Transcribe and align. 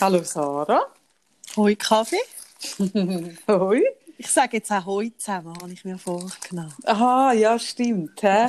Hallo 0.00 0.22
Sarah. 0.22 0.86
Hoi 1.56 1.74
Kaffee. 1.76 2.20
Hoi. 3.48 3.82
Ich 4.16 4.30
sage 4.30 4.58
jetzt 4.58 4.70
auch 4.70 4.84
Hoi 4.86 5.10
zusammen, 5.16 5.54
habe 5.60 5.72
ich 5.72 5.84
mir 5.84 5.98
vorgenommen. 5.98 6.74
Aha, 6.84 7.32
ja, 7.32 7.58
stimmt. 7.58 8.22
Hä? 8.22 8.48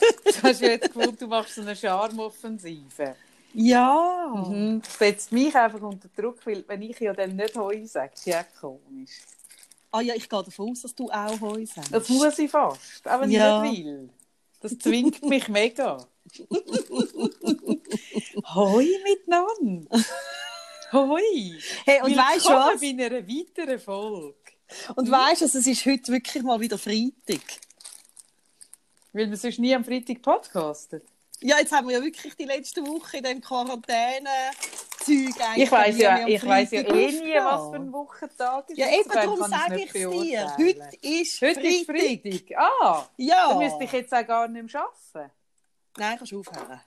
du 0.24 0.42
hast 0.42 0.60
jetzt 0.60 0.92
gefunden, 0.92 1.16
du 1.18 1.26
machst 1.26 1.54
so 1.54 1.62
eine 1.62 1.76
Charmoffensive. 1.76 3.14
Ja. 3.54 4.32
Mhm. 4.48 4.80
Das 4.82 4.98
setzt 4.98 5.32
mich 5.32 5.54
einfach 5.54 5.80
unter 5.80 6.08
Druck, 6.16 6.44
weil 6.46 6.64
wenn 6.68 6.82
ich 6.82 6.98
ja 7.00 7.12
dann 7.12 7.36
nicht 7.36 7.56
Hoi 7.56 7.84
sage, 7.86 8.12
ist 8.14 8.26
ja 8.26 8.44
komisch. 8.60 9.20
Ah 9.92 10.00
ja, 10.02 10.14
ich 10.14 10.28
gehe 10.28 10.42
davon 10.42 10.70
aus, 10.70 10.82
dass 10.82 10.94
du 10.94 11.10
auch 11.10 11.40
Hoi 11.40 11.66
sagst. 11.66 11.92
Das 11.92 12.08
muss 12.08 12.38
ich 12.38 12.50
fast, 12.50 13.06
auch 13.08 13.20
wenn 13.20 13.30
Ja. 13.30 13.64
ich 13.64 13.70
nicht 13.70 13.84
will. 13.86 14.10
Das 14.60 14.78
zwingt 14.78 15.22
mich 15.24 15.48
mega. 15.48 15.96
Hoi 18.54 18.86
miteinander. 19.04 20.04
Hoi. 20.92 21.58
Hey, 21.84 22.02
und 22.02 22.16
weißt 22.16 22.46
du 22.46 22.52
was? 22.52 22.80
bei 22.80 22.88
einer 22.88 23.26
weiteren 23.26 23.78
Folge. 23.78 24.34
Und 24.96 25.10
weißt 25.10 25.40
du, 25.40 25.44
also, 25.46 25.58
es 25.58 25.66
ist 25.66 25.86
heute 25.86 26.12
wirklich 26.12 26.42
mal 26.42 26.60
wieder 26.60 26.78
Freitag. 26.78 27.42
Weil 29.12 29.30
wir 29.30 29.36
sonst 29.36 29.58
nie 29.58 29.74
am 29.74 29.84
Freitag 29.84 30.22
podcastet. 30.22 31.04
Ja, 31.40 31.58
jetzt 31.58 31.72
haben 31.72 31.88
wir 31.88 31.98
ja 31.98 32.04
wirklich 32.04 32.34
die 32.36 32.44
letzte 32.44 32.86
Woche 32.86 33.16
in 33.18 33.24
dem 33.24 33.40
Quarantäne-Zeug 33.40 35.40
eigentlich. 35.40 35.64
Ich 35.64 35.72
weiß 35.72 35.98
ja, 35.98 36.28
ich 36.28 36.46
weiß 36.46 36.70
ja 36.72 36.80
eh 36.82 37.06
nie, 37.12 37.34
was 37.34 37.70
für 37.70 37.76
ein 37.76 37.92
Wochentag 37.92 38.70
ist. 38.70 38.78
Ja, 38.78 38.88
eben 38.90 39.10
darum 39.10 39.38
sage 39.48 39.80
ich 39.80 39.86
es 39.86 39.92
dir. 39.92 40.54
Heute 40.58 40.96
ist 41.00 41.40
Heute 41.40 41.60
ist 41.66 41.86
Freitag. 41.86 42.22
Freitag. 42.22 42.58
Ah, 42.58 43.08
Ja. 43.16 43.48
dann 43.48 43.58
müsste 43.58 43.84
ich 43.84 43.92
jetzt 43.92 44.12
auch 44.12 44.26
gar 44.26 44.46
nicht 44.48 44.72
mehr 44.72 44.82
arbeiten. 44.82 45.32
Nein, 45.96 46.18
kannst 46.18 46.32
du 46.32 46.40
aufhören. 46.40 46.80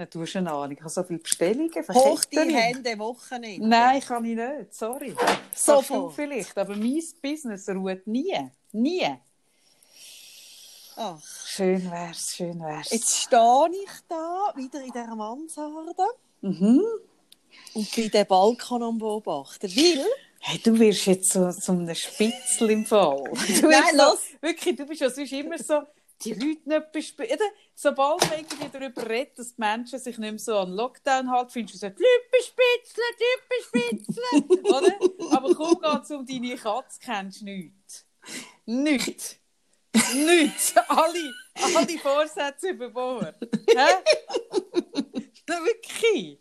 Ja, 0.00 0.06
du 0.06 0.22
hast 0.22 0.34
eine 0.34 0.50
Ahnung, 0.50 0.72
ich 0.72 0.80
habe 0.80 0.88
so 0.88 1.02
viele 1.02 1.18
Bestellungen. 1.18 1.70
Hoch 1.92 2.24
die. 2.24 2.38
Hände 2.38 2.98
Wochenende. 2.98 3.68
Nein, 3.68 4.00
kann 4.00 4.24
ich 4.24 4.34
nicht, 4.34 4.72
sorry. 4.74 5.14
Sofort. 5.54 5.86
Kannst 5.86 5.90
du 5.90 6.08
vielleicht, 6.08 6.56
aber 6.56 6.74
mein 6.74 7.02
Business 7.20 7.68
ruht 7.68 8.06
nie. 8.06 8.34
Nie. 8.72 9.14
Ach. 10.96 11.20
Schön 11.46 11.90
wär's, 11.90 12.34
schön 12.34 12.58
wär's. 12.60 12.90
Jetzt 12.92 13.14
stehe 13.14 13.68
ich 13.72 13.90
da 14.08 14.54
wieder 14.56 14.80
in 14.80 14.90
dieser 14.90 15.14
Mansarde 15.14 15.94
Mhm. 16.40 16.82
und 17.74 17.94
bin 17.94 18.10
den 18.10 18.26
Balkon 18.26 18.82
am 18.82 18.96
beobachten. 18.96 19.68
Weil, 19.68 20.06
Hey, 20.42 20.58
du 20.64 20.78
wirst 20.78 21.04
jetzt 21.04 21.30
so, 21.30 21.50
so 21.50 21.72
ein 21.72 21.94
Spitzel 21.94 22.70
im 22.70 22.86
Fall. 22.86 23.22
Du 23.60 23.68
Nein, 23.68 23.82
los. 23.98 24.20
So, 24.32 24.40
wirklich, 24.48 24.76
du 24.76 24.86
bist 24.86 25.02
ja 25.02 25.10
sonst 25.10 25.32
immer 25.32 25.58
so, 25.58 25.82
die 26.22 26.34
Leute 26.34 26.68
nicht 26.68 26.92
bespielen. 26.92 27.38
Sobald 27.74 28.20
man 28.28 28.40
irgendwie 28.40 28.68
darüber 28.72 29.08
redet, 29.08 29.38
dass 29.38 29.54
die 29.54 29.60
Menschen 29.60 29.98
sich 29.98 30.18
nicht 30.18 30.30
mehr 30.30 30.38
so 30.38 30.58
an 30.58 30.72
Lockdown 30.72 31.30
halten, 31.30 31.50
findest 31.50 31.74
du 31.74 31.78
so, 31.78 31.88
die 31.88 32.02
Leute 32.02 32.28
bespitzeln, 32.30 33.14
die 33.18 33.40
bespitzeln. 33.48 34.64
Oder? 34.64 35.36
Aber 35.36 35.54
kaum 35.54 35.80
geht 35.80 36.02
es 36.02 36.10
um 36.10 36.26
deine 36.26 36.56
Katze, 36.56 37.00
kennst 37.02 37.40
du 37.40 37.44
nichts. 37.46 38.06
Nichts. 38.66 39.36
Nichts. 40.14 40.76
Alle, 40.88 41.34
alle 41.54 41.98
Vorsätze 41.98 42.70
über 42.70 42.90
Bord. 42.90 43.36
Hä? 43.68 43.86
Wirklich. 45.46 46.38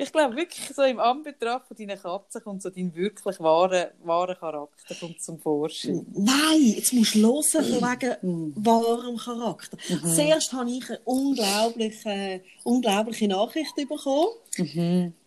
Ich 0.00 0.12
glaube 0.12 0.34
wirklich, 0.34 0.66
so 0.74 0.82
im 0.82 0.98
Anbetracht 0.98 1.66
von 1.68 1.76
deinen 1.76 2.00
Katzen 2.00 2.42
kommt 2.42 2.62
so 2.62 2.70
dein 2.70 2.94
wirklich 2.94 3.38
wahre, 3.38 3.92
wahre 4.02 4.34
Charakter 4.34 4.94
kommt 4.94 5.20
zum 5.22 5.38
Vorschein. 5.38 6.06
nein, 6.14 6.74
jetzt 6.74 6.94
musst 6.94 7.14
du 7.16 7.20
hören 7.20 7.42
von 7.42 7.64
wegen 7.64 8.52
wahrem 8.56 9.18
Charakter. 9.18 9.76
Zuerst 10.02 10.54
habe 10.54 10.70
ich 10.70 10.88
eine 10.88 11.00
unglaubliche, 11.04 12.40
unglaubliche 12.64 13.28
Nachricht 13.28 13.76
bekommen. 13.76 14.30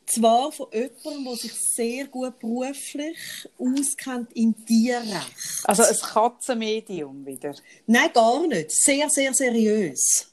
Zwar 0.07 0.51
von 0.51 0.67
jemandem, 0.73 1.23
der 1.25 1.35
sich 1.35 1.53
sehr 1.53 2.07
gut 2.07 2.39
beruflich 2.39 3.47
auskennt 3.59 4.29
im 4.33 4.55
Tierrecht. 4.65 5.63
Also 5.65 5.83
ein 5.83 5.95
Katzenmedium 5.95 7.23
wieder. 7.27 7.53
Nein, 7.85 8.09
gar 8.11 8.47
nicht. 8.47 8.71
Sehr, 8.71 9.07
sehr 9.09 9.33
seriös. 9.35 10.31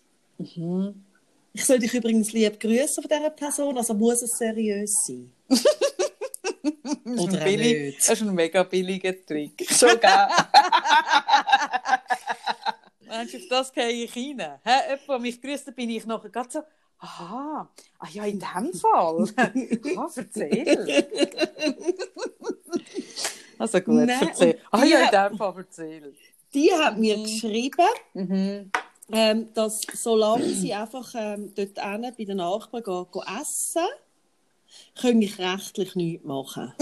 Ich 1.53 1.65
soll 1.65 1.79
dich 1.79 1.93
übrigens 1.95 2.33
lieb 2.33 2.61
grüßen 2.61 3.03
von 3.03 3.09
dieser 3.11 3.31
Person, 3.31 3.77
also 3.77 3.95
muss 3.95 4.23
es 4.23 4.37
seriös 4.39 5.07
sein. 5.07 5.33
Das 6.63 7.15
ist, 7.15 7.21
Oder 7.35 7.45
billig, 7.45 7.81
nicht. 7.83 7.99
das 7.99 8.09
ist 8.11 8.23
ein 8.23 8.35
mega 8.35 8.63
billiger 8.63 9.15
Trick. 9.27 9.53
Meinst 13.07 13.35
du, 13.35 13.39
auf 13.39 13.45
das 13.49 13.73
gehe 13.73 13.89
ich 13.89 14.15
rein? 14.15 14.59
Hä? 14.63 14.71
Jemand, 14.91 15.09
der 15.09 15.19
mich 15.19 15.41
grüßt, 15.41 15.67
dann 15.67 15.75
bin 15.75 15.91
ich 15.91 16.07
nachher 16.07 16.29
gerade 16.31 16.51
so, 16.51 16.61
aha, 16.99 17.69
ah 17.99 18.07
ja, 18.13 18.25
in 18.27 18.39
dem 18.39 18.73
Fall. 18.75 19.27
ah, 19.97 20.09
erzähl. 20.15 21.05
Also 23.59 23.81
gut, 23.81 23.95
Nein, 24.05 24.29
erzähl. 24.29 24.59
Ah 24.71 24.85
ja, 24.85 25.01
in 25.05 25.11
dem 25.31 25.39
Fall 25.39 25.55
erzähl. 25.57 26.15
Die 26.55 26.73
hat 26.73 26.99
mir 26.99 27.17
geschrieben, 27.23 27.89
Mhm. 28.15 28.71
Ähm, 29.13 29.49
dass 29.55 29.83
solange 29.95 30.49
sie 30.49 30.75
einfach 30.75 31.15
ähm, 31.17 31.53
dort 31.55 31.79
bei 32.17 32.25
den 32.25 32.37
Nachbarn 32.39 32.83
gehen, 32.83 33.07
gehen 33.11 33.41
essen, 33.41 33.87
kann 34.95 35.23
ich 35.23 35.39
rechtlich 35.39 35.95
nichts 35.95 36.25
machen. 36.25 36.73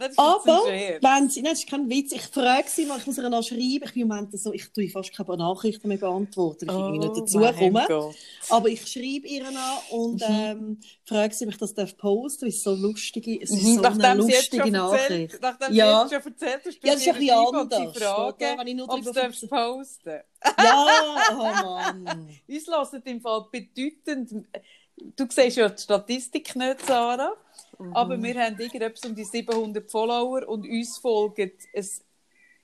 Das 0.00 0.16
Aber 0.16 0.62
wenn 0.66 1.28
sie, 1.28 1.42
nein, 1.42 1.52
das 1.52 1.58
ist 1.60 1.68
kein 1.68 1.90
Witz, 1.90 2.12
ich 2.12 2.22
frage 2.22 2.68
sie 2.70 2.86
mal, 2.86 2.98
ich 2.98 3.06
muss 3.06 3.18
ihr 3.18 3.28
noch 3.28 3.42
schreiben, 3.42 3.82
ich 3.84 3.92
bin 3.92 4.02
im 4.02 4.08
Moment 4.08 4.38
so, 4.40 4.50
ich 4.52 4.72
tue 4.72 4.88
fast 4.88 5.12
keine 5.14 5.36
Nachrichten 5.36 5.88
mehr 5.88 5.98
beantworten, 5.98 6.66
weil 6.68 6.74
ich 6.74 6.80
irgendwie 6.80 6.98
nicht 7.00 7.16
dazu 7.18 7.38
Oh 7.38 7.52
komme. 7.52 8.14
Aber 8.48 8.68
ich 8.68 8.80
schreibe 8.86 9.26
ihr 9.28 9.46
an 9.46 9.56
und 9.90 10.22
ähm, 10.26 10.80
frage 11.04 11.34
sie, 11.34 11.44
ob 11.44 11.50
ich 11.52 11.58
das 11.58 11.74
darf 11.74 11.94
posten 11.98 12.46
darf. 12.46 12.54
Es 12.54 12.62
so 12.62 12.74
lustige, 12.74 13.42
es 13.42 13.50
ist 13.50 13.62
so 13.62 13.82
eine 13.82 13.96
Nachdem 13.98 14.26
jetzt 14.28 14.52
lustige 14.54 14.70
Nachricht. 14.70 15.10
erzählt, 15.10 15.38
nachdem 15.42 15.74
Ja. 15.74 16.08
sie 16.08 16.14
jetzt 16.14 16.24
schon 16.24 16.32
erzählt 16.32 16.62
hast, 16.64 16.78
Ja, 16.82 16.92
das 16.94 17.00
ist 17.02 17.08
ein 17.08 17.14
bisschen 17.18 17.36
anders, 17.36 17.66
oder? 17.80 17.92
fragen, 18.00 18.58
Wenn 18.58 18.66
ich 18.66 18.74
nur 18.74 18.88
ob 18.92 19.02
du 19.02 19.12
darfst 19.12 19.50
posten 19.50 20.20
Ja, 20.58 20.86
oh 21.32 21.34
Mann. 21.64 22.28
Uns 22.48 22.66
lassen 22.66 23.02
im 23.04 23.20
Fall 23.20 23.44
bedeutend. 23.52 24.46
Du 25.16 25.26
siehst 25.28 25.56
ja 25.56 25.68
die 25.68 25.82
Statistik 25.82 26.54
nicht, 26.56 26.86
Sarah. 26.86 27.34
Mhm. 27.78 27.96
Aber 27.96 28.22
wir 28.22 28.40
haben 28.40 28.58
irgendetwas 28.58 29.08
um 29.08 29.14
die 29.14 29.24
700 29.24 29.90
Follower 29.90 30.46
und 30.48 30.68
uns 30.68 30.98
folgt 30.98 31.38
ein 31.38 31.52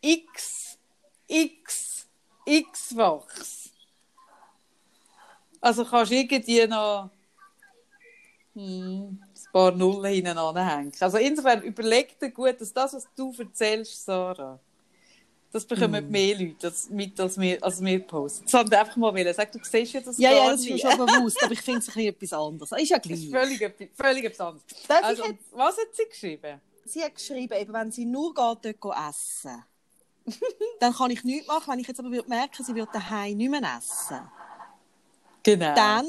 X, 0.01 0.79
X, 1.27 2.07
X-Wachs. 2.45 3.71
Also 5.61 5.85
kannst 5.85 6.13
du 6.13 6.17
irgendwie 6.17 6.67
noch 6.67 7.11
hm, 8.55 9.19
ein 9.19 9.53
paar 9.53 9.73
Nullen 9.73 10.13
hinten 10.13 10.39
anhängen. 10.39 10.93
Also 11.01 11.19
insofern 11.19 11.63
überleg 11.63 12.19
dir 12.21 12.31
gut, 12.31 12.61
dass 12.61 12.73
das, 12.73 12.95
was 12.95 13.09
du 13.17 13.35
erzählst, 13.39 14.05
Sarah, 14.05 14.61
das 15.57 15.67
bekommen 15.67 16.05
Mhm. 16.07 16.11
mehr 16.11 16.37
Leute 16.39 16.55
das 16.61 16.89
mit, 16.91 17.19
als 17.21 17.39
wir, 17.39 17.63
als 17.65 17.83
wir 17.83 17.99
posten. 18.01 18.45
Das 18.45 18.55
wollte 18.55 18.71
ich 18.75 18.79
einfach 18.79 18.97
mal 18.97 19.13
wollen. 19.15 19.35
Sag, 19.35 19.53
du 19.53 19.59
siehst 19.63 19.93
ja 19.93 20.01
das 20.01 20.19
Ja, 20.19 20.33
ja, 20.33 20.51
das 20.51 20.61
ist 20.61 20.71
mir 20.71 20.79
schon 20.79 20.91
bewusst, 21.07 21.43
aber 21.43 21.53
ich 21.53 21.61
finde 21.63 21.81
es 21.81 21.89
ein 21.89 21.95
bisschen 21.95 22.09
etwas 22.15 22.33
anderes. 22.33 22.73
Ist 22.73 22.89
ja 22.91 22.99
Das 22.99 23.11
ist 23.13 23.29
gleich. 23.31 23.43
völlig, 23.43 23.61
etwas- 23.63 23.89
völlig 23.95 24.25
etwas 24.25 24.41
anderes. 24.41 24.65
Also, 24.89 25.25
jetzt, 25.25 25.45
was 25.53 25.77
hat 25.77 25.89
sie 25.93 26.05
geschrieben? 26.09 26.61
sie 26.85 27.03
hat 27.03 27.15
geschrieben, 27.17 27.53
eben, 27.61 27.73
wenn 27.73 27.91
sie 27.91 28.05
nur 28.05 28.33
geht, 28.33 28.77
dort 28.83 28.99
essen, 29.11 29.65
dann 30.81 30.93
kann 30.95 31.11
ich 31.11 31.25
nichts 31.25 31.49
machen. 31.49 31.73
Wenn 31.73 31.81
ich 31.81 31.89
jetzt 31.89 31.99
aber 31.99 32.11
merken, 32.11 32.65
sie 32.65 32.75
würde 32.75 32.91
daheim 32.93 33.37
nicht 33.37 33.51
mehr 33.51 33.61
essen, 33.79 34.21
Genau. 35.43 35.75
dann 35.75 36.07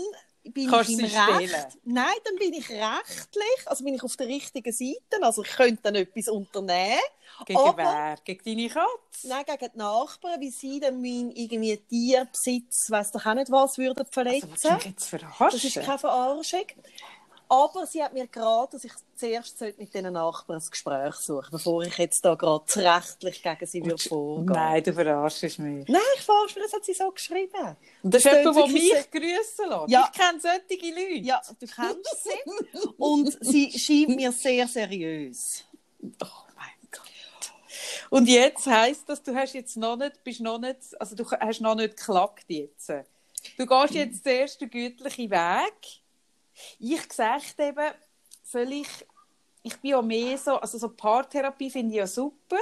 bin 0.54 0.70
Kannst 0.70 0.90
ich 0.90 1.00
im 1.00 1.06
Recht. 1.06 1.16
stehlen? 1.16 1.66
Nein, 1.86 2.16
dann 2.26 2.36
bin 2.38 2.54
ich 2.54 2.70
rechtlich, 2.70 3.62
also 3.66 3.84
bin 3.84 3.94
ich 3.96 4.04
auf 4.04 4.16
der 4.18 4.28
richtigen 4.28 4.72
Seite. 4.72 5.22
Also 5.22 5.44
ich 5.44 5.50
könnte 5.52 5.82
dann 5.84 5.96
etwas 5.96 6.28
unternehmen. 6.28 7.00
Gegen 7.46 7.60
aber- 7.60 7.78
wer? 7.78 8.16
Gegen 8.24 8.44
deine 8.44 8.70
Katze? 8.70 9.28
Nein, 9.28 9.44
gegen 9.46 9.72
die 9.74 9.78
Nachbarn, 9.78 10.42
wie 10.42 10.50
sie 10.50 10.80
dann 10.80 11.02
meinen 11.02 11.32
irgendwie 11.32 11.78
Tierbesitz, 11.78 12.90
weiss 12.90 13.12
doch 13.12 13.26
auch 13.26 13.34
nicht 13.34 13.52
was, 13.52 13.78
würden 13.78 14.06
verletzen. 14.10 14.52
Also, 14.52 14.88
jetzt 14.90 15.08
verarschen? 15.10 15.48
Das 15.52 15.64
ist 15.64 15.76
keine 15.76 16.00
Verarschung. 16.00 16.66
Aber 17.50 17.86
sie 17.86 18.04
hat 18.04 18.14
mir 18.14 18.28
geraten, 18.28 18.72
dass 18.74 18.84
ich 18.84 18.92
zuerst 19.16 19.62
mit 19.62 19.94
diesen 19.94 20.14
Nachbarn 20.14 20.60
ein 20.62 20.70
Gespräch 20.70 21.16
suchen 21.16 21.48
bevor 21.52 21.84
ich 21.84 21.98
jetzt 21.98 22.24
da 22.24 22.36
gerade 22.36 22.66
rechtlich 22.76 23.42
gegen 23.42 23.66
sie 23.66 23.84
würde 23.86 23.98
vorgehen. 24.04 24.54
Nein, 24.54 24.84
du 24.84 24.94
verarschst 24.94 25.60
mich. 25.60 25.88
Nein, 25.88 26.02
ich 26.18 26.22
verarsche 26.24 26.60
mich, 26.60 26.64
das 26.66 26.74
hat 26.74 26.86
sie 26.86 26.94
so 26.94 27.10
geschrieben. 27.12 27.78
Und 28.04 28.14
das 28.14 28.26
ist 28.26 28.26
Das 28.26 28.38
jemand, 28.38 28.58
der 28.58 28.68
mich 28.68 28.92
wirklich 28.92 29.12
grüßen 29.12 29.70
lässt. 29.70 29.90
Ja. 29.90 30.12
Ich 30.12 30.20
kenne 30.20 30.40
solche 30.40 30.90
Leute. 30.94 31.26
Ja, 31.26 31.42
du 31.60 31.68
kennst 31.68 32.24
sie. 32.24 32.90
Und 32.98 33.38
sie 33.42 33.72
scheint 33.80 34.16
mir 34.16 34.32
sehr 34.32 34.68
seriös. 34.68 35.64
Oh 36.04 36.28
mein 36.56 36.90
Gott. 36.92 37.02
Und 38.10 38.28
jetzt 38.28 38.66
heisst 38.68 39.08
das, 39.08 39.24
du 39.24 39.34
hast 39.34 39.54
jetzt 39.54 39.78
noch 39.78 39.96
nicht, 39.96 40.24
bist 40.24 40.42
noch 40.42 40.60
nicht, 40.60 40.80
also 41.00 41.16
du 41.16 41.30
hast 41.32 41.62
noch 41.62 41.76
nicht 41.76 41.98
geklagt 41.98 42.46
jetzt. 42.50 42.92
Du 43.58 43.66
gehst 43.66 43.94
jetzt 43.94 44.26
den 44.26 44.42
ersten 44.42 44.70
gütlichen 44.70 45.30
Weg. 45.32 46.02
Ich 46.80 47.12
sagte 47.12 47.64
eben, 47.64 47.94
soll 48.44 48.72
ich, 48.72 48.88
ich 49.64 49.78
bin 49.78 49.92
ja 49.92 50.02
mehr 50.02 50.38
so, 50.38 50.56
also 50.56 50.78
so 50.78 50.90
Paartherapie 50.90 51.70
finde 51.70 51.92
ich 51.92 51.98
ja 51.98 52.08
super. 52.08 52.58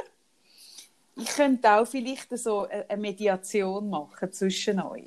Ich 1.16 1.28
könnte 1.28 1.72
auch 1.72 1.88
vielleicht 1.88 2.38
so 2.38 2.68
eine 2.68 3.02
Mediation 3.02 3.90
machen 3.90 4.32
zwischen 4.34 4.82
euch. 4.82 5.06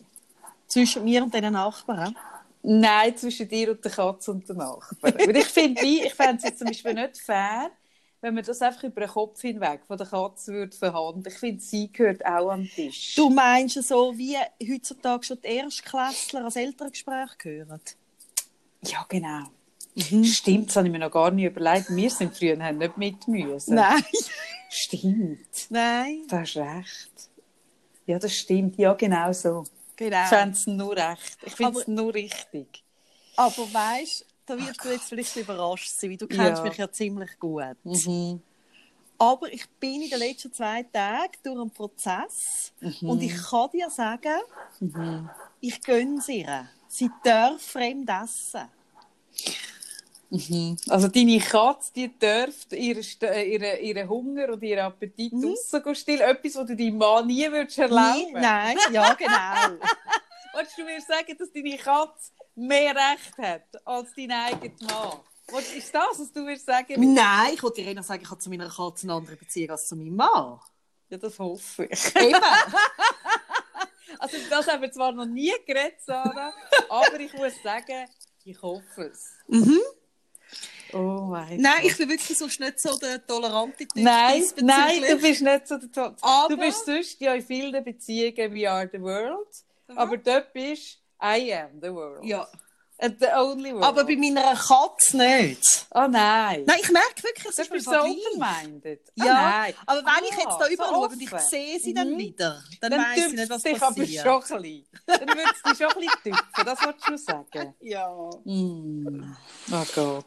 Zwischen 0.66 1.04
mir 1.04 1.22
und 1.22 1.34
diesen 1.34 1.52
Nachbarn. 1.52 2.16
Nein, 2.62 3.16
zwischen 3.16 3.48
dir 3.48 3.70
und 3.72 3.84
der 3.84 3.92
Katze 3.92 4.30
und 4.30 4.48
der 4.48 4.56
Nachbarn. 4.56 5.36
ich 5.36 5.46
finde, 5.46 5.82
ich 5.82 6.14
fände 6.14 6.36
es 6.38 6.44
jetzt 6.44 6.58
zum 6.58 6.68
Beispiel 6.68 6.94
nicht 6.94 7.18
fair, 7.18 7.70
wenn 8.20 8.34
man 8.34 8.44
das 8.44 8.60
einfach 8.60 8.84
über 8.84 9.02
den 9.02 9.10
Kopf 9.10 9.40
hinweg 9.40 9.82
von 9.86 9.96
der 9.96 10.06
Katze 10.06 10.52
würde 10.52 10.76
verhandeln. 10.76 11.26
Ich 11.26 11.38
finde, 11.38 11.60
sie 11.60 11.92
gehört 11.92 12.24
auch 12.24 12.50
am 12.50 12.64
Tisch. 12.64 13.14
Du 13.14 13.30
meinst 13.30 13.82
so, 13.82 14.16
wie 14.16 14.36
heutzutage 14.70 15.24
schon 15.24 15.40
die 15.40 15.48
Erstklässler 15.48 16.44
als 16.44 16.56
Elterngespräch 16.56 17.38
gehören? 17.38 17.80
Ja, 18.82 19.04
genau. 19.08 19.44
Mhm. 19.94 20.24
Stimmt, 20.24 20.68
das 20.68 20.76
habe 20.76 20.86
ich 20.86 20.92
mir 20.92 20.98
noch 21.00 21.10
gar 21.10 21.30
nicht 21.30 21.44
überlegt. 21.46 21.86
Wir 21.94 22.10
sind 22.10 22.36
früher 22.36 22.58
haben 22.62 22.78
nicht 22.78 22.96
mit 22.96 23.26
müssen. 23.28 23.74
Nein. 23.74 24.04
Stimmt. 24.70 25.66
Nein. 25.70 26.22
Du 26.28 26.36
hast 26.36 26.56
recht. 26.56 27.10
Ja, 28.06 28.18
das 28.18 28.32
stimmt. 28.34 28.76
Ja, 28.78 28.92
genau 28.94 29.32
so. 29.32 29.64
Genau. 29.96 30.22
Ich 30.22 30.28
fände 30.28 30.54
es 30.56 30.66
nur 30.66 30.96
recht. 30.96 31.38
Ich 31.44 31.52
finde 31.54 31.80
es 31.80 31.88
nur 31.88 32.14
richtig. 32.14 32.84
Aber 33.36 33.72
weißt 33.72 34.24
da 34.46 34.56
wirst 34.56 34.82
du 34.82 34.88
jetzt 34.88 35.04
vielleicht 35.10 35.36
überrascht 35.36 35.90
sein, 35.90 36.10
weil 36.10 36.16
du 36.16 36.26
kennst 36.26 36.58
Ja. 36.58 36.62
mich 36.62 36.76
ja 36.78 36.90
ziemlich 36.90 37.38
gut. 37.38 37.64
Mhm. 37.84 38.40
Aber 39.18 39.52
ich 39.52 39.68
bin 39.80 40.00
in 40.02 40.08
den 40.10 40.18
letzten 40.20 40.52
zwei 40.54 40.84
Tagen 40.84 41.32
durch 41.42 41.58
einen 41.60 41.70
Prozess 41.70 42.72
Mhm. 42.80 43.10
und 43.10 43.20
ich 43.22 43.36
kann 43.36 43.68
dir 43.72 43.90
sagen, 43.90 44.40
ich 45.60 45.82
gönne 45.82 46.18
es 46.18 46.28
ihr. 46.28 46.68
Sie 46.88 47.10
darf 47.22 47.62
fremd 47.62 48.08
essen. 48.08 48.68
Also 50.90 51.08
deine 51.08 51.38
Katze, 51.38 51.92
die 51.94 52.18
dürft 52.18 52.72
ihren, 52.72 53.04
äh, 53.22 53.44
ihren, 53.44 53.82
ihren 53.82 54.08
Hunger 54.08 54.52
und 54.52 54.62
ihren 54.62 54.80
Appetit 54.84 55.32
mhm. 55.32 55.42
draussen 55.42 55.94
stillen. 55.94 56.20
Etwas, 56.20 56.56
was 56.56 56.66
du 56.66 56.76
deinem 56.76 56.98
Mann 56.98 57.26
nie 57.26 57.50
würdest 57.50 57.78
erlauben 57.78 58.26
Nie- 58.26 58.32
Nein, 58.32 58.76
ja 58.92 59.14
genau. 59.14 59.78
Wolltest 60.52 60.76
du 60.78 60.84
mir 60.84 61.00
sagen, 61.00 61.36
dass 61.38 61.50
deine 61.52 61.76
Katze 61.78 62.32
mehr 62.56 62.94
Recht 62.94 63.38
hat 63.38 63.86
als 63.86 64.08
dein 64.14 64.30
eigener 64.32 64.74
Mann? 64.82 65.18
Wolltest- 65.48 65.76
Ist 65.76 65.94
das, 65.94 66.18
was 66.18 66.32
du 66.32 66.40
mir 66.42 66.58
sagen 66.58 67.14
Nein, 67.14 67.54
ich 67.54 67.62
wollte 67.62 67.82
dir 67.82 67.94
eher 67.94 68.02
sagen, 68.02 68.22
ich 68.22 68.30
habe 68.30 68.40
zu 68.40 68.50
meiner 68.50 68.68
Katze 68.68 69.04
eine 69.06 69.14
andere 69.14 69.36
Beziehung 69.36 69.70
als 69.70 69.88
zu 69.88 69.96
meinem 69.96 70.16
Mann. 70.16 70.60
Ja, 71.08 71.16
das 71.16 71.38
hoffe 71.38 71.86
ich. 71.86 72.16
Eben. 72.16 72.34
Also 74.18 74.36
das 74.50 74.66
haben 74.66 74.82
wir 74.82 74.90
zwar 74.92 75.12
noch 75.12 75.26
nie 75.26 75.52
geredet, 75.66 76.00
Sarah, 76.04 76.52
aber 76.88 77.20
ich 77.20 77.32
muss 77.34 77.52
sagen, 77.62 78.06
ich 78.44 78.60
hoffe 78.62 79.10
es. 79.12 79.32
Oh 80.92 81.26
mein 81.28 81.60
Nein, 81.60 81.82
Gott. 81.82 81.90
ich 81.90 81.96
bin 81.98 82.08
wirklich 82.08 82.38
sonst 82.38 82.60
nicht 82.60 82.80
so 82.80 82.96
der 82.96 83.24
tolerante 83.26 83.86
Typ. 83.86 83.90
Nein, 83.96 84.42
nein, 84.62 85.02
du 85.06 85.20
bist 85.20 85.42
nicht 85.42 85.68
so 85.68 85.76
der 85.76 85.92
Top. 85.92 86.16
Aber- 86.22 86.48
Du 86.48 86.56
bist 86.60 86.86
sonst 86.86 87.20
ja 87.20 87.34
in 87.34 87.42
vielen 87.42 87.84
Beziehungen 87.84 88.54
We 88.54 88.70
Are 88.70 88.88
the 88.90 89.00
World, 89.00 89.48
aber 89.88 90.16
dort 90.16 90.52
bist 90.54 90.98
I 91.22 91.52
am 91.52 91.80
the 91.82 91.92
world. 91.92 92.24
Ja. 92.24 92.48
Aber 93.00 94.04
bei 94.04 94.16
meiner 94.16 94.54
Katze 94.56 95.16
nicht. 95.16 95.86
Oh 95.94 96.06
nein. 96.08 96.64
Nein, 96.66 96.78
ich 96.82 96.90
merke 96.90 97.22
wirklich, 97.22 97.46
es 97.48 97.54
du 97.56 97.62
ist 97.62 97.70
mir 97.70 97.80
so 97.80 97.90
open-minded. 97.92 99.00
Ja, 99.14 99.24
oh, 99.24 99.28
nein. 99.28 99.74
aber 99.86 99.98
wenn 100.04 100.24
ich 100.24 100.32
Ah, 100.32 100.38
jetzt 100.38 100.58
da 100.60 100.64
so 100.66 100.72
überschaue 100.72 101.08
und 101.08 101.22
ich 101.22 101.30
sehe 101.30 101.78
sie 101.78 101.94
dann 101.94 102.10
Mhm. 102.14 102.18
wieder, 102.18 102.62
dann, 102.80 102.90
Dann 102.90 103.00
weiss 103.00 103.26
ich 103.28 103.32
nicht, 103.34 103.50
was 103.50 103.62
dich 103.62 103.80
aber 103.82 103.94
passiert. 103.94 104.24
schon 104.24 104.56
ein 104.56 104.62
bisschen. 104.62 104.86
Dann 105.06 105.28
würdest 105.28 105.54
du 105.64 105.70
dich 105.70 105.78
schon 105.78 105.86
ein 105.86 105.94
bisschen 106.00 106.22
tüpfen, 106.24 106.64
das 106.66 106.82
wolltest 106.84 107.08
du 107.08 107.18
sagen. 107.18 107.74
Ja. 107.80 108.30
Mm. 108.44 109.36
Oh 109.72 109.84
Gott. 109.94 110.24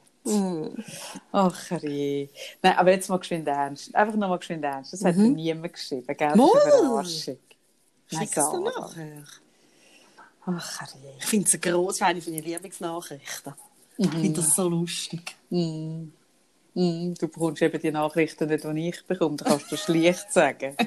Ach, 1.32 1.72
je. 1.82 2.30
Nein, 2.62 2.78
aber 2.78 2.92
jetzt 2.92 3.10
mal 3.10 3.18
geschwind 3.18 3.48
ernst. 3.48 3.94
Einfach 3.96 4.16
noch 4.16 4.30
mal 4.30 4.38
geschwind 4.38 4.64
ernst. 4.64 4.94
Das 4.94 5.04
hat 5.04 5.16
dir 5.16 5.22
niemand 5.30 5.74
geschrieben, 5.74 6.06
gell? 6.16 6.34
Das 6.36 7.12
ist 7.12 7.28
eine. 7.28 7.38
Nein, 8.12 8.28
Schickst 8.28 8.38
du 8.38 8.60
nachher? 8.64 9.24
Ach, 10.46 10.82
je. 10.94 11.10
Ich 11.20 11.26
finde 11.26 11.48
es 11.48 11.54
eine 11.54 11.62
grosse, 11.62 12.06
eine 12.06 12.22
von 12.22 12.34
meinen 12.34 12.44
Lieblingsnachrichten. 12.44 13.54
Ich 13.98 14.10
finde 14.10 14.42
das 14.42 14.56
so 14.56 14.68
lustig. 14.68 15.36
Mm. 15.50 16.08
Mm, 16.74 17.14
du 17.14 17.28
bekommst 17.28 17.62
eben 17.62 17.80
die 17.82 17.92
Nachrichten 17.92 18.48
nicht, 18.48 18.64
die 18.64 18.90
ich 18.90 19.06
bekomme. 19.06 19.36
Da 19.36 19.46
kannst 19.46 19.72
du 19.72 19.78
schlicht 19.78 20.32
sagen. 20.32 20.76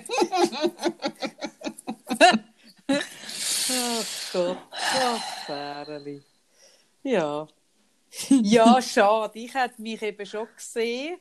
Ach 3.67 4.33
Gott, 4.33 4.59
ach 4.71 5.47
Fährli. 5.47 6.23
Ja. 7.03 7.47
Ja, 8.29 8.83
schade. 8.83 9.39
Ich 9.39 9.55
hätte 9.55 9.81
mich 9.81 10.03
eben 10.03 10.27
schon 10.27 10.47
gesehen. 10.55 11.19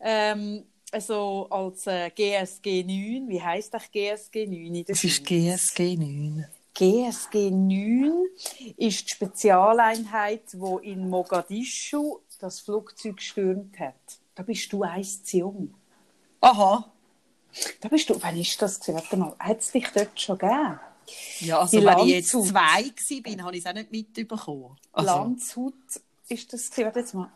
Ähm, 0.00 0.64
also 0.90 1.46
als 1.50 1.86
äh, 1.86 2.10
GSG 2.10 2.84
9. 2.84 3.28
Wie 3.28 3.42
heisst 3.42 3.74
das 3.74 3.90
GSG 3.90 4.46
9 4.46 4.74
in 4.74 4.84
der 4.84 4.94
Schweiz? 4.94 5.22
GSG 5.22 5.96
9? 5.96 6.46
GSG 6.78 7.50
9 7.50 8.28
ist 8.76 9.04
die 9.04 9.10
Spezialeinheit, 9.10 10.44
wo 10.52 10.78
in 10.78 11.10
Mogadischu 11.10 12.20
das 12.38 12.60
Flugzeug 12.60 13.16
gestürmt 13.16 13.80
hat. 13.80 13.96
Da 14.36 14.44
bist 14.44 14.72
du 14.72 14.84
eins 14.84 15.24
zu 15.24 15.38
jung. 15.38 15.74
Aha. 16.40 16.88
Da 17.80 17.88
bist 17.88 18.08
du, 18.08 18.22
wann 18.22 18.36
ist 18.36 18.62
das? 18.62 18.78
Warte 18.86 19.16
mal, 19.16 19.34
hat 19.40 19.58
es 19.58 19.72
dich 19.72 19.88
dort 19.92 20.20
schon 20.20 20.38
gegeben? 20.38 20.78
Ja, 21.40 21.58
also 21.58 21.84
wenn 21.84 21.98
ich 21.98 22.14
jetzt 22.14 22.32
Landshut. 22.32 22.52
zwei 22.52 22.60
war, 22.60 23.46
habe 23.46 23.56
ich 23.56 23.64
es 23.64 23.70
auch 23.70 23.74
nicht 23.74 23.90
mitbekommen. 23.90 24.76
Also, 24.92 25.10
Landshut 25.10 25.74
ist 26.28 26.52
das. 26.52 26.70
Warte 26.78 27.00
jetzt 27.00 27.12
mal. 27.12 27.32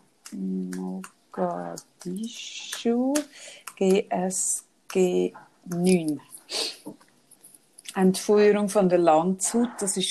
Mogadischu 1.32 2.22
GSG 3.74 5.32
9. 5.64 6.20
Entführung 7.94 8.68
von 8.68 8.88
der 8.88 8.98
Landshut, 8.98 9.70
das 9.78 9.96
war 9.96 10.04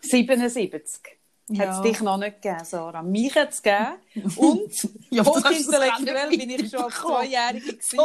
77. 0.00 1.18
Ja. 1.48 1.66
Hat 1.66 1.74
es 1.76 1.82
dich 1.82 2.00
noch 2.00 2.16
nicht 2.16 2.40
gegeben, 2.40 2.64
Sarah? 2.64 3.02
Mich 3.02 3.34
hat 3.34 3.50
es 3.50 3.62
gegeben. 3.62 3.98
Und 4.36 4.88
Ja, 5.10 5.22
nicht 5.22 6.28
bin 6.30 6.50
ich 6.50 6.70
schon 6.70 6.84
als. 6.84 6.94
Zweijährige 6.94 7.76
gewesen. 7.76 7.98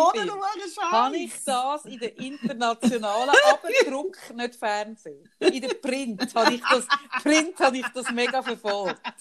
Habe 0.91 1.17
ich 1.17 1.33
das 1.45 1.85
in 1.85 1.99
der 1.99 2.17
internationalen, 2.19 3.29
aber 3.51 3.89
Druck, 3.89 4.17
nicht 4.35 4.55
Fernsehen. 4.55 5.29
In 5.39 5.61
der 5.61 5.75
Print 5.75 6.33
habe 6.35 6.55
ich 6.55 6.61
das, 6.61 6.87
Print 7.23 7.59
habe 7.59 7.77
ich 7.77 7.87
das 7.93 8.11
mega 8.11 8.41
verfolgt. 8.41 9.01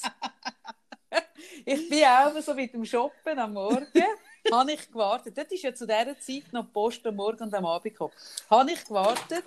Ich 1.65 1.89
bin 1.89 2.05
auch 2.05 2.39
so 2.41 2.55
mit 2.55 2.73
dem 2.75 2.85
Shoppen 2.85 3.39
am 3.39 3.55
Morgen, 3.55 3.87
habe 4.53 4.73
ich 4.73 4.91
gewartet. 4.91 5.37
Dort 5.37 5.53
ist 5.53 5.63
ja 5.63 5.75
zu 5.75 5.87
dieser 5.87 6.19
Zeit 6.19 6.53
noch 6.53 6.65
die 6.67 6.73
Post 6.73 7.07
am 7.07 7.17
Morgen 7.17 7.43
und 7.45 7.55
am 7.55 7.67
Abend 7.67 7.85
gekommen. 7.93 8.13
Habe 8.51 8.73
ich 8.73 8.85
gewartet 8.85 9.45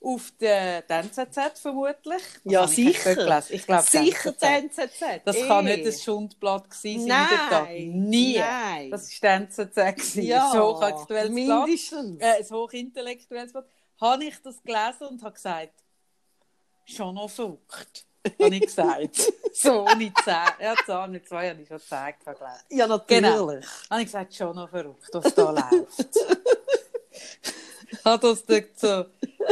auf 0.00 0.30
den 0.40 0.82
die 0.88 0.92
NZZ 0.92 1.58
vermutlich. 1.60 2.22
Was 2.44 2.52
Ja, 2.52 2.64
ich 2.64 2.70
sicher. 2.70 3.14
gelesen? 3.16 3.46
Ich 3.54 3.66
glaube, 3.66 3.82
Sicher 3.82 4.32
die 4.32 4.44
NZZ. 4.44 5.00
Das 5.24 5.36
Eh. 5.36 5.46
kann 5.48 5.64
nicht 5.64 5.84
ein 5.86 5.92
Schundblatt 5.92 6.70
gewesen 6.70 7.08
sein. 7.08 7.48
Nein. 7.50 7.90
Nie. 8.08 8.38
Nein. 8.38 8.90
Das 8.92 9.10
war 9.22 9.38
die 9.38 9.44
NZZ. 9.44 9.74
gewesen. 9.74 10.22
Ja, 10.22 10.52
ein 10.52 10.60
hochaktuelles 10.60 11.34
Blatt. 11.34 11.66
mindestens. 11.66 12.20
Äh, 12.20 12.26
ein 12.38 12.50
hochintellektuelles 12.50 13.52
Blatt. 13.52 13.66
Habe 14.00 14.24
ich 14.24 14.36
das 14.42 14.62
gelesen 14.62 15.06
und 15.10 15.22
habe 15.24 15.34
gesagt, 15.34 15.74
schon 16.84 17.16
noch 17.16 17.28
verrückt. 17.28 18.06
Habe 18.42 18.54
ich 18.54 18.60
gesagt. 18.62 19.32
so, 19.52 19.82
ohne 19.86 20.12
Zähne. 20.24 20.54
Ja, 20.60 20.74
Zahn 20.86 21.12
mit 21.12 21.28
zwei 21.28 21.50
habe 21.50 21.62
ich 21.62 21.68
schon 21.68 21.78
gezeigt. 21.78 22.22
Ja, 22.70 22.86
Genau. 23.06 23.46
natürlich. 23.46 23.66
Habe 23.90 24.00
ich 24.00 24.06
gesagt, 24.06 24.34
schon 24.34 24.54
noch 24.56 24.68
verrückt, 24.68 25.08
was 25.12 25.34
da 25.34 25.50
läuft. 25.70 26.16
Habe 28.04 28.28
das 28.28 28.44
dort 28.44 28.78
so 28.78 29.04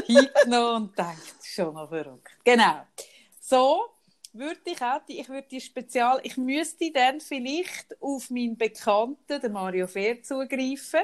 hingenommen 0.06 0.84
und 0.84 0.90
gedacht, 0.90 1.16
schon 1.42 1.74
noch 1.74 1.88
verrückt. 1.88 2.28
Genau. 2.44 2.86
So 3.40 3.86
würde 4.32 4.60
ich 4.64 4.80
auch, 4.82 5.00
ich 5.06 5.28
würde 5.28 5.48
die 5.50 5.60
Spezial, 5.60 6.20
ich 6.22 6.36
müsste 6.36 6.90
dann 6.92 7.20
vielleicht 7.20 7.96
auf 8.00 8.28
meinen 8.30 8.56
Bekannten, 8.56 9.40
den 9.40 9.52
Mario 9.52 9.86
Fair, 9.86 10.22
zugreifen. 10.22 11.00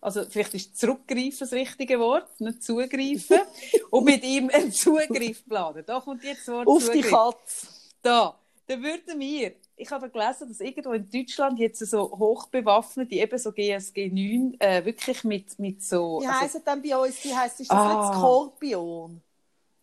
Also 0.00 0.24
vielleicht 0.28 0.54
ist 0.54 0.78
zurückgreifen 0.78 1.38
das 1.40 1.52
richtige 1.52 1.98
Wort, 1.98 2.40
nicht 2.40 2.62
zugreifen. 2.62 3.40
und 3.90 4.04
mit 4.04 4.22
ihm 4.24 4.48
einen 4.52 4.70
Zugriff 4.72 5.44
planen. 5.46 5.82
Da 5.84 6.00
kommt 6.00 6.22
jetzt 6.24 6.46
das 6.46 6.54
Wort 6.54 6.68
Auf 6.68 6.90
die 6.90 7.00
Zugriff. 7.02 7.10
Katze. 7.10 7.66
Da, 8.02 8.38
dann 8.68 8.82
würden 8.82 9.18
wir, 9.18 9.52
ich 9.76 9.90
habe 9.90 10.08
gelesen, 10.08 10.48
dass 10.48 10.60
irgendwo 10.60 10.92
in 10.92 11.08
Deutschland 11.10 11.58
jetzt 11.58 11.80
so 11.80 12.10
hochbewaffnete, 12.10 13.14
eben 13.16 13.38
so 13.38 13.50
GSG 13.52 14.08
9, 14.10 14.56
äh, 14.60 14.84
wirklich 14.84 15.24
mit, 15.24 15.58
mit 15.58 15.82
so. 15.82 16.20
Wie 16.22 16.26
also, 16.26 16.40
heisst 16.40 16.54
es 16.56 16.64
denn 16.64 16.82
bei 16.82 16.96
uns? 16.96 17.20
Die 17.22 17.34
heisst, 17.34 17.60
ist 17.60 17.70
das 17.70 17.78
Ah. 17.78 18.08
nicht 18.10 18.18
Skorpion? 18.18 19.22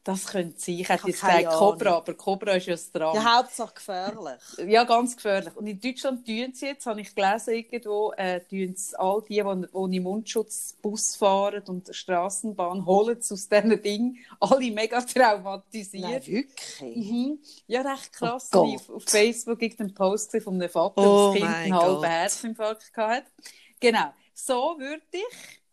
Das 0.06 0.28
könnte 0.28 0.60
sein. 0.60 0.76
Ich 0.76 0.88
hätte 0.88 1.08
jetzt 1.08 1.20
gesagt. 1.20 1.48
Cobra, 1.48 1.96
aber 1.98 2.14
Cobra 2.14 2.52
ist 2.52 2.68
ja 2.68 2.74
das 2.74 2.92
Dran. 2.92 3.16
Ja, 3.16 3.38
Hauptsache 3.38 3.74
gefährlich. 3.74 4.40
Ja, 4.68 4.84
ganz 4.84 5.16
gefährlich. 5.16 5.56
Und 5.56 5.66
in 5.66 5.80
Deutschland 5.80 6.26
tun 6.26 6.54
sie 6.54 6.68
jetzt, 6.68 6.86
habe 6.86 7.02
ich 7.02 7.16
gelesen, 7.16 7.56
irgendwo, 7.56 8.12
äh, 8.16 8.40
tun 8.42 8.76
sie 8.76 9.00
all 9.00 9.24
die, 9.24 9.34
die 9.34 9.44
ohne 9.74 10.00
Mundschutz 10.00 10.78
Bus 10.80 11.16
fahren 11.16 11.64
und 11.66 11.94
Straßenbahn, 11.94 12.86
holen 12.86 13.20
sie 13.20 13.34
aus 13.34 13.50
diesen 13.50 13.82
Dingen, 13.82 14.18
alle 14.40 14.72
mega 14.72 15.02
traumatisiert. 15.02 16.04
Nein, 16.04 16.28
wirklich? 16.28 16.82
Mhm. 16.96 17.40
Ja, 17.66 17.82
recht 17.82 18.14
krass. 18.14 18.50
Oh 18.54 18.66
ich 18.70 18.88
auf, 18.88 19.04
Facebook 19.08 19.60
irgendeinen 19.60 19.96
Post 19.96 20.28
gesehen 20.28 20.44
von 20.44 20.54
einem 20.54 20.70
Vater, 20.70 21.02
Oh 21.02 21.34
das 21.34 21.36
Kind 21.38 21.50
einen 21.50 21.74
halben. 21.74 22.04
Herzinfarkt 22.04 22.92
hatte. 22.96 23.32
Genau. 23.80 24.14
So 24.36 24.76
würde 24.78 25.02
ich 25.12 25.65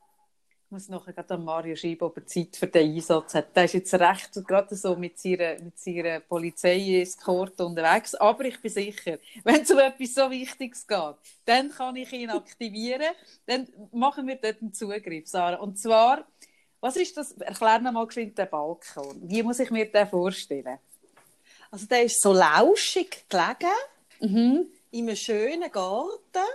muss 0.73 0.89
nachher 0.89 1.13
gerade 1.13 1.35
an 1.35 1.45
Mario 1.45 1.77
schreiben, 1.77 2.03
ob 2.03 2.17
er 2.17 2.27
Zeit 2.27 2.57
für 2.57 2.67
den 2.67 2.95
Einsatz 2.95 3.35
hat. 3.35 3.55
Der 3.55 3.65
ist 3.65 3.75
jetzt 3.75 3.95
recht 3.95 4.35
gerade 4.47 4.75
so 4.75 4.97
mit 4.97 5.19
seiner, 5.19 5.61
mit 5.61 5.79
seiner 5.79 6.21
Polizei-Eskorte 6.21 7.65
unterwegs. 7.67 8.15
Aber 8.15 8.45
ich 8.45 8.61
bin 8.61 8.71
sicher, 8.71 9.19
wenn 9.45 9.61
es 9.61 9.71
um 9.71 9.79
etwas 9.79 10.15
so 10.15 10.31
Wichtiges 10.31 10.87
geht, 10.87 11.15
dann 11.45 11.71
kann 11.71 11.95
ich 11.97 12.13
ihn 12.13 12.31
aktivieren. 12.31 13.15
dann 13.47 13.69
machen 13.93 14.27
wir 14.27 14.37
dort 14.37 14.61
einen 14.61 14.73
Zugriff, 14.73 15.29
Sarah. 15.29 15.59
Und 15.59 15.79
zwar, 15.79 16.27
was 16.81 16.97
ist 16.97 17.17
das? 17.17 17.33
Erklär 17.33 17.79
mir 17.81 17.93
mal 17.93 18.07
geschwind 18.07 18.37
den 18.37 18.49
Balkon. 18.49 19.21
Wie 19.23 19.43
muss 19.43 19.61
ich 19.61 19.71
mir 19.71 19.91
den 19.91 20.09
vorstellen? 20.09 20.79
Also 21.71 21.87
der 21.87 22.05
ist 22.05 22.21
so 22.21 22.33
lauschig 22.33 23.25
gelegen, 23.29 23.77
mhm. 24.21 24.67
in 24.91 25.07
einem 25.07 25.17
schönen 25.17 25.71
Garten 25.71 26.47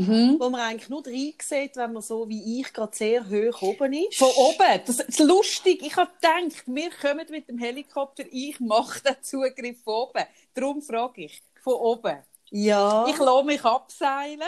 mhm. 0.00 0.36
wo 0.38 0.50
man 0.50 0.60
eigentlich 0.60 0.88
nur 0.88 1.02
sieht, 1.04 1.76
wenn 1.76 1.92
man 1.92 2.02
so 2.02 2.28
wie 2.28 2.60
ich 2.60 2.72
gerade 2.72 2.94
sehr 2.94 3.28
hoch 3.28 3.62
oben 3.62 3.92
ist. 3.92 4.18
Von 4.18 4.30
oben? 4.36 4.80
Das 4.86 5.00
ist 5.00 5.20
lustig. 5.20 5.82
Ich 5.82 5.96
habe 5.96 6.10
gedacht, 6.20 6.64
wir 6.66 6.90
kommen 6.90 7.26
mit 7.30 7.48
dem 7.48 7.58
Helikopter, 7.58 8.24
ich 8.30 8.60
mache 8.60 9.02
den 9.02 9.16
Zugriff 9.22 9.82
von 9.82 9.94
oben. 9.94 10.24
Darum 10.54 10.82
frage 10.82 11.24
ich, 11.24 11.42
von 11.62 11.74
oben. 11.74 12.22
Ja. 12.50 13.06
Ich 13.08 13.18
lasse 13.18 13.44
mich 13.44 13.64
abseilen. 13.64 14.40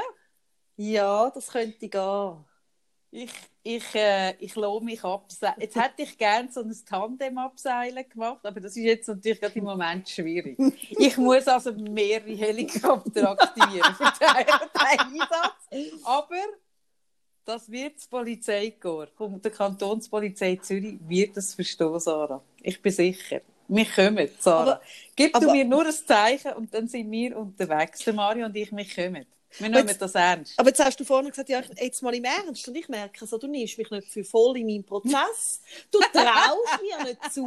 Ja, 0.77 1.31
das 1.31 1.49
könnte 1.49 1.89
gehen. 1.89 2.45
Ich, 3.11 3.31
ich, 3.69 3.95
äh, 3.95 4.35
ich 4.39 4.57
lasse 4.57 4.83
mich 4.83 5.05
abseilen. 5.05 5.57
Jetzt 5.61 5.77
hätte 5.77 6.03
ich 6.03 6.17
gerne 6.17 6.51
so 6.51 6.63
ein 6.63 6.75
Tandem-Abseilen 6.89 8.09
gemacht, 8.09 8.45
aber 8.45 8.61
das 8.61 8.77
ist 8.77 8.83
jetzt 8.83 9.09
natürlich 9.09 9.41
gerade 9.41 9.59
im 9.59 9.65
Moment 9.65 10.09
schwierig. 10.09 10.59
Ich 10.91 11.19
muss 11.19 11.47
also 11.47 11.73
mehrere 11.73 12.35
Helikopter 12.35 13.31
aktivieren 13.31 13.95
für 13.95 14.11
den 14.19 14.29
Einsatz. 14.75 16.03
Aber 16.03 16.37
das 17.45 17.71
wird 17.71 17.97
das 17.97 18.07
Polizeikorps 18.07 19.13
der 19.43 19.51
Kantonspolizei 19.51 20.57
Zürich 20.57 20.99
wird 21.07 21.37
das 21.37 21.55
verstehen, 21.55 22.01
Sarah. 22.01 22.43
Ich 22.63 22.81
bin 22.81 22.93
sicher. 22.93 23.43
Wir 23.69 23.85
kommen, 23.85 24.31
Sarah. 24.39 24.63
Aber, 24.63 24.81
Gib 25.15 25.37
aber, 25.37 25.45
du 25.45 25.53
mir 25.53 25.65
nur 25.67 25.85
ein 25.85 25.93
Zeichen 25.93 26.55
und 26.55 26.73
dann 26.73 26.89
sind 26.89 27.11
wir 27.11 27.37
unterwegs, 27.37 28.03
der 28.03 28.15
Mario 28.15 28.47
und 28.47 28.57
ich, 28.57 28.73
wir 28.73 28.87
kommen. 28.87 29.27
Wir 29.59 29.69
nehmen 29.69 29.97
das 29.99 30.15
ernst. 30.15 30.55
Aber 30.59 30.69
jetzt 30.69 30.85
hast 30.85 31.01
du 31.01 31.05
vorhin 31.05 31.31
gesagt, 31.31 31.49
ja, 31.49 31.63
jetzt 31.77 32.03
mal 32.03 32.15
im 32.15 32.25
Ernst. 32.25 32.69
Und 32.69 32.77
ich 32.77 32.89
merke 32.89 33.27
so, 33.27 33.39
du 33.39 33.47
nimmst 33.47 33.79
mich 33.79 33.91
nicht 33.91 34.09
für 34.09 34.25
voll 34.25 34.59
in 34.59 34.67
meinem 34.67 34.85
Prozess. 34.85 35.61
Du 35.91 35.99
traust 36.01 36.83
mir 36.83 37.05
nicht 37.05 37.33
zu, 37.33 37.47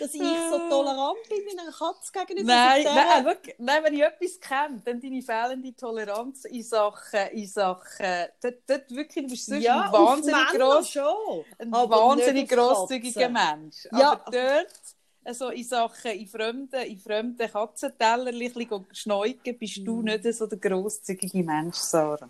dass 0.00 0.14
ich 0.14 0.20
so 0.20 0.58
tolerant 0.68 1.18
bin 1.28 1.38
wie 1.38 1.58
einer 1.58 1.72
Katze 1.72 2.12
gegenüber. 2.12 2.54
Nein, 2.54 2.84
nein, 2.84 3.24
wirklich, 3.24 3.54
nein, 3.58 3.84
wenn 3.84 3.94
ich 3.94 4.02
etwas 4.02 4.40
kenne, 4.40 4.82
dann 4.84 5.00
deine 5.00 5.22
fehlende 5.22 5.74
Toleranz 5.74 6.44
in 6.44 6.62
Sachen, 6.62 7.28
in 7.32 7.46
Sachen, 7.46 8.26
dort, 8.42 8.58
dort 8.66 8.90
wirklich, 8.90 9.24
du 9.24 9.30
bist 9.30 9.46
sonst 9.46 9.62
ja, 9.62 9.82
ein 9.82 9.92
wahnsinnig, 9.92 10.48
gross, 10.48 10.90
schon, 10.90 11.44
ein 11.58 11.72
wahnsinnig 11.72 12.48
grosszügiger 12.48 13.28
Mensch. 13.28 13.88
Ja. 13.92 14.12
Aber 14.12 14.30
dort 14.30 14.70
so 15.32 15.48
in 15.48 15.64
Sachen 15.64 16.10
in 16.10 16.26
fremden, 16.26 16.82
in 16.82 16.98
fremden 16.98 17.50
Katzentellerchen 17.50 18.86
schneugen, 18.92 19.58
bist 19.58 19.78
du 19.78 20.02
mm. 20.02 20.04
nicht 20.04 20.34
so 20.34 20.46
der 20.46 20.58
grosszügige 20.58 21.42
Mensch, 21.42 21.76
Sarah. 21.76 22.28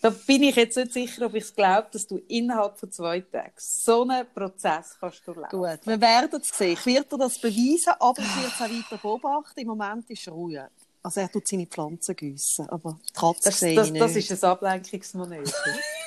Da 0.00 0.10
bin 0.10 0.42
ich 0.42 0.56
jetzt 0.56 0.76
nicht 0.76 0.92
sicher, 0.92 1.26
ob 1.26 1.34
ich 1.34 1.44
es 1.44 1.54
glaube, 1.54 1.88
dass 1.92 2.06
du 2.06 2.20
innerhalb 2.28 2.78
von 2.78 2.90
zwei 2.90 3.20
Tagen 3.20 3.52
so 3.56 4.02
einen 4.02 4.26
Prozess 4.34 4.96
kannst 4.98 5.26
durchlaufen. 5.26 5.58
Gut, 5.58 5.86
wir 5.86 6.00
werden 6.00 6.40
es 6.40 6.48
sehen. 6.48 6.72
Ich 6.72 6.86
werde 6.86 7.08
dir 7.10 7.18
das 7.18 7.38
beweisen, 7.38 7.94
aber 8.00 8.20
ich 8.20 8.36
werde 8.36 8.48
es 8.48 8.60
auch 8.60 8.90
weiter 8.90 8.98
beobachten. 9.00 9.60
Im 9.60 9.68
Moment 9.68 10.10
ist 10.10 10.28
Ruhe. 10.28 10.68
Also 11.02 11.20
er 11.20 11.30
tut 11.30 11.48
seine 11.48 11.66
Pflanzen 11.66 12.14
gießen, 12.14 12.68
aber 12.68 13.00
die 13.08 13.12
Katze 13.12 13.40
das, 13.44 13.58
sehe 13.58 13.74
das. 13.74 13.92
Das 13.92 14.16
ist 14.16 14.44
ein 14.44 14.50
Ablenkungsmanöver. 14.50 15.52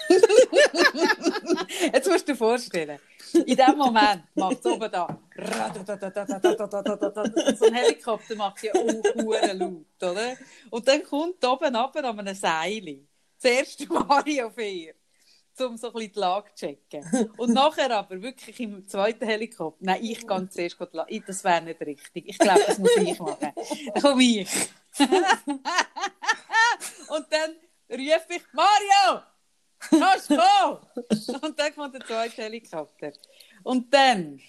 Jetzt 1.94 2.10
musst 2.10 2.28
du 2.28 2.32
dir 2.32 2.38
vorstellen, 2.38 3.00
in 3.34 3.58
dem 3.58 3.78
Moment 3.78 4.24
macht 4.36 4.60
es 4.60 4.66
oben 4.66 4.90
da 4.92 5.20
so 7.58 7.66
ein 7.66 7.74
Helikopter 7.74 8.36
macht 8.36 8.64
ja 8.64 8.72
auch 8.74 9.54
laut, 9.54 9.86
oder? 10.02 10.38
Und 10.70 10.88
dann 10.88 11.04
kommt 11.04 11.44
oben 11.44 11.76
runter 11.76 12.04
an 12.06 12.20
einem 12.20 12.36
Seil 12.36 13.00
das 13.42 13.52
erste 13.52 13.88
Mario 13.88 14.50
4 14.56 14.94
um 15.58 15.78
so 15.78 15.88
ein 15.88 15.94
bisschen 15.94 16.12
die 16.12 16.20
Lage 16.20 16.50
zu 16.54 16.66
checken. 16.66 17.32
Und 17.38 17.54
nachher 17.54 17.90
aber 17.92 18.22
wirklich 18.22 18.60
im 18.60 18.86
zweiten 18.88 19.26
Helikopter, 19.26 19.86
nein, 19.86 20.04
ich 20.04 20.28
gehe 20.28 20.50
zuerst 20.50 20.78
die 20.80 20.98
Lage, 20.98 21.24
das 21.26 21.44
wäre 21.44 21.62
nicht 21.62 21.80
richtig. 21.80 22.28
Ich 22.28 22.38
glaube, 22.38 22.62
das 22.68 22.78
muss 22.78 22.98
ich 22.98 23.18
machen. 23.20 23.54
Dann 23.94 24.02
komme 24.02 24.24
ich. 24.24 24.50
Und 27.08 27.26
dann 27.30 27.56
rufe 27.90 28.26
ich, 28.30 28.44
Mario! 28.54 29.22
Kannst 29.80 30.30
du? 30.30 30.36
Und 31.42 31.60
dann 31.60 31.76
kommt 31.76 31.94
der 31.94 32.06
zweite 32.06 32.44
Helikopter. 32.44 33.12
Und 33.64 33.94
dann 33.94 34.40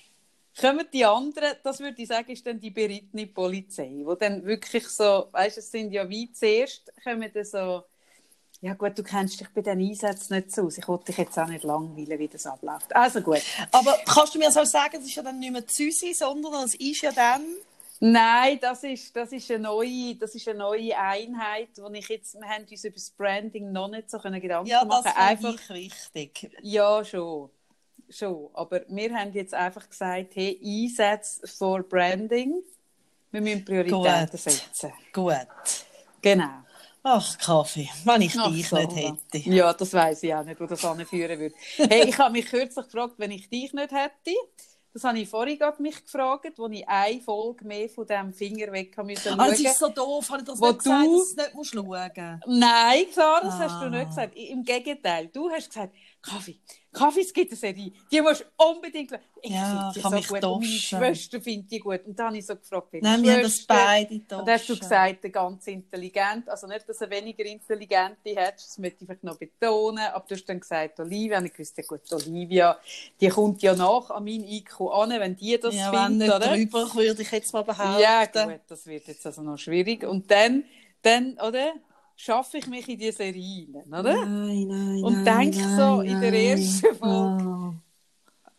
kommen 0.58 0.86
die 0.92 1.04
anderen, 1.04 1.54
das 1.62 1.80
würde 1.80 2.00
ich 2.00 2.08
sagen, 2.08 2.30
ist 2.32 2.46
dann 2.46 2.58
die 2.58 2.70
berittene 2.70 3.26
Polizei, 3.26 4.00
wo 4.04 4.14
dann 4.14 4.44
wirklich 4.44 4.88
so, 4.88 5.28
weißt 5.32 5.56
du, 5.56 5.60
es 5.60 5.70
sind 5.70 5.92
ja 5.92 6.08
wie 6.08 6.32
zuerst, 6.32 6.90
kommen 7.04 7.30
dann 7.32 7.44
so, 7.44 7.84
ja 8.62 8.72
gut, 8.72 8.98
du 8.98 9.02
kennst 9.02 9.38
dich 9.38 9.48
bei 9.50 9.60
den 9.60 9.80
Einsätzen 9.80 10.34
nicht 10.34 10.50
so 10.54 10.62
aus. 10.62 10.78
Ich 10.78 10.88
wollte 10.88 11.06
dich 11.06 11.18
jetzt 11.18 11.38
auch 11.38 11.46
nicht 11.46 11.64
langweilen, 11.64 12.18
wie 12.18 12.28
das 12.28 12.46
abläuft. 12.46 12.94
Also 12.96 13.20
gut. 13.20 13.42
Aber 13.70 13.98
kannst 14.06 14.34
du 14.34 14.38
mir 14.38 14.50
so 14.50 14.64
sagen, 14.64 14.96
es 14.98 15.04
ist 15.04 15.14
ja 15.14 15.22
dann 15.22 15.38
nicht 15.38 15.52
mehr 15.52 15.66
Züsi, 15.66 16.14
sondern 16.14 16.64
es 16.64 16.74
ist 16.74 17.02
ja 17.02 17.12
dann... 17.12 17.44
Nein, 18.00 18.58
das 18.60 18.84
ist, 18.84 19.14
das 19.16 19.32
ist, 19.32 19.50
eine, 19.50 19.60
neue, 19.60 20.14
das 20.16 20.34
ist 20.34 20.46
eine 20.48 20.58
neue 20.58 20.96
Einheit, 20.96 21.70
wo 21.78 21.88
ich 21.90 22.08
jetzt, 22.08 22.34
wir 22.34 22.46
haben 22.46 22.64
uns 22.70 22.84
über 22.84 22.94
das 22.94 23.10
Branding 23.10 23.72
noch 23.72 23.88
nicht 23.88 24.10
so 24.10 24.18
Gedanken 24.18 24.66
ja, 24.66 24.84
machen. 24.84 25.04
Ja, 25.06 25.12
das 25.12 25.16
Einfach, 25.16 25.70
ich 25.70 26.14
wichtig. 26.14 26.50
Ja, 26.62 27.04
schon. 27.04 27.50
schon. 28.10 28.50
Aber 28.52 28.82
wir 28.88 29.14
haben 29.14 29.32
jetzt 29.32 29.54
einfach 29.54 29.88
gesagt, 29.88 30.36
hey, 30.36 30.60
Einsätze 30.62 31.46
for 31.46 31.82
Branding. 31.82 32.62
Wir 33.30 33.40
müssen 33.40 33.64
Prioritäten 33.64 34.30
Gut. 34.30 34.40
setzen. 34.40 34.92
Gut. 35.12 35.46
Genau. 36.20 36.66
Ach, 37.08 37.38
Kaffee, 37.38 37.88
wenn 38.04 38.22
ich 38.22 38.36
Ach, 38.36 38.50
dich 38.50 38.68
so, 38.68 38.76
nicht 38.76 38.96
hätte. 38.96 39.48
Ja, 39.48 39.72
das 39.72 39.92
weiß 39.92 40.24
ich 40.24 40.34
auch 40.34 40.42
nicht, 40.42 40.60
wo 40.60 40.66
das 40.66 40.84
anführen 40.84 41.38
würde. 41.38 41.54
Hey, 41.76 42.08
ich 42.08 42.18
habe 42.18 42.32
mich 42.32 42.46
kürzlich 42.46 42.84
gefragt, 42.84 43.14
wenn 43.18 43.30
ich 43.30 43.48
dich 43.48 43.72
nicht 43.72 43.92
hätte. 43.92 44.34
Das 44.96 45.04
habe 45.04 45.18
ich 45.18 45.28
vorhin 45.28 45.58
gerade 45.58 45.82
mich 45.82 46.02
gefragt, 46.02 46.58
als 46.58 46.72
ich 46.72 46.88
eine 46.88 47.20
Folge 47.20 47.66
mehr 47.66 47.86
von 47.86 48.06
diesem 48.06 48.32
Finger 48.32 48.72
weg 48.72 48.96
haben 48.96 49.08
müssen. 49.08 49.38
Ah, 49.38 49.48
das 49.48 49.60
ist 49.60 49.78
so 49.78 49.90
doof, 49.90 50.30
habe 50.30 50.40
ich 50.40 50.46
das 50.46 50.58
nicht 50.58 50.78
gesagt, 50.78 51.06
du... 51.06 51.18
dass 51.18 51.34
du 51.52 51.58
nicht 51.58 51.70
schauen 51.70 51.84
musst? 51.84 52.46
Nein, 52.46 53.04
klar, 53.12 53.40
das 53.42 53.54
ah. 53.56 53.58
hast 53.58 53.82
du 53.82 53.90
nicht 53.90 54.08
gesagt. 54.08 54.34
Im 54.34 54.64
Gegenteil, 54.64 55.28
du 55.28 55.50
hast 55.50 55.68
gesagt, 55.68 55.94
Kaffee, 56.22 56.58
Kaffees 56.96 57.32
gibt 57.32 57.50
eine 57.50 57.58
Serie, 57.58 57.92
die 58.10 58.20
musst 58.20 58.40
du 58.40 58.64
unbedingt 58.64 59.12
Ich 59.42 59.50
ja, 59.50 59.92
finde 59.92 60.16
die 60.16 60.22
so 60.22 60.34
gut. 60.34 60.44
Und 60.44 60.60
meine 60.60 60.72
Schwester 60.72 61.40
findet 61.40 61.70
die 61.70 61.78
gut. 61.78 62.00
Und 62.06 62.18
dann 62.18 62.28
habe 62.28 62.38
ich 62.38 62.46
so 62.46 62.56
gefragt, 62.56 62.88
wie 62.92 63.00
Nein, 63.00 63.22
wir 63.22 63.34
haben 63.34 63.42
das 63.42 63.64
beide 63.66 64.26
toschen. 64.26 64.40
Und 64.40 64.50
hast 64.50 64.68
du 64.68 64.78
gesagt, 64.78 65.32
ganz 65.32 65.66
intelligent. 65.66 66.48
Also 66.48 66.66
nicht, 66.66 66.88
dass 66.88 67.00
er 67.00 67.10
weniger 67.10 67.44
intelligente 67.44 68.34
hat, 68.36 68.54
das 68.54 68.78
möchte 68.78 69.04
ich 69.04 69.22
noch 69.22 69.36
betonen. 69.36 70.04
Aber 70.12 70.24
du 70.26 70.34
hast 70.34 70.46
dann 70.46 70.58
gesagt, 70.58 70.98
Olivia. 71.00 71.38
Und 71.38 71.46
ich 71.46 71.58
wusste, 71.58 71.82
gut, 71.82 72.00
Olivia, 72.12 72.78
die 73.20 73.28
kommt 73.28 73.62
ja 73.62 73.74
nach 73.74 74.10
an 74.10 74.24
mein 74.24 74.42
IQ 74.44 74.80
an, 74.80 75.10
wenn 75.10 75.36
die 75.36 75.58
das 75.58 75.74
ja, 75.74 75.92
findet. 75.92 76.28
Nicht 76.28 76.72
drüber, 76.72 76.94
würde 76.94 77.22
ich 77.22 77.30
jetzt 77.30 77.52
mal 77.52 77.62
behaupten. 77.62 78.00
Ja, 78.00 78.24
gut, 78.24 78.60
das 78.68 78.86
wird 78.86 79.06
jetzt 79.06 79.26
also 79.26 79.42
noch 79.42 79.58
schwierig. 79.58 80.04
Und 80.04 80.30
dann, 80.30 80.64
dann 81.02 81.34
oder? 81.34 81.74
Schaffe 82.16 82.58
ich 82.58 82.66
mich 82.66 82.88
in 82.88 82.98
diese 82.98 83.18
Serie 83.18 83.68
rein, 83.74 84.00
oder? 84.00 84.26
Nein, 84.26 84.66
nein, 84.66 85.04
Und 85.04 85.22
nein, 85.22 85.52
denk 85.52 85.54
so 85.54 86.00
in 86.00 86.20
der 86.20 86.32
ersten 86.32 86.96
Folge, 86.96 87.44
oh. 87.44 87.74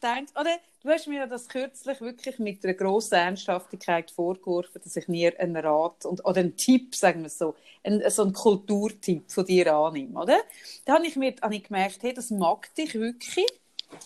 denk, 0.01 0.29
oder? 0.39 0.57
Du 0.83 0.89
hast 0.89 1.07
mir 1.07 1.27
das 1.27 1.49
kürzlich 1.49 1.99
wirklich 1.99 2.39
mit 2.39 2.63
einer 2.63 2.75
grossen 2.75 3.15
Ernsthaftigkeit 3.15 4.09
vorgeworfen, 4.11 4.79
dass 4.81 4.95
ich 4.95 5.07
mir 5.07 5.37
einen 5.39 5.57
Rat 5.57 6.05
und, 6.05 6.23
oder 6.23 6.39
einen 6.39 6.55
Tipp, 6.55 6.95
sagen 6.95 7.23
wir 7.23 7.29
so, 7.29 7.55
einen, 7.83 8.07
so 8.09 8.21
einen 8.21 8.31
Kulturtipp 8.31 9.29
von 9.29 9.45
dir 9.45 9.73
annehme, 9.73 10.17
oder? 10.17 10.37
Da 10.85 10.93
habe 10.93 11.07
ich 11.07 11.15
mir 11.15 11.33
habe 11.41 11.55
ich 11.55 11.63
gemerkt, 11.63 12.03
hey, 12.03 12.13
das 12.13 12.29
mag 12.29 12.73
dich 12.75 12.93
wirklich. 12.93 13.47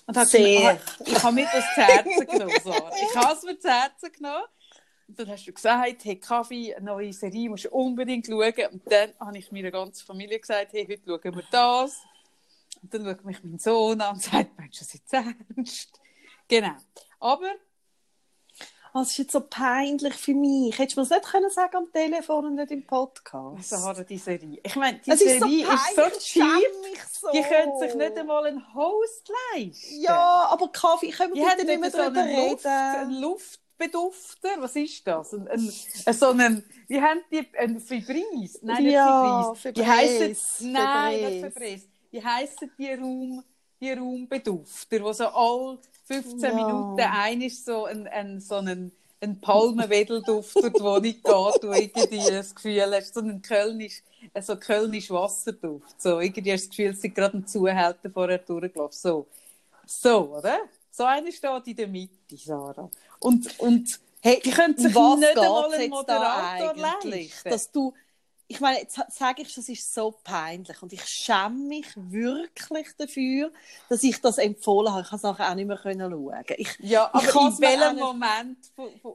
Und 0.08 0.16
Sehr. 0.28 0.80
Ich, 1.06 1.12
ich 1.12 1.24
habe 1.24 1.36
mir 1.36 1.48
das 1.52 1.66
zu 1.76 1.82
Herzen 1.82 2.28
genommen, 2.28 2.58
Sarah. 2.64 2.92
Ich 2.96 3.16
habe 3.16 3.34
es 3.34 3.44
mir 3.44 3.60
zu 3.60 3.70
Herzen 3.70 4.12
genommen 4.14 4.46
dann 5.18 5.30
hast 5.30 5.46
du 5.46 5.54
gesagt, 5.54 6.06
hey 6.06 6.16
Kaffee, 6.20 6.76
eine 6.76 6.86
neue 6.86 7.14
Serie 7.14 7.50
musst 7.50 7.66
du 7.66 7.70
unbedingt 7.70 8.26
schauen. 8.28 8.54
Und 8.72 8.92
dann 8.92 9.14
habe 9.20 9.38
ich 9.38 9.52
meiner 9.52 9.72
ganzen 9.72 10.06
Familie 10.06 10.40
gesagt, 10.40 10.74
hey, 10.74 10.86
heute 10.86 11.02
schauen 11.06 11.36
wir 11.36 11.44
das. 11.52 12.02
Und 12.82 12.94
dann 12.94 13.06
schaut 13.06 13.26
mich 13.26 13.44
mein 13.44 13.60
Sohn 13.60 14.02
an 14.02 14.16
und 14.16 14.22
sagt, 14.22 14.58
meinst 14.58 14.82
du 14.82 14.86
das 14.86 14.94
jetzt 14.94 15.14
ernst? 15.14 16.00
Genau. 16.48 16.76
Aber... 17.20 17.52
Oh, 18.94 19.00
es 19.00 19.12
ist 19.12 19.20
jetzt 19.20 19.32
so 19.32 19.40
peinlich 19.40 20.14
für 20.16 20.34
mich. 20.34 20.78
Hättest 20.78 20.98
du 20.98 21.02
mir 21.02 21.08
das 21.08 21.18
nicht 21.18 21.32
können 21.32 21.50
sagen 21.50 21.78
am 21.78 21.92
Telefon 21.94 22.48
und 22.48 22.56
nicht 22.56 22.72
im 22.72 22.86
Podcast? 22.86 23.72
Also 23.72 23.88
hat 23.88 24.10
die 24.10 24.18
Serie. 24.18 24.60
Ich 24.62 24.76
meine, 24.76 25.00
die 25.00 25.16
Serie 25.16 25.66
ist 25.66 25.96
so, 25.96 26.02
ist 26.02 26.14
so 26.14 26.20
cheap. 26.20 26.98
So. 27.22 27.32
Die 27.32 27.42
können 27.42 27.80
sich 27.80 27.96
nicht 27.96 28.18
einmal 28.18 28.48
einen 28.48 28.74
Host 28.76 29.32
leisten. 29.54 30.02
Ja, 30.02 30.46
aber 30.50 30.70
Kaffee, 30.74 31.10
können 31.12 31.34
wir 31.34 31.48
bitte 31.56 31.66
nicht 31.66 31.80
mehr 31.80 31.90
darüber 31.90 32.26
reden? 32.26 33.22
Luft, 33.22 33.61
Luft 33.94 34.42
Bedufter, 34.42 34.62
was 34.62 34.76
ist 34.76 35.06
das? 35.08 35.34
Ein, 35.34 35.48
ein, 35.48 35.74
ein, 36.06 36.14
so 36.14 36.30
ein, 36.30 36.64
wie 36.88 37.02
haben 37.02 37.22
die, 37.32 37.48
ein 37.58 37.80
Fibris? 37.80 38.60
Nein, 38.62 38.84
nicht 38.84 38.94
ja, 38.94 39.54
Fibris. 39.56 39.74
Die 39.74 39.88
heissen, 39.88 40.72
nein, 40.72 41.22
nicht 41.22 41.46
Fibris. 41.46 41.88
Wie 42.12 42.24
heissen 42.24 42.72
die 42.78 42.94
Raum, 42.94 43.44
die 43.80 43.92
Raumbedufter, 43.92 45.00
die 45.00 45.14
so 45.14 45.26
all 45.28 45.80
15 46.06 46.40
Ja. 46.40 46.54
Minuten 46.54 47.00
ein 47.00 47.42
ist 47.42 47.66
so 47.66 47.86
ein, 47.86 48.08
ein, 48.08 48.40
so 48.40 48.56
ein, 48.58 48.92
ein 49.20 49.40
Palmenwedelduft 49.40 50.56
durch 50.56 50.74
die 50.74 50.80
Wohnung 50.82 51.02
geht, 51.02 51.24
wo 51.26 51.72
irgendwie 51.74 52.30
das 52.30 52.54
Gefühl 52.54 52.94
hast, 52.94 53.14
so 53.14 53.22
ein 53.22 53.42
kölnisch, 53.42 54.04
so 54.42 54.56
kölnisch 54.58 55.10
Wasserduft. 55.10 56.02
So, 56.02 56.20
irgendwie 56.20 56.52
hast 56.52 56.64
du 56.64 56.68
das 56.68 56.78
Gefühl, 56.78 56.92
es 56.92 57.02
sind 57.02 57.16
gerade 57.16 57.38
ein 57.38 57.48
Zuhälter 57.48 58.10
vorher 58.10 58.40
durchgelaufen. 58.40 58.98
So. 58.98 59.28
so, 59.86 60.36
oder? 60.38 60.60
So 60.92 61.04
einer 61.04 61.32
steht 61.32 61.68
in 61.68 61.76
der 61.76 61.88
Mitte, 61.88 62.38
Sarah. 62.38 62.90
Und, 63.20 63.60
und 63.60 64.00
Hey, 64.24 64.40
die 64.44 64.52
können 64.52 64.78
sich 64.78 64.94
was 64.94 65.20
nicht 65.20 65.38
einmal 65.38 65.74
einen 65.74 65.90
Moderator 65.90 66.74
da 66.76 66.94
eigentlich? 67.00 67.30
leisten. 67.32 67.50
Dass 67.50 67.72
du, 67.72 67.94
ich 68.48 68.60
meine, 68.60 68.80
jetzt 68.82 69.00
sage 69.10 69.42
ich, 69.42 69.54
das 69.56 69.68
ist 69.68 69.94
so 69.94 70.12
peinlich 70.24 70.80
und 70.84 70.94
ich 70.94 71.04
schäme 71.06 71.56
mich 71.56 71.88
wirklich 71.96 72.88
dafür, 72.98 73.52
dass 73.90 74.04
ich 74.04 74.22
das 74.22 74.38
empfohlen 74.38 74.94
habe. 74.94 75.02
Ich 75.02 75.08
habe 75.08 75.16
es 75.16 75.24
nachher 75.24 75.50
auch 75.50 75.56
nicht 75.56 75.66
mehr 75.66 75.78
können 75.78 76.12
schauen. 76.12 76.44
Ich, 76.58 76.78
Ja, 76.80 77.10
aber 77.12 77.24
in 77.24 77.62
welchem 77.62 77.98
Moment, 77.98 78.58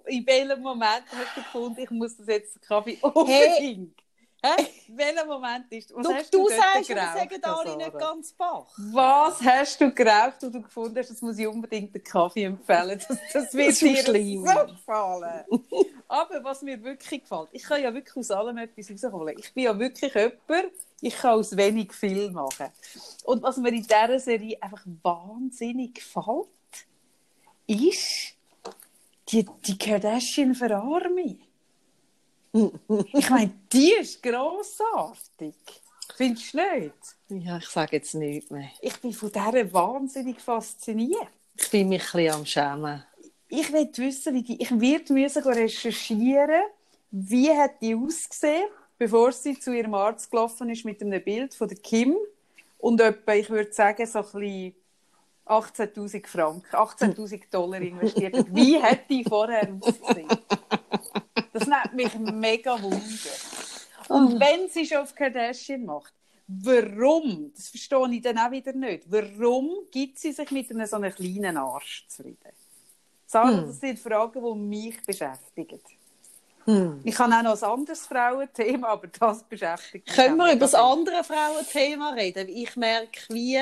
in 0.06 0.26
welchem 0.26 0.62
Moment 0.62 1.04
hast 1.12 1.36
du 1.36 1.42
gefunden, 1.42 1.80
ich 1.80 1.90
muss 1.90 2.16
das 2.16 2.26
jetzt 2.26 2.60
Kaffee 2.62 2.98
unbedingt? 3.00 3.94
Hä? 4.46 4.66
In 4.88 4.96
welchem 4.98 5.26
Moment 5.28 5.66
ist 5.72 5.94
Was 5.94 6.06
du 6.06 6.14
hast 6.14 6.32
du 6.34 6.38
du, 6.44 6.48
sagst, 6.48 6.88
wir 6.88 6.96
sagen 6.96 7.44
alle 7.44 7.64
Sarah? 7.70 7.76
nicht 7.76 7.98
ganz 7.98 8.32
bach. 8.32 8.66
Was 8.76 9.42
hast 9.42 9.80
du 9.80 9.90
geraucht, 9.92 10.36
wo 10.42 10.48
du 10.50 10.62
gefunden 10.62 10.96
hast, 10.98 11.10
das 11.10 11.20
muss 11.22 11.38
ich 11.38 11.46
unbedingt 11.46 11.94
den 11.94 12.04
Kaffee 12.04 12.44
empfehlen? 12.44 13.00
Das, 13.08 13.18
das 13.32 13.54
wird 13.54 13.68
Das 13.70 13.78
dir 13.78 13.96
schlimm. 13.96 14.46
so 14.46 14.66
gefallen. 14.66 15.44
Aber 16.08 16.44
was 16.44 16.62
mir 16.62 16.82
wirklich 16.82 17.22
gefällt, 17.22 17.48
ich 17.52 17.62
kann 17.64 17.82
ja 17.82 17.92
wirklich 17.92 18.16
aus 18.16 18.30
allem 18.30 18.58
etwas 18.58 18.90
rausholen. 18.90 19.36
Ich 19.38 19.52
bin 19.52 19.64
ja 19.64 19.78
wirklich 19.78 20.14
jemand, 20.14 20.72
ich 21.00 21.16
kann 21.16 21.32
aus 21.38 21.56
wenig 21.56 21.92
viel 21.92 22.30
machen. 22.30 22.66
Und 23.24 23.42
was 23.42 23.56
mir 23.56 23.70
in 23.70 23.82
dieser 23.82 24.20
Serie 24.20 24.56
einfach 24.62 24.84
wahnsinnig 25.02 25.94
gefällt, 25.94 26.46
ist 27.66 28.34
die, 29.28 29.44
die 29.66 29.76
Kardashian-Verarmung. 29.76 31.40
Ich 33.12 33.30
meine, 33.30 33.52
die 33.72 33.92
ist 34.00 34.22
grossartig. 34.22 35.54
Findest 36.16 36.54
du 36.54 36.58
nicht? 36.58 37.44
Ja, 37.44 37.58
ich 37.58 37.68
sage 37.68 37.96
jetzt 37.96 38.14
nichts 38.14 38.50
mehr. 38.50 38.70
Ich 38.80 38.96
bin 39.00 39.12
von 39.12 39.30
dieser 39.30 39.72
wahnsinnig 39.72 40.40
fasziniert. 40.40 41.28
Ich 41.56 41.70
bin 41.70 41.88
mich 41.88 42.02
ein 42.02 42.24
bisschen 42.24 42.34
am 42.34 42.46
Schämen. 42.46 43.04
Ich 43.48 43.72
will 43.72 43.90
wissen, 43.96 44.34
wie 44.34 44.42
die, 44.42 44.62
ich 44.62 44.70
werde 44.80 45.12
müssen 45.12 45.42
recherchieren, 45.42 46.62
wie 47.10 47.50
hat 47.50 47.80
die 47.80 47.94
ausgesehen, 47.94 48.68
bevor 48.98 49.32
sie 49.32 49.58
zu 49.58 49.72
ihrem 49.72 49.94
Arzt 49.94 50.30
gelaufen 50.30 50.68
ist 50.70 50.84
mit 50.84 51.00
einem 51.02 51.22
Bild 51.22 51.54
von 51.54 51.68
der 51.68 51.78
Kim 51.78 52.16
und 52.78 53.00
etwa, 53.00 53.34
ich 53.34 53.48
würde 53.48 53.72
sagen, 53.72 54.06
so 54.06 54.18
ein 54.18 54.24
bisschen 54.24 54.74
18'000 55.46 56.26
Franken, 56.26 56.76
18'000 56.76 57.42
Dollar 57.50 57.80
investiert. 57.80 58.46
Wie 58.54 58.82
hat 58.82 59.08
die 59.08 59.22
vorher 59.22 59.68
ausgesehen? 59.80 60.28
Das 61.58 61.66
nimmt 61.66 61.94
mich 61.94 62.14
mega 62.32 62.80
Wunder. 62.82 62.98
Und 64.08 64.38
wenn 64.38 64.68
sie 64.68 64.86
schon 64.86 64.98
auf 64.98 65.14
Kardashian 65.14 65.84
macht, 65.84 66.12
warum, 66.46 67.50
das 67.54 67.68
verstehe 67.68 68.08
ich 68.12 68.22
dann 68.22 68.38
auch 68.38 68.50
wieder 68.50 68.72
nicht, 68.72 69.04
warum 69.08 69.70
gibt 69.90 70.18
sie 70.18 70.32
sich 70.32 70.50
mit 70.50 70.70
einem 70.70 70.86
so 70.86 70.96
einem 70.96 71.12
kleinen 71.12 71.56
Arsch 71.56 72.06
zufrieden? 72.08 72.52
Sarah, 73.26 73.62
das 73.62 73.80
sind 73.80 73.98
Fragen, 73.98 74.40
die 74.40 74.58
mich 74.60 75.02
beschäftigen. 75.02 75.80
Hm. 76.66 77.00
Ich 77.02 77.18
habe 77.18 77.34
auch 77.34 77.42
noch 77.42 77.62
ein 77.62 77.70
anderes 77.70 78.06
Frauenthema, 78.06 78.88
aber 78.88 79.08
das 79.08 79.42
beschäftigt 79.42 80.06
mich. 80.06 80.16
Können 80.16 80.36
wir 80.36 80.52
über 80.52 80.60
das 80.60 80.74
andere 80.74 81.24
Frauenthema 81.24 82.10
reden? 82.10 82.48
Ich 82.48 82.76
merke, 82.76 83.20
wie... 83.30 83.58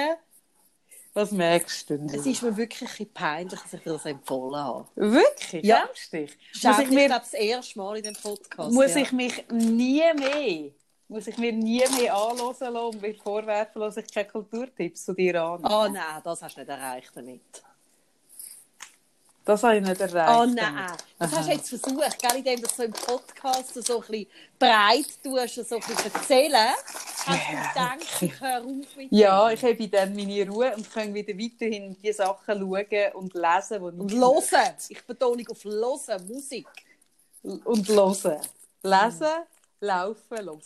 Was 1.14 1.30
merkst 1.30 1.88
du 1.88 1.98
denn? 1.98 2.08
Es 2.08 2.26
ist 2.26 2.42
mir 2.42 2.56
wirklich 2.56 3.00
ein 3.00 3.12
peinlich, 3.12 3.60
dass 3.60 3.72
ich 3.72 3.82
dir 3.82 3.92
das 3.92 4.04
empfohlen 4.04 4.56
habe. 4.56 4.88
Wirklich? 4.96 5.64
Ja. 5.64 5.88
Dich? 6.12 6.36
Muss 6.62 6.78
ich 6.78 6.84
ich 6.84 6.90
mir 6.90 7.06
glaube, 7.06 7.20
das 7.20 7.34
erste 7.34 7.78
Mal 7.78 7.96
in 7.98 8.02
dem 8.02 8.14
Podcast. 8.14 8.72
muss 8.72 8.94
ja. 8.94 9.00
ich 9.00 9.12
mich 9.12 9.44
nie 9.48 10.02
mehr, 10.14 10.72
muss 11.06 11.28
ich 11.28 11.38
mir 11.38 11.52
nie 11.52 11.84
mehr 11.96 12.16
anhören 12.16 12.56
lassen 12.60 12.76
und 12.76 13.00
mir 13.00 13.14
vorwerfen 13.14 13.80
dass 13.80 13.96
ich 13.96 14.12
keine 14.12 14.28
Kulturtipps 14.28 15.04
zu 15.04 15.14
dir 15.14 15.40
an. 15.40 15.64
Oh 15.64 15.88
nein, 15.88 16.20
das 16.24 16.42
hast 16.42 16.56
du 16.56 16.60
nicht 16.60 16.68
erreicht 16.68 17.12
damit. 17.14 17.62
Das 19.44 19.62
habe 19.62 19.76
ich 19.76 19.82
nicht 19.82 20.00
erreicht. 20.00 20.40
Oh 20.40 20.46
nein, 20.46 20.92
das 21.18 21.32
hast 21.32 21.48
du 21.48 21.52
jetzt 21.52 21.68
versucht, 21.68 22.18
gell, 22.18 22.36
indem 22.38 22.62
du 22.62 22.68
so 22.74 22.82
im 22.82 22.92
Podcast 22.92 23.74
so 23.86 24.00
ein 24.00 24.06
bisschen 24.08 24.26
breit 24.58 25.06
tust 25.22 25.58
und 25.58 25.68
so 25.68 25.74
ein 25.76 25.80
bisschen 25.82 26.14
erzählen, 26.14 26.68
hast 27.26 27.50
du 27.50 27.68
gedacht, 27.68 28.22
ich 28.22 28.40
höre 28.40 28.64
auf 28.64 28.96
mit 28.96 29.12
Ja, 29.12 29.48
dem. 29.48 29.54
ich 29.54 29.62
habe 29.64 29.88
dann 29.88 30.16
meine 30.16 30.48
Ruhe 30.50 30.74
und 30.74 30.90
kann 30.90 31.12
wieder 31.12 31.34
weiterhin 31.34 31.94
die 32.02 32.12
Sachen 32.12 32.58
schauen 32.58 33.12
und 33.14 33.34
lesen, 33.34 33.80
die 33.80 34.00
Und 34.00 34.12
ich 34.12 34.18
hören, 34.18 34.74
ich 34.88 35.04
betone 35.04 35.44
auf 35.50 35.64
hören, 35.64 36.26
Musik. 36.26 36.66
und 37.42 37.86
hören. 37.88 38.40
Lesen, 38.82 39.28
laufen, 39.80 40.38
hören. 40.38 40.60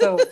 So. 0.00 0.16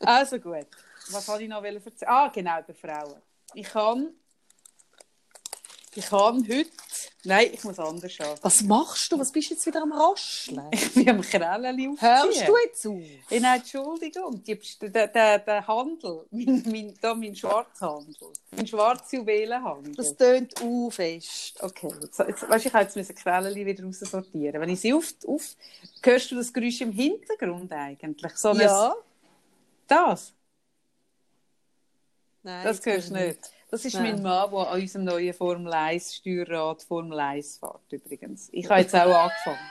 also 0.00 0.38
gut. 0.38 0.66
Was 1.12 1.28
wollte 1.28 1.44
ich 1.44 1.48
noch 1.48 1.62
erzählen? 1.64 1.92
Ah, 2.06 2.28
genau, 2.28 2.58
bei 2.66 2.74
Frauen. 2.74 3.20
Ich 3.54 3.68
kann, 3.68 4.10
ich 5.94 6.06
kann 6.06 6.46
heute, 6.48 6.70
nein, 7.24 7.48
ich 7.52 7.64
muss 7.64 7.78
anders 7.80 8.16
haben. 8.20 8.38
Was 8.42 8.62
machst 8.62 9.10
du? 9.10 9.18
Was 9.18 9.32
bist 9.32 9.50
du 9.50 9.54
jetzt 9.54 9.66
wieder 9.66 9.82
am 9.82 9.92
Rascheln? 9.92 10.68
Ich 10.72 10.94
bin 10.94 11.08
am 11.08 11.20
Krellen 11.20 11.98
Hörst 11.98 12.48
du 12.48 12.56
jetzt 12.64 12.86
auf? 12.86 13.02
Ja, 13.30 13.40
nein, 13.40 13.60
Entschuldigung, 13.60 14.42
der, 14.44 15.08
der, 15.08 15.38
der 15.38 15.66
Handel, 15.66 16.26
mein, 16.30 16.62
mein, 16.66 16.94
da 17.00 17.14
mein 17.14 17.34
Schwarzhandel, 17.34 18.28
mein 18.52 18.66
Schwarzjuwelenhandel. 18.66 19.94
Das 19.96 20.16
tönt 20.16 20.60
u 20.62 20.90
fest. 20.90 21.60
Okay, 21.60 21.88
jetzt, 22.00 22.18
jetzt, 22.20 22.48
weißt, 22.48 22.66
ich 22.66 22.72
jetzt 22.72 22.96
meine 22.96 23.08
Quellen 23.08 23.66
wieder 23.66 23.84
raussortieren. 23.84 24.60
Wenn 24.60 24.68
ich 24.68 24.80
sie 24.80 24.94
auf, 24.94 25.12
auf... 25.26 25.56
Hörst 26.02 26.30
du 26.30 26.36
das 26.36 26.52
Geräusch 26.52 26.80
im 26.82 26.92
Hintergrund 26.92 27.72
eigentlich? 27.72 28.36
So 28.36 28.52
Ja. 28.52 28.94
Das? 29.88 30.32
Nein, 32.42 32.64
Das 32.64 32.86
hörst 32.86 33.10
du 33.10 33.14
ich 33.16 33.26
nicht. 33.26 33.59
Das 33.70 33.84
ist 33.84 33.94
Nein. 33.94 34.14
mein 34.14 34.22
Mann, 34.22 34.50
der 34.50 34.58
an 34.58 34.80
unserem 34.80 35.04
neuen 35.04 35.32
Formel 35.32 35.72
1 35.72 36.16
Steuerrad 36.16 36.82
Formel 36.82 37.18
1 37.18 37.58
fährt 37.58 37.92
übrigens. 37.92 38.48
Ich 38.52 38.68
habe 38.68 38.80
jetzt 38.80 38.94
auch 38.96 39.14
angefangen. 39.14 39.70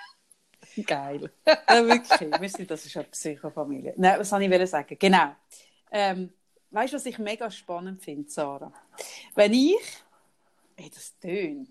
Geil. 0.85 1.31
Ja, 1.45 1.85
wirklich. 1.85 2.41
Wir 2.41 2.49
sind, 2.49 2.71
das 2.71 2.85
ist 2.85 2.95
eine 2.95 3.05
Psychofamilie. 3.05 3.93
Nein, 3.97 4.19
was 4.19 4.29
soll 4.29 4.41
ich 4.43 4.49
wollte 4.49 4.67
sagen? 4.67 4.95
Genau. 4.97 5.35
Ähm, 5.91 6.31
weißt 6.71 6.93
du, 6.93 6.97
was 6.97 7.05
ich 7.07 7.19
mega 7.19 7.51
spannend 7.51 8.01
finde, 8.01 8.29
Sarah? 8.29 8.71
Wenn 9.35 9.53
ich. 9.53 9.75
Ey, 10.77 10.89
das 10.89 11.17
tönt. 11.19 11.67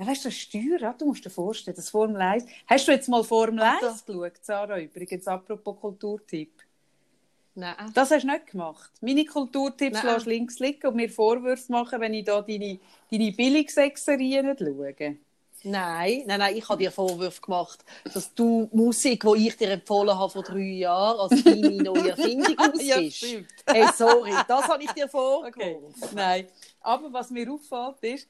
Ja, 0.00 0.06
weißt 0.06 0.24
du, 0.24 0.28
das 0.30 0.38
Steuerrad, 0.38 1.00
du 1.00 1.06
musst 1.06 1.24
dir 1.24 1.30
vorstellen, 1.30 1.76
das 1.76 1.90
Formel 1.90 2.20
1. 2.20 2.44
Hast 2.66 2.88
du 2.88 2.92
jetzt 2.92 3.08
mal 3.08 3.22
Formel 3.22 3.62
1 3.62 4.04
geschaut, 4.04 4.32
Sarah, 4.42 4.80
übrigens, 4.80 5.28
apropos 5.28 5.78
Kulturtipp? 5.78 6.60
Nein. 7.54 7.74
Das 7.94 8.10
hast 8.10 8.22
du 8.22 8.28
nicht 8.28 8.46
gemacht. 8.46 8.90
Meine 9.00 9.24
Kulturtipps 9.24 10.02
Nein. 10.02 10.14
lässt 10.14 10.26
links 10.26 10.58
liegen 10.60 10.86
und 10.86 10.96
mir 10.96 11.10
Vorwürfe 11.10 11.70
machen, 11.72 12.00
wenn 12.00 12.14
ich 12.14 12.24
da 12.24 12.40
deine, 12.40 12.78
deine 13.10 13.32
Billigsexerien 13.32 14.46
nicht 14.46 14.60
schaue. 14.60 15.16
Nein, 15.62 16.22
nein, 16.26 16.38
nein, 16.38 16.56
ich 16.56 16.66
habe 16.70 16.78
dir 16.82 16.90
Vorwürfe 16.90 17.40
gemacht, 17.42 17.84
dass 18.14 18.32
du 18.34 18.68
Musik, 18.72 19.24
die 19.24 19.48
ich 19.48 19.56
dir 19.58 19.72
empfohlen 19.72 20.16
habe 20.18 20.30
vor 20.32 20.42
drei 20.42 20.58
Jahren, 20.58 21.20
als 21.20 21.44
deine 21.44 21.76
neue 21.82 22.10
Erfindung 22.10 22.56
Ja, 22.78 22.96
ausgibst. 22.96 23.18
stimmt. 23.18 23.48
hey, 23.66 23.86
sorry, 23.94 24.32
das 24.48 24.68
habe 24.68 24.82
ich 24.82 24.90
dir 24.92 25.06
vorgeworfen. 25.10 25.92
Okay. 26.02 26.14
Nein. 26.14 26.48
Aber 26.80 27.12
was 27.12 27.28
mir 27.30 27.50
auffällt, 27.52 27.96
ist, 28.00 28.28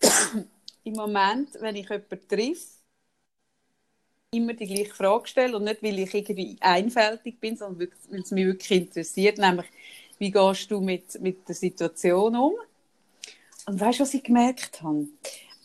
im 0.84 0.94
Moment, 0.94 1.50
wenn 1.60 1.76
ich 1.76 1.88
jemanden 1.88 2.28
treffe, 2.28 2.77
immer 4.34 4.52
die 4.52 4.66
gleiche 4.66 4.94
Frage 4.94 5.26
stelle 5.26 5.56
und 5.56 5.64
nicht, 5.64 5.82
weil 5.82 5.98
ich 5.98 6.12
irgendwie 6.12 6.56
einfältig 6.60 7.40
bin, 7.40 7.56
sondern 7.56 7.88
weil 8.10 8.20
es 8.20 8.30
mich 8.30 8.44
wirklich 8.44 8.82
interessiert, 8.82 9.38
nämlich, 9.38 9.66
wie 10.18 10.30
gehst 10.30 10.70
du 10.70 10.80
mit, 10.80 11.20
mit 11.20 11.48
der 11.48 11.54
Situation 11.54 12.36
um? 12.36 12.54
Und 13.66 13.80
weißt 13.80 14.00
du, 14.00 14.02
was 14.02 14.14
ich 14.14 14.22
gemerkt 14.22 14.82
habe? 14.82 15.06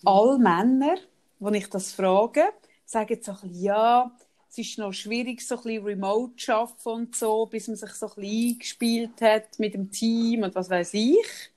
Alle 0.06 0.38
Männer, 0.38 0.96
die 1.40 1.58
ich 1.58 1.70
das 1.70 1.92
frage, 1.92 2.44
sagen 2.86 3.20
so 3.22 3.32
ein 3.32 3.54
ja, 3.54 4.12
es 4.50 4.58
ist 4.58 4.78
noch 4.78 4.94
schwierig, 4.94 5.42
so 5.42 5.56
ein 5.56 5.64
bisschen 5.64 5.84
remote 5.84 6.36
zu 6.38 6.56
arbeiten 6.56 6.90
und 6.90 7.16
so, 7.16 7.46
bis 7.48 7.68
man 7.68 7.76
sich 7.76 7.92
so 7.92 8.08
ein 8.08 8.16
bisschen 8.16 8.52
eingespielt 8.52 9.22
hat 9.22 9.60
mit 9.60 9.74
dem 9.74 9.92
Team 9.92 10.44
und 10.44 10.56
was 10.56 10.70
weiß 10.70 10.94
ich. 10.94 11.52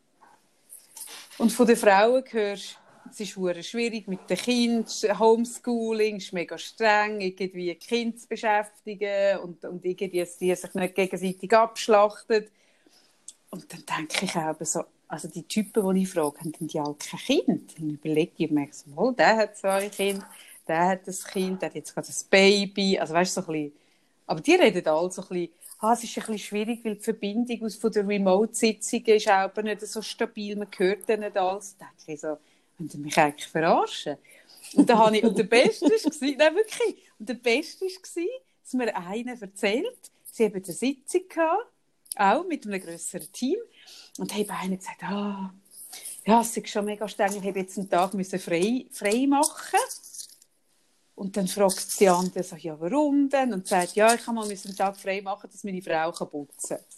Und 1.39 1.53
von 1.53 1.67
den 1.67 1.77
Frauen 1.77 2.25
hörst 2.31 2.79
es 3.11 3.21
ist 3.21 3.69
schwierig 3.69 4.09
mit 4.09 4.29
den 4.29 4.37
Kindern, 4.37 5.19
Homeschooling 5.19 6.17
ist 6.17 6.33
mega 6.33 6.59
streng, 6.59 7.21
irgendwie 7.21 7.75
Kinder 7.75 8.17
zu 8.17 8.29
beschäftigen 8.29 9.39
und, 9.39 9.65
und 9.65 9.85
irgendwie, 9.85 10.21
dass 10.21 10.39
die 10.39 10.55
sich 10.55 10.75
nicht 10.75 10.95
gegenseitig 10.95 11.53
abschlachten. 11.53 12.47
Und 13.51 13.73
dann 13.73 13.85
denke 13.87 14.25
ich 14.25 14.37
auch 14.37 14.57
so, 14.61 14.85
also 15.09 15.29
die 15.29 15.45
Typen, 15.45 15.95
die 15.95 16.03
ich 16.03 16.09
frage, 16.09 16.41
haben 16.41 16.53
die 16.61 16.81
alle 16.81 16.95
kein 16.95 17.21
Kind? 17.21 17.79
Dann 17.79 17.91
überlege 17.91 18.33
ich 18.37 18.51
mir 18.51 18.69
so, 18.73 18.91
mal, 18.91 19.15
der 19.15 19.37
hat 19.37 19.57
zwei 19.57 19.89
Kinder, 19.89 20.27
der 20.67 20.89
hat 20.89 21.07
ein 21.07 21.15
Kind, 21.33 21.63
der 21.63 21.69
hat 21.69 21.77
jetzt 21.77 21.95
gerade 21.95 22.09
ein 22.09 22.29
Baby, 22.31 22.99
also 22.99 23.15
weißt 23.15 23.35
so 23.35 23.41
ein 23.43 23.47
bisschen, 23.47 23.73
aber 24.27 24.41
die 24.41 24.55
reden 24.55 24.87
alle 24.87 25.11
so 25.11 25.23
ein 25.23 25.29
bisschen, 25.29 25.53
ah, 25.79 25.93
es 25.93 26.05
ist 26.05 26.17
ein 26.17 26.21
bisschen 26.23 26.39
schwierig, 26.39 26.85
weil 26.85 26.97
die 26.97 27.03
Verbindung 27.03 27.65
aus 27.65 27.77
von 27.77 27.93
der 27.93 28.07
Remote-Sitzung 28.07 29.05
ist 29.05 29.29
auch 29.29 29.55
nicht 29.63 29.81
so 29.81 30.03
stabil, 30.03 30.57
man 30.57 30.69
hört 30.77 31.09
dann 31.09 31.21
nicht 31.21 31.37
alles. 31.37 31.77
Da 31.79 31.87
dachte 31.87 32.13
ich 32.13 32.21
so, 32.21 32.39
wollen 32.79 32.89
Sie 32.89 32.99
mich 32.99 33.17
eigentlich 33.17 33.49
verarschen? 33.49 34.17
Und, 34.75 34.89
da 34.89 34.99
habe 34.99 35.17
ich, 35.17 35.25
und 35.25 35.39
der 35.39 35.45
Beste 35.45 35.87
war, 35.87 36.37
nein, 36.37 36.55
wirklich, 36.55 36.97
und 37.19 37.29
der 37.29 37.35
Beste 37.35 37.85
war, 37.85 38.25
dass 38.63 38.73
mir 38.73 38.97
einer 38.97 39.41
erzählt, 39.41 40.11
sie 40.25 40.45
haben 40.45 40.55
eine 40.55 40.65
Sitzung 40.65 41.29
gehabt, 41.29 41.67
auch 42.17 42.47
mit 42.47 42.67
einem 42.67 42.81
grösseren 42.81 43.31
Team, 43.33 43.59
und 44.19 44.35
haben 44.35 44.51
einer 44.51 44.77
gesagt, 44.77 45.03
ah, 45.03 45.55
ja, 46.27 46.41
es 46.41 46.57
ist 46.57 46.69
schon 46.69 46.85
mega 46.85 47.07
streng, 47.07 47.37
ich 47.37 47.45
habe 47.47 47.61
jetzt 47.61 47.79
einen 47.79 47.89
Tag 47.89 48.13
müssen 48.15 48.41
frei, 48.41 48.87
frei 48.91 49.27
machen 49.29 49.79
und 51.15 51.37
dann 51.37 51.47
fragt 51.47 52.01
die 52.01 52.09
andere 52.09 52.43
so, 52.43 52.57
ja, 52.57 52.79
warum 52.81 53.29
denn? 53.29 53.53
Und 53.53 53.67
sagt, 53.67 53.95
ja, 53.95 54.13
ich 54.15 54.25
kann 54.25 54.35
mal 54.35 54.49
einen 54.49 54.77
Tag 54.77 54.97
frei 54.97 55.23
machen, 55.23 55.49
dass 55.51 55.65
meine 55.65 55.81
Frau 55.81 56.11
putzen 56.27 56.77
kann. 56.77 56.96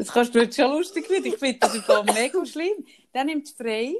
Das 0.00 0.12
kannst 0.12 0.34
du 0.34 0.38
jetzt 0.40 0.56
schon 0.56 0.70
lustig 0.70 1.06
finden. 1.06 1.26
Ich 1.26 1.36
finde 1.36 1.58
das 1.58 1.74
mega 2.14 2.46
schlimm. 2.46 2.86
Der 3.12 3.22
nimmt 3.22 3.50
frei, 3.50 3.96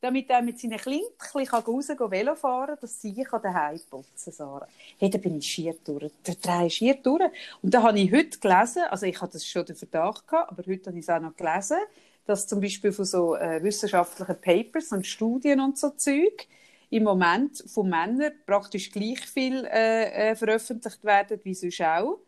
damit 0.00 0.30
er 0.30 0.42
mit 0.42 0.60
seinen 0.60 0.78
Kindern 0.78 1.64
raus 1.64 1.88
Velo 1.88 2.36
fahren 2.36 2.68
kann, 2.68 2.78
dass 2.80 3.00
sie 3.00 3.12
daheim 3.14 3.80
putzen 3.90 4.32
kann. 4.36 4.60
Hey, 4.98 5.10
da 5.10 5.18
bin 5.18 5.38
ich 5.38 5.46
schier 5.48 5.74
durch. 5.84 6.12
Der 6.24 6.36
Dreh 6.36 6.68
ist 6.68 6.74
schier 6.74 6.94
durch. 6.94 7.32
Und 7.62 7.74
da 7.74 7.82
habe 7.82 7.98
ich 7.98 8.12
heute 8.12 8.38
gelesen, 8.38 8.84
also 8.90 9.06
ich 9.06 9.20
hatte 9.20 9.32
das 9.32 9.44
schon 9.44 9.64
den 9.64 9.74
Verdacht 9.74 10.28
gehabt, 10.28 10.52
aber 10.52 10.62
heute 10.68 10.86
habe 10.86 10.98
ich 10.98 11.04
es 11.04 11.10
auch 11.10 11.20
noch 11.20 11.34
gelesen, 11.34 11.78
dass 12.26 12.46
zum 12.46 12.60
Beispiel 12.60 12.92
von 12.92 13.04
so 13.04 13.34
äh, 13.34 13.60
wissenschaftlichen 13.60 14.40
Papers 14.40 14.92
und 14.92 15.04
Studien 15.04 15.58
und 15.58 15.76
so 15.76 15.90
Zeug 15.90 16.46
im 16.90 17.02
Moment 17.02 17.64
von 17.66 17.88
Männern 17.88 18.34
praktisch 18.46 18.92
gleich 18.92 19.26
viel 19.26 19.64
äh, 19.64 20.30
äh, 20.30 20.36
veröffentlicht 20.36 21.02
werden 21.02 21.40
wie 21.42 21.54
sonst 21.54 21.80
auch 21.80 22.20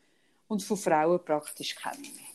und 0.49 0.61
von 0.65 0.77
Frauen 0.77 1.25
praktisch 1.25 1.77
keine 1.77 1.99
mehr. 2.01 2.32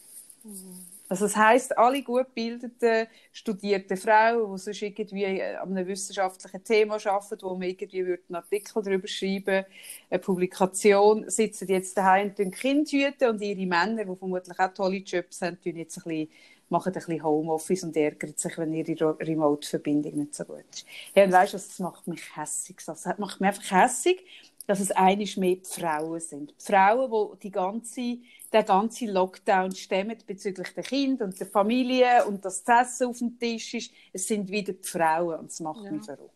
Also 1.09 1.25
das 1.25 1.37
heißt, 1.37 1.77
alle 1.77 2.03
gut 2.03 2.27
gebildeten, 2.27 3.07
studierten 3.31 3.95
Frauen, 3.95 4.51
die 4.51 4.59
sonst 4.59 4.81
irgendwie 4.81 5.41
an 5.41 5.69
einem 5.69 5.87
wissenschaftlichen 5.87 6.63
Thema 6.63 6.95
arbeiten, 6.95 7.43
wo 7.43 7.53
man 7.55 7.69
irgendwie 7.69 8.01
einen 8.01 8.35
Artikel 8.35 8.83
darüber 8.83 9.07
schreiben 9.07 9.65
eine 10.09 10.19
Publikation, 10.19 11.29
sitzen 11.29 11.69
jetzt 11.69 11.97
daheim 11.97 12.33
und 12.37 12.51
Kind 12.51 12.91
hüten 12.91 13.29
und 13.29 13.41
ihre 13.41 13.65
Männer, 13.65 14.03
die 14.03 14.15
vermutlich 14.17 14.59
auch 14.59 14.73
tolle 14.73 14.97
Jobs 14.97 15.41
haben, 15.41 15.57
tun 15.61 15.77
jetzt 15.77 15.97
ein 15.97 16.03
bisschen 16.03 16.29
machen 16.69 16.89
ein 16.89 16.93
bisschen 16.93 17.23
Homeoffice 17.23 17.83
und 17.83 17.95
ärgern 17.95 18.33
sich, 18.35 18.57
wenn 18.57 18.73
ihre 18.73 19.17
Remote-Verbindung 19.19 20.15
nicht 20.15 20.35
so 20.35 20.43
gut 20.43 20.65
ist. 20.69 20.85
Ja, 21.15 21.23
und 21.23 21.31
weißt 21.31 21.53
du, 21.53 21.57
das 21.57 21.79
macht 21.79 22.07
mich 22.07 22.35
hässig. 22.35 22.77
Das 22.85 23.05
macht 23.17 23.39
mich 23.39 23.47
einfach 23.47 23.71
hässig, 23.71 24.25
dass 24.65 24.79
es 24.79 24.91
eigentlich 24.91 25.37
mehr 25.37 25.55
die 25.55 25.63
Frauen 25.63 26.19
sind. 26.19 26.53
Die 26.59 26.65
Frauen, 26.65 27.37
die 27.37 27.39
die 27.43 27.51
ganze, 27.51 28.17
den 28.53 28.65
ganzen 28.65 29.09
Lockdown 29.09 29.75
stemmen 29.75 30.17
bezüglich 30.25 30.73
der 30.73 30.83
Kinder 30.83 31.25
und 31.25 31.39
der 31.39 31.47
Familie 31.47 32.25
und 32.25 32.43
dass 32.45 32.63
das 32.63 32.93
Essen 32.93 33.07
auf 33.07 33.17
dem 33.17 33.37
Tisch 33.37 33.73
ist. 33.73 33.91
Es 34.13 34.27
sind 34.27 34.49
wieder 34.49 34.73
die 34.73 34.87
Frauen 34.87 35.39
und 35.39 35.51
das 35.51 35.59
macht 35.59 35.83
ja. 35.83 35.91
mich 35.91 36.05
verrückt. 36.05 36.31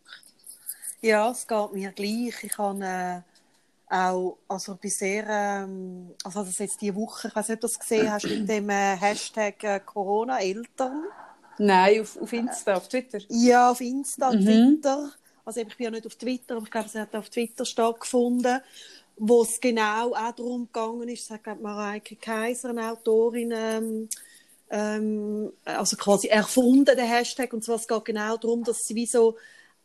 Ja, 1.02 1.32
es 1.32 1.48
geht 1.48 1.74
mir 1.74 1.92
gleich. 1.92 2.44
Ich 2.44 2.58
habe 2.58 2.86
äh, 2.86 3.22
auch, 3.92 4.38
also 4.48 4.76
bin 4.76 4.92
sehr, 4.92 5.26
ähm, 5.28 6.12
also 6.24 6.44
das 6.44 6.60
jetzt 6.60 6.82
diese 6.82 6.96
Woche, 6.96 7.28
ich 7.28 7.36
weiß 7.36 7.50
nicht, 7.50 7.56
ob 7.56 7.62
du 7.62 7.68
das 7.68 7.80
gesehen 7.80 8.12
hast, 8.12 8.26
mit 8.26 8.48
dem 8.48 8.70
äh, 8.70 8.96
Hashtag 8.98 9.64
äh, 9.64 9.80
Corona-Eltern. 9.80 11.04
Nein, 11.58 12.02
auf, 12.02 12.22
auf 12.22 12.32
Insta, 12.32 12.76
auf 12.76 12.88
Twitter? 12.88 13.20
Ja, 13.30 13.72
auf 13.72 13.82
Insta, 13.82 14.32
mhm. 14.32 14.42
Twitter. 14.42 15.12
Also 15.44 15.62
ich 15.62 15.76
bin 15.76 15.86
ja 15.86 15.92
nicht 15.92 16.06
auf 16.06 16.16
Twitter, 16.16 16.56
aber 16.56 16.66
ich 16.66 16.72
glaube, 16.72 16.88
es 16.88 16.96
hat 16.96 17.16
auf 17.16 17.30
Twitter 17.30 17.66
stattgefunden, 17.66 18.62
wo 19.18 19.44
es 19.44 19.60
genau 19.60 20.14
auch 20.14 20.32
darum 20.32 20.68
gegangen 20.72 21.10
ist, 21.10 21.30
das 21.30 21.40
hat, 21.46 21.62
Mareike 21.62 22.16
Kaiser, 22.16 22.70
eine 22.70 22.92
Autorin, 22.92 23.54
ähm, 23.56 24.10
ähm, 24.70 25.54
also 25.66 25.98
quasi 25.98 26.28
erfunden, 26.28 26.96
den 26.96 27.06
Hashtag, 27.06 27.54
und 27.54 27.64
zwar 27.64 27.76
es 27.76 27.88
geht 27.88 28.06
genau 28.06 28.38
darum, 28.38 28.64
dass 28.64 28.80
sie 28.86 28.96
wie 28.96 29.06
so 29.06 29.38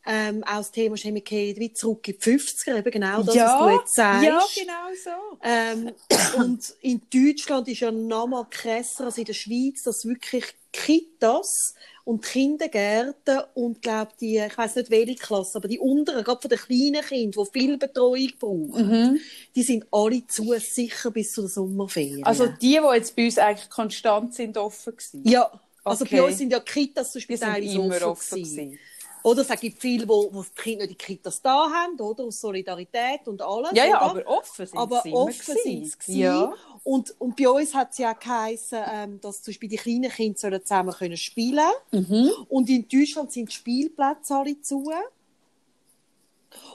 ähm, 0.07 0.45
auch 0.45 0.59
das 0.59 0.71
Thema 0.71 0.97
Chemie 0.97 1.25
wie 1.29 1.73
zurück 1.73 2.07
in 2.07 2.15
die 2.15 2.21
50er, 2.21 2.79
eben 2.79 2.91
genau 2.93 3.23
das, 3.23 3.35
ja, 3.35 3.47
was 3.47 3.59
du 3.59 3.79
jetzt 3.79 3.95
sagst. 3.95 4.25
Ja, 4.25 4.41
genau 4.55 4.95
so. 5.05 5.39
Ähm, 5.43 5.93
und 6.37 6.75
in 6.81 7.03
Deutschland 7.13 7.67
ist 7.67 7.81
ja 7.81 7.91
noch 7.91 8.29
mal 8.29 8.47
krasser 8.49 9.07
als 9.07 9.19
in 9.19 9.25
der 9.25 9.33
Schweiz, 9.33 9.83
dass 9.83 10.05
wirklich 10.05 10.45
Kitas 10.73 11.75
und 12.07 12.23
Kindergärten 12.23 13.41
und 13.55 13.83
glaube 13.83 14.13
die, 14.21 14.39
ich 14.39 14.57
weiß 14.57 14.77
nicht 14.77 14.91
welche 14.91 15.17
Klasse, 15.17 15.59
aber 15.59 15.67
die 15.67 15.81
unteren, 15.81 16.23
gerade 16.23 16.41
von 16.41 16.49
den 16.49 16.59
kleinen 16.59 17.05
Kindern, 17.05 17.45
die 17.45 17.59
viel 17.59 17.77
Betreuung 17.77 18.31
brauchen, 18.39 18.89
mhm. 18.89 19.21
die 19.57 19.63
sind 19.65 19.87
alle 19.91 20.25
zu 20.29 20.55
sicher 20.61 21.11
bis 21.11 21.33
zur 21.33 21.49
Sommerferien. 21.49 22.23
Also 22.23 22.47
die, 22.47 22.79
die 22.81 22.95
jetzt 22.95 23.17
bei 23.17 23.25
uns 23.25 23.39
eigentlich 23.39 23.69
konstant 23.69 24.35
sind, 24.35 24.57
offen 24.57 24.93
gewesen? 24.97 25.23
Ja, 25.29 25.51
also 25.83 26.05
okay. 26.05 26.19
bei 26.19 26.23
uns 26.23 26.39
sind 26.39 26.53
ja 26.53 26.61
Kitas 26.61 27.11
zum 27.11 27.23
Beispiel 27.29 27.75
immer 27.75 27.97
offen, 27.97 28.05
offen 28.05 28.39
gewesen. 28.39 28.57
gewesen. 28.57 28.79
Oder 29.27 29.43
es 29.43 29.61
gibt 29.61 29.81
viele, 29.81 30.09
wo, 30.09 30.33
wo 30.33 30.45
die 30.45 30.51
Kinder 30.55 30.87
die 30.87 30.95
Kitas 30.95 31.43
da 31.43 31.69
haben, 31.69 31.99
oder? 31.99 32.23
Aus 32.23 32.41
Solidarität 32.41 33.27
und 33.27 33.43
alles. 33.43 33.73
Ja, 33.75 33.85
ja, 33.85 34.01
aber 34.01 34.25
offen 34.25 34.67
sind 34.67 34.79
aber 34.79 35.01
sie 35.03 35.13
offen 35.13 35.57
sind 35.65 35.97
sie 36.01 36.21
ja. 36.21 36.55
Und, 36.85 37.13
und 37.21 37.35
bei 37.35 37.49
uns 37.49 37.75
hat 37.75 37.91
es 37.91 37.99
ja 37.99 38.13
geheißen, 38.13 38.79
ähm, 38.89 39.21
dass 39.21 39.43
zum 39.43 39.51
Beispiel 39.51 39.69
die 39.69 39.79
kleinen 39.79 40.13
Kinder 40.13 40.39
sollen 40.39 40.63
zusammen 40.63 40.95
können 40.95 41.17
spielen 41.17 41.73
mhm. 41.91 42.31
Und 42.49 42.71
in 42.71 42.87
Deutschland 42.89 43.33
sind 43.33 43.49
die 43.49 43.53
Spielplätze 43.53 44.33
alle 44.33 44.61
zu. 44.61 44.93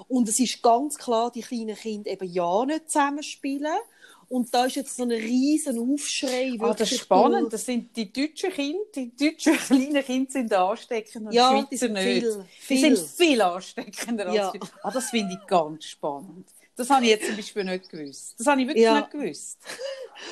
Und 0.09 0.27
es 0.27 0.37
ist 0.37 0.61
ganz 0.61 0.97
klar, 0.97 1.31
die 1.31 1.43
kleinen 1.43 1.77
Kinder 1.77 2.11
eben 2.11 2.29
ja 2.29 2.65
nicht 2.65 2.91
zusammen 2.91 3.23
spielen. 3.23 3.77
Und 4.31 4.53
da 4.53 4.63
ist 4.63 4.77
jetzt 4.77 4.95
so 4.95 5.03
ein 5.03 5.11
riesen 5.11 5.77
Aufschrei. 5.77 6.55
Ah, 6.59 6.73
das 6.73 6.89
ist 6.89 7.01
spannend. 7.01 7.51
Das 7.51 7.65
sind 7.65 7.93
die 7.97 8.13
deutschen 8.13 8.49
Kinder, 8.49 8.79
die 8.95 9.13
deutschen 9.13 9.57
kleinen 9.67 10.05
Kinder 10.05 10.31
sind 10.31 10.53
ansteckend 10.53 11.27
und 11.27 11.33
ja, 11.33 11.61
die 11.69 11.77
Schweizer 11.77 11.89
nicht. 11.89 12.05
Viel, 12.05 12.45
viel. 12.47 12.77
Die 12.77 12.95
sind 12.95 13.09
viel 13.09 13.41
ansteckender 13.41 14.27
als 14.27 14.35
ja. 14.35 14.53
Ah, 14.83 14.89
das 14.89 15.09
finde 15.09 15.37
ich 15.37 15.47
ganz 15.47 15.83
spannend. 15.83 16.47
Das 16.77 16.89
habe 16.89 17.03
ich 17.03 17.09
jetzt 17.09 17.27
zum 17.27 17.35
Beispiel 17.35 17.63
nicht 17.65 17.89
gewusst. 17.89 18.35
Das 18.39 18.47
habe 18.47 18.61
ich 18.61 18.67
wirklich 18.67 18.85
ja. 18.85 18.99
nicht 18.99 19.11
gewusst. 19.11 19.57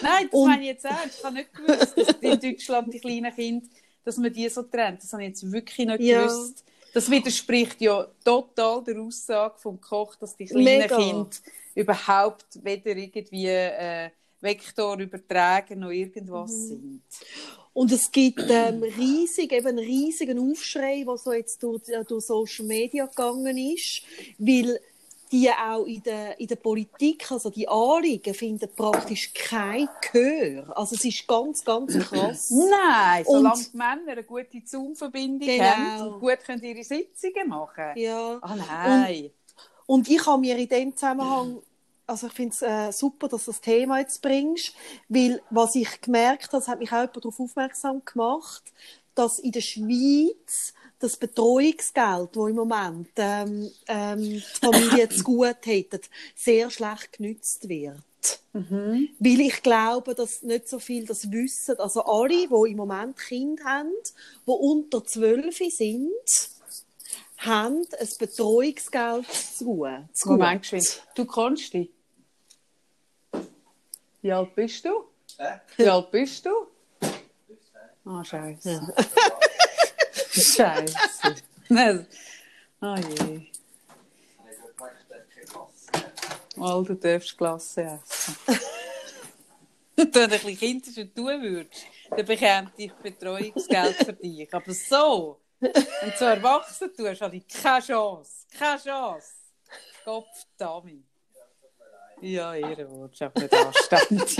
Nein, 0.01 0.29
das 0.31 0.39
und... 0.39 0.47
meine 0.47 0.61
ich 0.61 0.67
jetzt 0.69 0.85
ernst. 0.85 1.17
Ich 1.17 1.23
habe 1.25 1.35
nicht 1.35 1.53
gewusst, 1.53 1.97
dass 1.97 2.15
in 2.21 2.39
Deutschland 2.39 2.93
die 2.93 2.99
kleinen 3.01 3.35
Kinder, 3.35 3.67
dass 4.05 4.15
man 4.15 4.31
die 4.31 4.47
so 4.47 4.63
trennt. 4.63 5.03
Das 5.03 5.11
habe 5.11 5.23
ich 5.23 5.29
jetzt 5.29 5.51
wirklich 5.51 5.85
nicht 5.85 5.99
ja. 5.99 6.25
gewusst. 6.25 6.63
Das 6.99 7.09
widerspricht 7.09 7.79
ja 7.79 8.05
total 8.25 8.83
der 8.83 8.99
Aussage 8.99 9.57
vom 9.57 9.79
Koch, 9.79 10.17
dass 10.17 10.35
die 10.35 10.47
kleinen 10.47 10.65
Mega. 10.65 10.97
Kinder 10.97 11.29
überhaupt 11.73 12.61
weder 12.61 12.93
irgendwie 12.93 13.47
äh, 13.47 14.09
Vektor 14.41 14.99
übertragen 14.99 15.79
noch 15.79 15.91
irgendwas 15.91 16.51
mhm. 16.51 16.67
sind. 16.67 17.01
Und 17.71 17.93
es 17.93 18.11
gibt 18.11 18.43
ähm, 18.49 18.83
riesig, 18.83 19.53
eben 19.53 19.67
einen 19.67 19.79
riesigen 19.79 20.39
Aufschrei, 20.39 21.05
der 21.07 21.15
so 21.15 21.31
jetzt 21.31 21.63
durch, 21.63 21.87
äh, 21.87 22.03
durch 22.03 22.25
Social 22.25 22.65
Media 22.65 23.05
gegangen 23.05 23.57
ist, 23.57 24.01
weil 24.37 24.81
die 25.31 25.49
auch 25.49 25.85
in 25.85 26.01
der, 26.03 26.39
in 26.39 26.47
der 26.47 26.55
Politik, 26.55 27.31
also 27.31 27.49
die 27.49 27.67
Anliegen, 27.67 28.33
finden 28.33 28.69
praktisch 28.75 29.33
kein 29.33 29.87
Gehör. 30.11 30.75
Also 30.75 30.95
es 30.95 31.05
ist 31.05 31.27
ganz, 31.27 31.63
ganz 31.63 31.97
krass. 32.09 32.49
Nein, 32.51 33.23
solange 33.25 33.55
und, 33.55 33.73
die 33.73 33.77
Männer 33.77 34.11
eine 34.11 34.23
gute 34.23 34.61
Zoom-Verbindung 34.65 35.47
genau. 35.47 35.63
haben 35.65 36.07
und 36.07 36.19
gut 36.19 36.39
können 36.45 36.63
ihre 36.63 36.83
Sitzungen 36.83 37.47
machen. 37.47 37.91
Ja. 37.95 38.39
Ah, 38.41 38.55
nein. 38.55 39.31
Und, 39.85 39.99
und 39.99 40.09
ich 40.09 40.25
habe 40.25 40.39
mir 40.39 40.57
in 40.57 40.67
dem 40.67 40.95
Zusammenhang 40.95 41.61
also 42.09 42.25
ich 42.25 42.33
finde 42.33 42.55
es 42.55 42.61
äh, 42.63 42.91
super, 42.91 43.27
dass 43.27 43.45
du 43.45 43.51
das 43.51 43.61
Thema 43.61 43.99
jetzt 43.99 44.23
bringst, 44.23 44.73
weil 45.09 45.43
was 45.51 45.75
ich 45.75 46.01
gemerkt 46.01 46.45
habe, 46.45 46.57
das 46.57 46.67
hat 46.67 46.79
mich 46.79 46.91
auch 46.91 47.01
jemand 47.01 47.17
darauf 47.17 47.39
aufmerksam 47.39 48.01
gemacht, 48.03 48.63
dass 49.13 49.37
in 49.37 49.51
der 49.51 49.61
Schweiz 49.61 50.73
das 50.99 51.17
Betreuungsgeld, 51.17 52.29
das 52.35 52.49
im 52.49 52.55
Moment 52.55 53.09
ähm, 53.15 53.71
ähm, 53.87 54.21
die 54.21 54.41
Familie 54.41 55.09
zu 55.09 55.23
gut 55.23 55.65
hätten, 55.65 56.01
sehr 56.35 56.69
schlecht 56.69 57.13
genützt 57.13 57.67
wird. 57.69 58.03
Mhm. 58.53 59.09
Weil 59.19 59.39
ich 59.41 59.63
glaube, 59.63 60.13
dass 60.13 60.43
nicht 60.43 60.67
so 60.67 60.79
viel 60.79 61.05
das 61.05 61.31
wissen. 61.31 61.79
Also 61.79 62.03
alle, 62.03 62.47
die 62.47 62.71
im 62.71 62.77
Moment 62.77 63.17
Kinder 63.17 63.63
haben, 63.63 63.93
die 64.45 64.51
unter 64.51 65.05
12 65.05 65.57
sind, 65.69 66.09
haben 67.37 67.87
ein 67.97 68.09
Betreuungsgeld 68.19 69.25
zu 69.31 69.65
gut. 69.65 70.25
Moment, 70.25 71.01
du 71.15 71.25
kannst 71.25 71.73
dich. 71.73 71.89
Wie 74.21 74.31
alt 74.33 74.53
bist 74.53 74.83
du? 74.83 75.05
Äh? 75.37 75.57
Wie 75.77 75.87
alt 75.87 76.11
bist 76.11 76.45
du? 76.45 76.49
Ah, 78.03 78.19
oh, 78.19 78.23
scheiße. 78.23 78.69
Ja. 78.69 78.93
scheiße. 80.39 81.35
Oh 82.81 82.95
je. 82.95 83.41
Mal, 86.55 86.83
du 86.83 86.95
darfst 86.95 87.37
Klasse 87.37 87.81
essen. 87.81 88.35
Wenn 89.95 90.11
du 90.11 90.21
ein 90.21 90.29
bisschen 90.29 90.57
Kinder 90.57 91.13
tun 91.13 91.41
würdest, 91.41 91.85
dann 92.09 92.25
bekäme 92.25 92.71
ich 92.77 92.93
Betreuungsgeld 92.93 93.95
für 93.95 94.13
dich. 94.13 94.53
Aber 94.53 94.73
so, 94.73 95.41
wenn 95.59 96.13
du 96.17 96.25
erwachsen 96.25 96.89
tust, 96.95 97.21
habe 97.21 97.35
ich 97.35 97.47
keine 97.47 97.85
Chance. 97.85 98.45
Keine 98.57 98.81
Chance. 98.81 99.33
Gott, 100.05 100.25
Dami. 100.57 101.03
Ja, 102.21 102.55
Ehrenwort, 102.55 103.13
ist 103.13 103.21
einfach 103.21 103.41
nicht 103.41 103.53
anständig. 103.53 104.37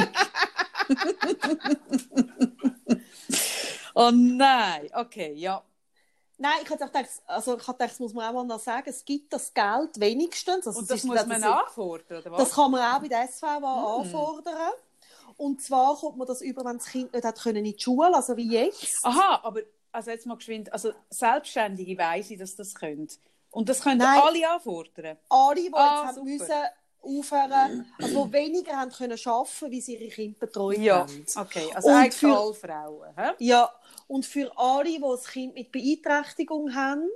oh 3.96 4.12
nein, 4.12 4.90
okay, 4.94 5.34
ja. 5.34 5.64
Nein, 6.41 6.54
ich 6.63 6.69
habe 6.69 6.86
gedacht, 6.86 7.10
also 7.28 7.58
ich 7.58 7.67
habe 7.67 7.78
gedacht, 7.78 7.91
das 7.91 7.99
muss 7.99 8.13
man 8.13 8.34
auch 8.36 8.43
mal 8.43 8.60
sagen, 8.60 8.89
es 8.89 9.04
gibt 9.04 9.32
das 9.34 9.54
Geld 9.54 9.99
wenigstens. 9.99 10.65
Also 10.65 10.80
Und 10.80 10.89
das 10.89 11.04
muss 11.04 11.15
man 11.25 11.32
ist- 11.38 11.39
nachfordern, 11.41 12.21
oder 12.21 12.32
was? 12.32 12.39
Das 12.39 12.52
kann 12.54 12.71
man 12.71 12.82
auch 12.95 12.99
bei 13.02 13.08
der 13.10 13.28
SVA 13.28 13.97
anfordern. 13.99 14.71
Und 15.38 15.62
zwar 15.62 15.95
kommt 15.97 16.17
man 16.17 16.28
das 16.28 16.41
über, 16.41 16.63
wenn 16.65 16.78
das 16.78 16.88
Kind 16.88 17.13
nicht 17.13 17.25
hat 17.25 17.39
können 17.41 17.58
in 17.65 17.75
die 17.75 17.80
Schule, 17.80 18.13
also 18.15 18.36
wie 18.38 18.52
jetzt. 18.52 19.06
Aha, 19.06 19.41
aber 19.43 19.62
also 19.91 20.12
jetzt 20.12 20.25
mal 20.25 20.36
geschwind, 20.36 20.71
also 20.73 20.91
Selbstständige 21.10 21.97
weiss 21.97 22.30
ich, 22.32 22.39
dass 22.39 22.56
das 22.56 22.73
können. 22.75 23.08
Und 23.52 23.67
das 23.69 23.82
können 23.82 23.97
Nein. 23.99 24.21
alle 24.21 24.49
anfordern. 24.49 25.17
Alle, 25.30 25.56
die 25.56 25.69
Ah, 25.73 26.06
jetzt 26.08 26.08
haben 26.08 26.15
super. 26.15 26.25
müssen 26.25 26.54
aufhören, 27.02 27.93
also 28.02 28.25
die 28.25 28.34
weniger 28.34 28.73
haben 28.78 28.91
können 28.91 29.17
arbeiten, 29.25 29.71
wie 29.71 29.82
sie 29.82 29.95
ihre 29.95 30.10
Kinder 30.13 30.38
betreut 30.39 30.78
Ja, 30.78 30.99
haben. 30.99 31.25
okay. 31.38 31.71
Also 31.73 31.88
Und 31.88 31.95
eigentlich 31.95 32.15
für- 32.15 32.38
alle 32.38 32.54
Frauen. 32.54 33.10
Hä? 33.15 33.32
Ja, 33.39 33.71
und 34.10 34.26
für 34.26 34.52
alle, 34.58 34.89
die 34.89 35.04
ein 35.04 35.24
Kind 35.32 35.54
mit 35.54 35.72
Beeinträchtigung 35.72 36.74
haben, 36.74 37.08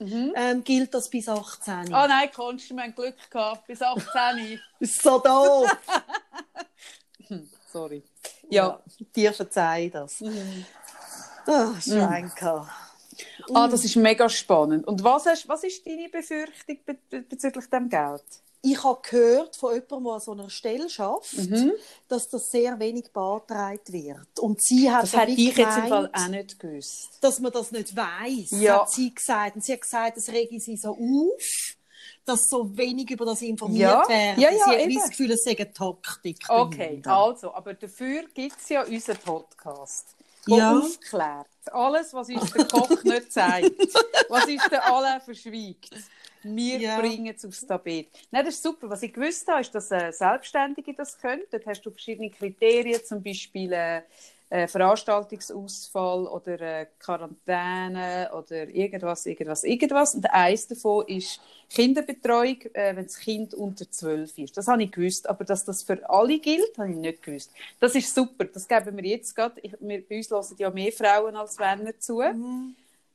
ähm, 0.00 0.64
gilt 0.64 0.92
das 0.92 1.08
bis 1.08 1.28
18. 1.28 1.94
Ah 1.94 2.08
nein, 2.08 2.28
kannst 2.34 2.68
du, 2.68 2.74
wir 2.74 2.82
haben 2.82 2.94
Glück 2.94 3.14
gehabt, 3.30 3.68
bis 3.68 3.80
18. 3.80 4.60
Ist 4.80 5.00
so 5.00 5.20
doof. 5.20 5.70
Sorry. 7.72 8.02
ja, 8.48 8.80
dir 9.14 9.32
verzeih 9.32 9.90
das. 9.90 10.24
Ah, 11.46 11.80
Schwenker. 11.80 12.68
Ah, 13.54 13.68
das 13.68 13.84
ist 13.84 13.94
mega 13.94 14.28
spannend. 14.28 14.88
Und 14.88 15.04
was, 15.04 15.26
hast, 15.26 15.48
was 15.48 15.62
ist 15.62 15.86
deine 15.86 16.08
Befürchtung 16.08 16.78
be 16.84 16.94
be 17.08 17.22
bezüglich 17.22 17.66
dem 17.70 17.88
Geld? 17.88 18.24
Ich 18.62 18.84
habe 18.84 19.00
gehört 19.08 19.56
von 19.56 19.72
jemandem, 19.72 20.04
der 20.04 20.12
an 20.14 20.20
so 20.20 20.32
einer 20.32 20.50
Stelle 20.50 20.86
arbeitet, 20.98 21.50
Mhm. 21.50 21.72
dass 22.08 22.28
das 22.28 22.50
sehr 22.50 22.78
wenig 22.78 23.10
beantragt 23.12 23.90
wird. 23.90 24.38
Und 24.38 24.62
sie 24.62 24.90
hat 24.90 25.04
Das 25.04 25.14
wie 25.28 25.48
ich 25.48 25.56
jetzt 25.56 25.78
im 25.78 25.88
Fall 25.88 26.06
gemeint, 26.06 26.16
auch 26.16 26.28
nicht 26.28 26.58
gewusst. 26.58 27.08
dass 27.22 27.40
man 27.40 27.52
das 27.52 27.70
nicht 27.72 27.96
weiß, 27.96 28.50
Ja. 28.60 28.80
hat 28.82 28.90
sie 28.90 29.14
gesagt. 29.14 29.56
Und 29.56 29.64
sie 29.64 29.72
hat 29.72 29.80
gesagt, 29.80 30.16
es 30.18 30.28
rege 30.28 30.60
sie 30.60 30.76
so 30.76 30.90
auf, 30.90 31.76
dass 32.26 32.48
so 32.48 32.76
wenig 32.76 33.10
über 33.10 33.24
das 33.24 33.40
informiert 33.40 33.80
Ja. 33.90 34.08
werden. 34.08 34.40
Ja, 34.40 34.50
ja, 34.50 34.56
sie 34.64 34.70
hat 34.70 34.78
eben. 34.80 34.94
das 34.94 35.08
Gefühl, 35.08 35.30
es 35.32 35.42
sei 35.42 35.56
eine 35.56 35.72
Taktik. 35.72 36.44
Okay, 36.48 36.76
dahinter. 36.78 37.16
also, 37.16 37.54
aber 37.54 37.72
dafür 37.74 38.24
gibt 38.34 38.56
es 38.60 38.68
ja 38.68 38.82
unseren 38.84 39.16
Podcast, 39.18 40.08
Ja. 40.46 40.78
aufklärt. 40.78 41.46
Alles, 41.72 42.12
was 42.12 42.28
uns 42.28 42.52
der 42.52 42.66
Koch 42.66 43.04
nicht 43.04 43.32
zeigt, 43.32 43.70
was 44.28 44.44
uns 44.44 44.62
der 44.70 44.84
Alain 44.92 45.20
verschweigt. 45.22 45.90
Wir 46.42 46.78
Ja. 46.78 47.00
bringen 47.00 47.34
es 47.36 47.44
aufs 47.44 47.66
Tapet. 47.66 48.08
Nein, 48.30 48.44
das 48.44 48.54
ist 48.54 48.62
super. 48.62 48.88
Was 48.88 49.02
ich 49.02 49.12
gewusst 49.12 49.46
habe, 49.48 49.60
ist, 49.60 49.74
dass 49.74 49.90
äh, 49.90 50.10
Selbstständige 50.12 50.94
das 50.94 51.18
können. 51.18 51.42
Dort 51.50 51.66
hast 51.66 51.82
du 51.82 51.90
verschiedene 51.90 52.30
Kriterien, 52.30 53.04
zum 53.04 53.22
Beispiel 53.22 53.72
äh, 53.72 54.02
äh, 54.48 54.66
Veranstaltungsausfall 54.66 56.26
oder 56.26 56.60
äh, 56.60 56.86
Quarantäne 56.98 58.30
oder 58.36 58.68
irgendwas, 58.68 59.24
irgendwas, 59.26 59.62
irgendwas. 59.64 60.14
Und 60.16 60.28
eins 60.32 60.66
davon 60.66 61.06
ist 61.06 61.40
Kinderbetreuung, 61.68 62.60
äh, 62.72 62.96
wenn 62.96 63.04
das 63.04 63.18
Kind 63.18 63.54
unter 63.54 63.88
12 63.88 64.36
ist. 64.38 64.56
Das 64.56 64.66
habe 64.66 64.82
ich 64.82 64.90
gewusst, 64.90 65.28
aber 65.28 65.44
dass 65.44 65.64
das 65.64 65.84
für 65.84 66.08
alle 66.10 66.40
gilt, 66.40 66.76
habe 66.78 66.90
ich 66.90 66.96
nicht 66.96 67.22
gewusst. 67.22 67.52
Das 67.78 67.94
ist 67.94 68.12
super, 68.12 68.44
das 68.46 68.66
geben 68.66 68.96
wir 68.96 69.04
jetzt 69.04 69.36
gerade. 69.36 69.60
Ich, 69.60 69.72
wir, 69.78 70.02
bei 70.08 70.16
uns 70.16 70.30
hören 70.30 70.56
ja 70.58 70.70
mehr 70.70 70.92
Frauen 70.92 71.36
als 71.36 71.56
Männer 71.58 71.96
zu. 71.98 72.20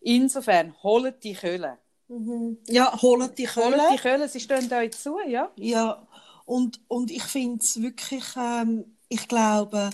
Insofern, 0.01 0.73
holt 0.83 1.23
die 1.23 1.33
Kölle. 1.33 1.77
Mhm. 2.07 2.57
Ja, 2.67 3.01
holen 3.01 3.29
die 3.37 3.47
Holt 3.47 3.75
Kölle. 3.75 3.83
die 3.91 3.97
Kölle, 3.97 4.29
sie 4.29 4.39
stehen 4.39 4.71
euch 4.71 4.91
zu, 4.91 5.17
ja? 5.27 5.51
Ja, 5.55 6.07
und, 6.45 6.79
und 6.87 7.11
ich 7.11 7.23
finde 7.23 7.59
es 7.61 7.81
wirklich, 7.81 8.23
ähm, 8.37 8.97
ich 9.09 9.27
glaube, 9.27 9.89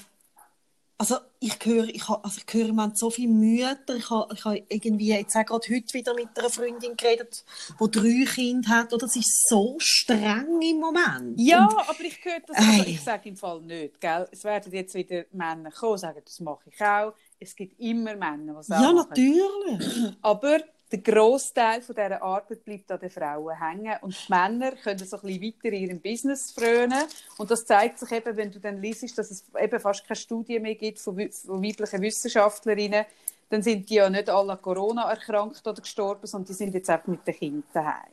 also 0.98 1.18
ich 1.40 1.58
höre, 1.64 1.88
ich 1.88 2.08
ha, 2.08 2.20
also 2.22 2.40
ich 2.46 2.54
höre, 2.54 2.74
man 2.74 2.94
so 2.96 3.10
viele 3.10 3.30
Mütter, 3.30 3.96
ich 3.96 4.08
habe 4.12 4.32
ich 4.36 4.46
ha 4.46 4.54
irgendwie, 4.70 5.08
jetzt 5.08 5.36
auch 5.36 5.46
gerade 5.46 5.68
heute 5.74 5.94
wieder 5.94 6.14
mit 6.14 6.38
einer 6.38 6.50
Freundin 6.50 6.96
geredet, 6.96 7.44
die 7.80 7.90
drei 7.92 8.26
Kinder 8.26 8.70
hat, 8.70 8.94
oder? 8.94 9.08
Es 9.08 9.16
ist 9.16 9.50
so 9.50 9.78
streng 9.80 10.62
im 10.62 10.80
Moment. 10.80 11.40
Ja, 11.40 11.66
Und, 11.66 11.90
aber 11.90 12.02
ich 12.02 12.24
höre 12.24 12.42
das, 12.46 12.56
also 12.56 12.84
ich 12.84 13.02
sage 13.02 13.30
im 13.30 13.36
Fall 13.38 13.62
nicht, 13.62 14.00
gell? 14.00 14.28
Es 14.32 14.44
werden 14.44 14.72
jetzt 14.74 14.94
wieder 14.94 15.26
Männer 15.32 15.72
kommen, 15.72 15.98
sagen, 15.98 16.22
das 16.24 16.40
mache 16.40 16.70
ich 16.70 16.80
auch. 16.80 17.14
Es 17.40 17.56
gibt 17.56 17.80
immer 17.80 18.16
Männer, 18.16 18.62
die 18.62 18.74
auch 18.74 18.82
ja, 18.82 18.94
natürlich. 18.94 20.14
Aber 20.22 20.60
der 20.92 21.00
Grossteil 21.00 21.82
von 21.82 21.96
dieser 21.96 22.22
Arbeit 22.22 22.66
bleibt 22.66 22.92
an 22.92 23.00
den 23.00 23.10
Frauen 23.10 23.58
hängen 23.58 23.96
und 24.02 24.14
die 24.14 24.32
Männer 24.32 24.72
können 24.74 25.00
so 25.00 25.18
ein 25.18 25.22
bisschen 25.22 25.42
weiter 25.42 25.76
in 25.76 25.84
ihrem 25.84 26.02
Business 26.02 26.52
frönen 26.52 27.04
und 27.38 27.50
das 27.50 27.66
zeigt 27.66 28.00
sich 28.00 28.12
eben, 28.12 28.36
wenn 28.36 28.52
du 28.52 28.60
dann 28.60 28.82
liest, 28.82 29.18
dass 29.18 29.32
es 29.32 29.46
eben 29.60 29.80
fast 29.80 30.06
keine 30.06 30.18
Studie 30.18 30.60
mehr 30.60 30.76
gibt 30.76 31.00
von, 31.00 31.16
von 31.32 31.64
weiblichen 31.64 32.02
Wissenschaftlerinnen, 32.02 33.06
dann 33.50 33.62
sind 33.62 33.90
die 33.90 33.96
ja 33.96 34.10
nicht 34.10 34.30
alle 34.30 34.54
an 34.54 34.62
Corona 34.62 35.10
erkrankt 35.10 35.66
oder 35.66 35.82
gestorben, 35.82 36.28
sondern 36.28 36.48
die 36.48 36.54
sind 36.54 36.74
jetzt 36.74 36.90
einfach 36.90 37.08
mit 37.08 37.26
den 37.26 37.36
Kindern 37.36 37.64
daheim. 37.74 38.12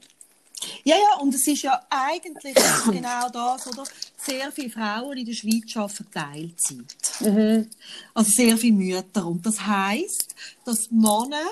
Ja, 0.83 0.97
ja, 0.97 1.21
und 1.21 1.35
es 1.35 1.47
ist 1.47 1.63
ja 1.63 1.81
eigentlich 1.89 2.55
genau 2.91 3.29
das, 3.33 3.67
oder? 3.69 3.85
Sehr 4.17 4.51
viele 4.51 4.71
Frauen 4.71 5.17
in 5.17 5.27
der 5.27 5.33
Schweiz 5.33 5.77
arbeiten 5.77 6.11
Teilzeit. 6.11 7.87
Also 8.15 8.31
sehr 8.31 8.57
viele 8.57 8.75
Mütter. 8.75 9.27
Und 9.27 9.47
das 9.47 9.65
heisst, 9.65 10.35
dass 10.65 10.91
Männer 10.91 11.47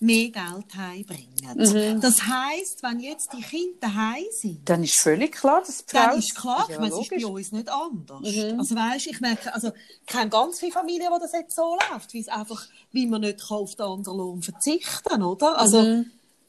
mehr 0.00 0.30
Geld 0.30 0.74
heimbringen. 0.76 2.00
Das 2.00 2.22
heisst, 2.22 2.82
wenn 2.82 3.00
jetzt 3.00 3.32
die 3.32 3.40
Kinder 3.42 3.78
daheim 3.80 4.24
sind, 4.30 4.68
Dann 4.68 4.84
ist 4.84 5.00
völlig 5.00 5.32
klar, 5.32 5.60
dass 5.60 5.84
die 5.84 5.92
dann 5.92 6.10
Frau- 6.10 6.16
ist 6.18 6.34
klar, 6.36 6.66
Ja, 6.70 6.84
es 6.86 6.98
ist 6.98 7.10
bei 7.10 7.26
uns 7.26 7.52
nicht 7.52 7.68
anders. 7.68 8.20
Also 8.58 8.74
weißt, 8.76 9.06
ich 9.08 9.20
merke, 9.20 9.52
also 9.52 9.72
ich 10.00 10.06
kenne 10.06 10.30
ganz 10.30 10.60
viele 10.60 10.72
Familien, 10.72 11.10
wo 11.12 11.18
das 11.18 11.32
jetzt 11.32 11.56
so 11.56 11.76
läuft, 11.92 12.12
wie 12.14 12.20
es 12.20 12.28
einfach, 12.28 12.64
wie 12.92 13.06
man 13.06 13.22
nicht 13.22 13.40
kann 13.48 13.58
auf 13.58 13.74
den 13.74 13.86
anderen 13.86 14.18
Lohn 14.18 14.42
verzichten, 14.42 15.22
oder? 15.22 15.58
Also 15.58 15.82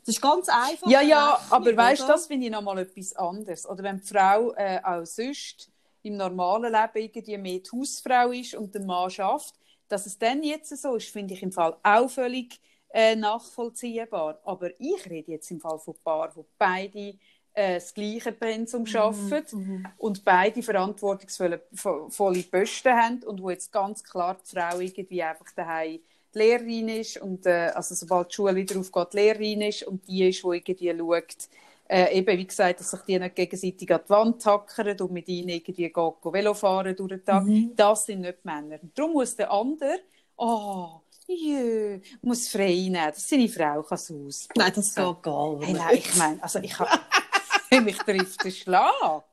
das 0.05 0.15
ist 0.15 0.21
ganz 0.21 0.47
einfach. 0.49 0.89
Ja, 0.89 1.01
ja, 1.01 1.39
aber 1.49 1.75
weißt 1.75 2.03
du, 2.03 2.07
das 2.07 2.27
finde 2.27 2.45
ich 2.47 2.51
nochmal 2.51 2.79
etwas 2.79 3.15
anderes. 3.15 3.67
Oder 3.67 3.83
wenn 3.83 3.97
die 3.99 4.07
Frau 4.07 4.53
äh, 4.53 4.79
auch 4.83 5.05
sonst 5.05 5.69
im 6.03 6.17
normalen 6.17 6.71
Leben 6.71 7.05
irgendwie 7.05 7.37
mehr 7.37 7.59
die 7.59 7.69
Hausfrau 7.77 8.31
ist 8.31 8.55
und 8.55 8.73
der 8.73 8.83
Mann 8.85 9.09
schafft, 9.09 9.53
dass 9.87 10.05
es 10.05 10.17
dann 10.17 10.43
jetzt 10.43 10.75
so 10.81 10.95
ist, 10.95 11.09
finde 11.09 11.33
ich 11.33 11.41
im 11.43 11.51
Fall 11.51 11.75
auch 11.83 12.09
völlig 12.09 12.59
äh, 12.91 13.15
nachvollziehbar. 13.15 14.39
Aber 14.43 14.69
ich 14.79 15.09
rede 15.09 15.31
jetzt 15.31 15.51
im 15.51 15.59
Fall 15.59 15.79
von 15.79 15.95
Paaren, 16.03 16.31
wo 16.35 16.45
beide 16.57 17.15
äh, 17.53 17.75
das 17.75 17.93
gleiche 17.93 18.31
Pensum 18.31 18.85
arbeiten 18.95 19.85
und 19.97 20.23
beide 20.23 20.61
verantwortungsvolle 20.63 21.61
vo- 21.73 22.09
volle 22.09 22.43
Posten 22.43 22.93
haben 22.93 23.23
und 23.23 23.41
wo 23.41 23.49
jetzt 23.49 23.71
ganz 23.71 24.03
klar 24.03 24.37
die 24.43 24.55
Frau 24.55 24.79
irgendwie 24.79 25.23
einfach 25.23 25.51
daheim 25.55 25.99
die 26.33 26.37
Lehrerin 26.37 26.89
ist 26.89 27.17
und 27.17 27.45
äh, 27.47 27.71
also 27.73 27.95
sobald 27.95 28.29
die 28.31 28.35
Schule 28.35 28.55
wieder 28.55 28.79
aufgeht, 28.79 29.07
die 29.13 29.17
Lehrerin 29.17 29.61
ist 29.63 29.83
und 29.83 30.07
die 30.07 30.29
ist, 30.29 30.43
die 30.43 30.47
irgendwie 30.47 30.95
schaut, 30.95 31.49
äh, 31.87 32.15
eben 32.19 32.37
wie 32.37 32.45
gesagt, 32.45 32.79
dass 32.79 32.91
sich 32.91 32.99
die 33.01 33.17
nicht 33.17 33.35
gegenseitig 33.35 33.91
an 33.91 34.01
die 34.05 34.09
Wand 34.11 34.45
hackern 34.45 34.99
und 35.01 35.11
mit 35.11 35.27
ihnen 35.27 35.49
irgendwie 35.49 35.89
go 35.89 36.15
Velo 36.23 36.53
fahren 36.53 36.95
durch 36.95 37.09
den 37.09 37.25
Tag. 37.25 37.47
Das 37.75 38.05
sind 38.05 38.21
nicht 38.21 38.45
Männer. 38.45 38.77
Und 38.79 38.95
darum 38.97 39.13
muss 39.13 39.35
der 39.35 39.51
andere, 39.51 39.99
oh, 40.37 41.01
jö, 41.29 41.99
muss 42.21 42.47
frei 42.47 42.73
nehmen, 42.73 42.93
dass 42.93 43.27
seine 43.27 43.47
Frau 43.47 43.83
kann 43.83 43.97
aus. 43.97 44.47
Nein, 44.55 44.71
das 44.75 44.95
geht 44.95 45.21
gar 45.21 45.57
nicht. 45.57 45.67
Hey, 45.67 45.73
nein, 45.73 45.95
ich 45.97 46.15
meine, 46.15 46.43
also 46.43 46.59
ich 46.59 46.77
habe, 46.77 46.99
mich 47.81 47.97
trifft 47.97 48.43
der 48.43 48.51
Schlag. 48.51 49.23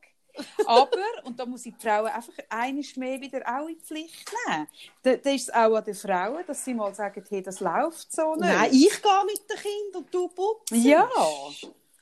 Aber, 0.65 0.89
und 1.23 1.39
da 1.39 1.45
muss 1.45 1.65
ich 1.65 1.73
die 1.75 1.81
Frauen 1.81 2.07
einfach 2.07 2.33
eines 2.49 2.95
mehr 2.95 3.19
wieder 3.19 3.41
auch 3.45 3.67
in 3.67 3.75
die 3.75 3.81
Pflicht 3.81 4.31
nehmen. 4.47 4.67
Da, 5.01 5.15
da 5.15 5.29
ist 5.31 5.49
es 5.49 5.53
auch 5.53 5.75
an 5.75 5.83
den 5.83 5.95
Frauen, 5.95 6.43
dass 6.45 6.63
sie 6.63 6.73
mal 6.73 6.93
sagen, 6.93 7.23
hey, 7.27 7.41
das 7.41 7.59
läuft 7.59 8.11
so 8.11 8.35
nicht. 8.35 8.41
Nein, 8.41 8.69
ich 8.71 9.01
gehe 9.01 9.25
mit 9.25 9.49
den 9.49 9.57
Kindern 9.57 10.03
und 10.03 10.13
du 10.13 10.27
putzt. 10.27 10.71
Ja. 10.71 11.09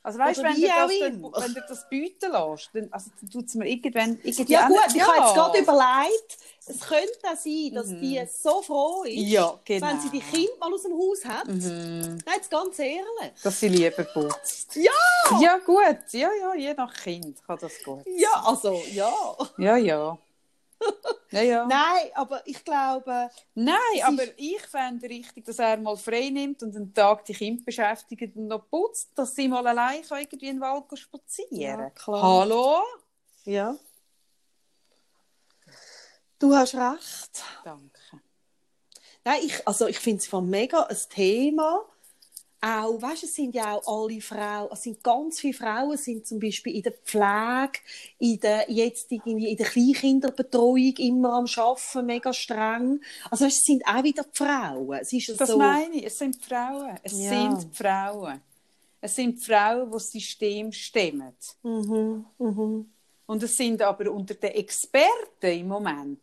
Also 0.06 0.20
weißt, 0.20 0.40
Oder 0.40 0.50
wenn 0.50 0.58
wie 0.58 0.62
du, 0.62 0.68
das, 0.68 1.00
dann, 1.00 1.34
wenn 1.34 1.54
du 1.56 1.62
das 1.68 1.90
bieten 1.90 2.32
lässt, 2.32 2.70
dann 2.74 2.88
also, 2.92 3.10
tut 3.32 3.46
es 3.48 3.56
mir 3.56 3.68
irgendwann... 3.68 4.20
irgendwie 4.22 4.54
Ja 4.54 4.68
gut, 4.68 4.78
ich 4.94 5.02
habe 5.02 5.18
jetzt 5.18 5.34
gerade 5.34 5.58
überlegt, 5.58 6.38
es 6.68 6.80
könnte 6.80 7.12
auch 7.24 7.36
sein, 7.36 7.72
dass 7.74 7.88
die 7.88 8.22
so 8.32 8.62
froh 8.62 9.02
ist, 9.02 9.16
Ja, 9.16 9.60
genau. 9.66 9.88
wenn 9.88 10.00
sie 10.00 10.10
die 10.12 10.20
Kinder 10.20 10.52
mal 10.60 10.72
aus 10.72 10.84
dem 10.84 10.94
Haus 10.94 11.26
hat. 11.26 11.48
Mhm. 11.48 12.20
Nein, 12.24 12.36
jetzt 12.36 12.52
ganz 12.52 12.78
ehrlich. 12.78 13.42
Dass 13.42 13.60
sie 13.60 13.68
lieber 13.68 14.04
putzt. 14.04 14.76
Ja! 14.76 14.92
Ja, 15.42 15.58
gut. 15.66 15.98
Ja, 16.12 16.30
ja, 16.40 16.54
je 16.54 16.76
nach 16.76 16.94
Kind 16.94 17.44
kann 17.44 17.58
das 17.60 17.84
gut. 17.84 18.04
Ja, 18.16 18.44
also, 18.46 18.80
ja. 18.92 19.12
Ja, 19.58 19.76
ja. 19.76 20.20
Ja, 21.32 21.42
ja. 21.42 21.66
Nein, 21.66 22.12
aber 22.14 22.42
ich 22.48 22.64
glaube, 22.64 23.30
Nein, 23.56 23.76
aber 24.04 24.24
ist- 24.24 24.34
ich 24.38 24.62
fände 24.62 25.10
richtig, 25.10 25.44
dass 25.46 25.60
er 25.60 25.78
mal 25.78 25.98
frei 25.98 26.30
nimmt 26.30 26.62
und 26.64 26.76
einen 26.76 26.94
Tag 26.94 27.26
die 27.26 27.34
Kinder 27.34 27.64
beschäftigt 27.66 28.36
und 28.36 28.48
noch 28.48 28.70
putzt, 28.70 29.10
dass 29.16 29.36
sie 29.36 29.48
mal 29.48 29.66
allein 29.66 30.02
kann 30.04 30.20
irgendwie 30.22 30.48
in 30.48 30.58
den 30.58 30.62
Wald 30.62 30.86
spazieren 30.98 31.52
Ja. 31.60 31.92
Hallo? 32.08 32.80
ja. 33.46 33.76
Du 36.40 36.54
hast 36.54 36.76
recht. 36.76 37.44
Danke. 37.64 38.00
Nein, 39.24 39.40
ich, 39.44 39.68
also 39.68 39.88
ich 39.88 40.00
finde 40.00 40.20
es 40.20 40.28
von 40.28 40.48
mega 40.50 40.84
ein 40.84 40.98
Thema. 41.10 41.86
Auch, 42.66 43.00
weißt 43.00 43.22
du, 43.22 43.26
es 43.28 43.36
sind 43.36 43.54
ja 43.54 43.76
auch 43.76 44.04
alle 44.06 44.20
Frauen, 44.22 44.70
es 44.72 44.82
sind 44.82 45.04
ganz 45.04 45.40
viele 45.40 45.54
Frauen, 45.54 45.98
sind 45.98 46.26
zum 46.26 46.40
Beispiel 46.40 46.76
in 46.76 46.82
der 46.82 46.94
Pflege, 46.94 47.80
in 48.18 48.40
der, 48.40 48.72
jetzt 48.72 49.12
irgendwie 49.12 49.50
in 49.52 49.58
der 49.58 49.68
Kleinkinderbetreuung 49.68 50.94
immer 50.98 51.34
am 51.34 51.46
Arbeiten, 51.46 52.06
mega 52.08 52.34
streng. 52.34 53.02
Also 53.30 53.46
weißt, 53.46 53.58
es 53.58 53.64
sind 53.66 53.86
auch 53.86 54.04
wieder 54.04 54.26
Frauen. 54.34 54.98
Es 55.00 55.14
ist 55.14 55.40
Das 55.40 55.50
so, 55.50 55.58
meine 55.60 55.96
ich, 55.96 56.06
es 56.06 56.18
sind 56.18 56.44
Frauen. 56.44 56.98
Es 57.04 57.12
Ja. 57.14 57.30
sind 57.56 57.76
Frauen. 57.76 58.42
Es 59.00 59.16
sind 59.16 59.40
die 59.40 59.44
Frauen, 59.46 59.86
die 59.86 59.94
das 59.94 60.12
System 60.12 60.72
stemmen. 60.72 61.36
Mhm, 61.62 62.26
mhm. 62.40 62.90
Und 63.28 63.44
es 63.44 63.56
sind 63.56 63.82
aber 63.84 64.12
unter 64.12 64.34
den 64.34 64.52
Experten 64.52 65.60
im 65.60 65.68
Moment, 65.68 66.20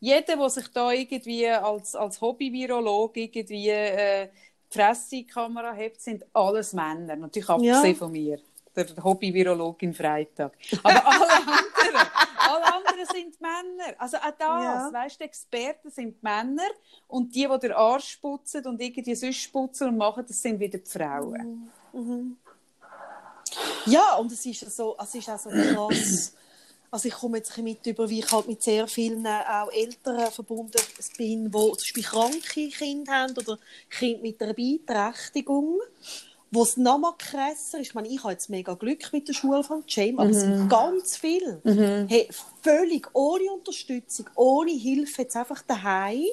jeder, 0.00 0.36
der 0.36 0.50
sich 0.50 0.68
da 0.68 0.92
irgendwie 0.92 1.48
als, 1.48 1.94
als 1.94 2.20
Hobby-Virologe 2.20 3.20
irgendwie 3.22 3.68
äh, 3.70 4.28
die 4.72 4.78
Fresse 4.78 5.24
Kamera 5.24 5.74
hat, 5.74 6.00
sind 6.00 6.24
alles 6.32 6.72
Männer. 6.72 7.16
Natürlich 7.16 7.48
abgesehen 7.48 7.84
Ja. 7.84 7.94
von 7.94 8.12
mir, 8.12 8.38
der 8.76 8.86
Hobby-Virologin 9.02 9.94
Freitag. 9.94 10.52
Aber 10.82 11.06
alle 11.06 11.30
anderen, 11.32 12.08
alle 12.38 12.64
anderen 12.74 13.06
sind 13.12 13.40
Männer. 13.40 13.94
Also 13.98 14.16
auch 14.18 14.30
das, 14.38 14.40
Ja. 14.40 14.90
weißt 14.92 15.14
du, 15.16 15.18
die 15.18 15.24
Experten 15.24 15.90
sind 15.90 16.22
Männer 16.22 16.68
und 17.08 17.34
die, 17.34 17.48
die 17.48 17.58
den 17.58 17.72
Arsch 17.72 18.16
putzen 18.18 18.66
und 18.66 18.80
irgendwie 18.80 19.14
sonst 19.14 19.52
putzen 19.52 19.88
und 19.88 19.96
machen, 19.96 20.24
das 20.26 20.40
sind 20.40 20.60
wieder 20.60 20.78
die 20.78 20.90
Frauen. 20.90 21.70
Ja, 23.86 24.16
und 24.16 24.30
es 24.32 24.44
ist 24.44 24.60
so, 24.76 24.96
es 25.00 25.14
ist 25.14 25.28
auch 25.30 25.38
so 25.38 25.48
krass. 25.50 26.34
Also 26.90 27.08
ich 27.08 27.14
komme 27.14 27.38
jetzt 27.38 27.56
ein 27.58 27.64
mit 27.64 27.86
über, 27.86 28.08
wie 28.08 28.20
ich 28.20 28.32
halt 28.32 28.48
mit 28.48 28.62
sehr 28.62 28.86
vielen 28.88 29.26
äh, 29.26 29.40
auch 29.46 29.70
Eltern 29.70 30.30
verbunden 30.30 30.80
bin, 31.18 31.44
die 31.44 31.50
zum 31.50 31.72
Beispiel 31.72 32.02
kranke 32.02 32.68
Kinder 32.70 33.12
haben 33.12 33.34
oder 33.36 33.58
Kinder 33.90 34.22
mit 34.22 34.40
einer 34.42 34.54
Beeinträchtigung, 34.54 35.80
wo 36.50 36.62
es 36.62 36.78
noch 36.78 36.96
mal 36.98 37.12
krasser 37.18 37.78
ist. 37.78 37.88
Ich 37.88 37.94
meine, 37.94 38.08
ich 38.08 38.22
habe 38.22 38.32
jetzt 38.32 38.48
mega 38.48 38.72
Glück 38.72 39.12
mit 39.12 39.28
der 39.28 39.34
Schule 39.34 39.62
von 39.62 39.84
James, 39.86 40.18
aber 40.18 40.30
es 40.30 40.40
sind 40.40 40.68
ganz 40.70 41.16
viele, 41.18 41.60
hey, 42.08 42.28
völlig 42.62 43.08
ohne 43.12 43.52
Unterstützung, 43.52 44.30
ohne 44.34 44.72
Hilfe, 44.72 45.22
jetzt 45.22 45.36
einfach 45.36 45.62
daheim 45.62 46.24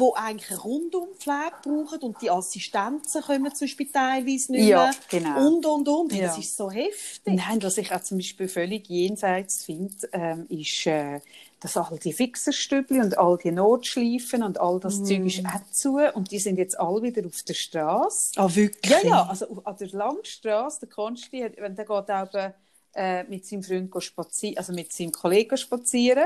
wo 0.00 0.14
eigentlich 0.14 0.50
eine 0.50 0.60
Rundumpflege 0.60 1.52
brauchen 1.62 1.98
und 2.00 2.20
die 2.22 2.30
Assistenzen 2.30 3.22
kommen 3.22 3.54
zum 3.54 3.66
Beispiel 3.66 3.86
teilweise 3.92 4.52
nicht 4.52 4.66
Ja, 4.66 4.84
mehr. 4.86 4.94
genau. 5.08 5.46
Und, 5.46 5.66
und, 5.66 5.88
und. 5.88 6.12
Hey, 6.12 6.22
Ja. 6.22 6.26
Das 6.28 6.38
ist 6.38 6.56
so 6.56 6.70
heftig. 6.70 7.34
Nein, 7.34 7.62
was 7.62 7.78
ich 7.78 7.92
auch 7.94 8.02
zum 8.02 8.18
Beispiel 8.18 8.48
völlig 8.48 8.88
jenseits 8.88 9.64
finde, 9.64 9.94
ähm, 10.12 10.46
ist, 10.48 10.86
äh, 10.86 11.20
dass 11.60 11.76
all 11.76 11.98
die 11.98 12.12
Fixerstübli 12.14 13.00
und 13.00 13.18
all 13.18 13.36
die 13.36 13.50
Notschleifen 13.52 14.42
und 14.42 14.58
all 14.58 14.80
das 14.80 15.04
Zeug 15.04 15.26
ist 15.26 15.44
auch 15.44 15.70
zu 15.70 15.98
und 16.14 16.30
die 16.30 16.38
sind 16.38 16.56
jetzt 16.56 16.80
alle 16.80 17.02
wieder 17.02 17.26
auf 17.26 17.42
der 17.42 17.52
Straße. 17.54 18.32
Ah, 18.40 18.48
wirklich? 18.54 18.90
Ja, 18.90 18.98
ja, 19.06 19.22
also 19.26 19.46
auf- 19.50 19.66
an 19.66 19.76
der 19.78 19.88
Langstrasse, 19.88 20.80
der 20.80 20.88
Konsti, 20.88 21.46
wenn 21.58 21.76
der 21.76 21.84
geht 21.84 22.10
auch 22.10 22.52
äh, 22.94 23.22
mit 23.24 23.46
seinem 23.46 23.62
Freund 23.62 23.92
spazieren, 24.02 24.56
also 24.58 24.72
mit 24.72 24.92
seinem 24.92 25.12
Kollegen 25.12 25.56
spazieren. 25.56 26.24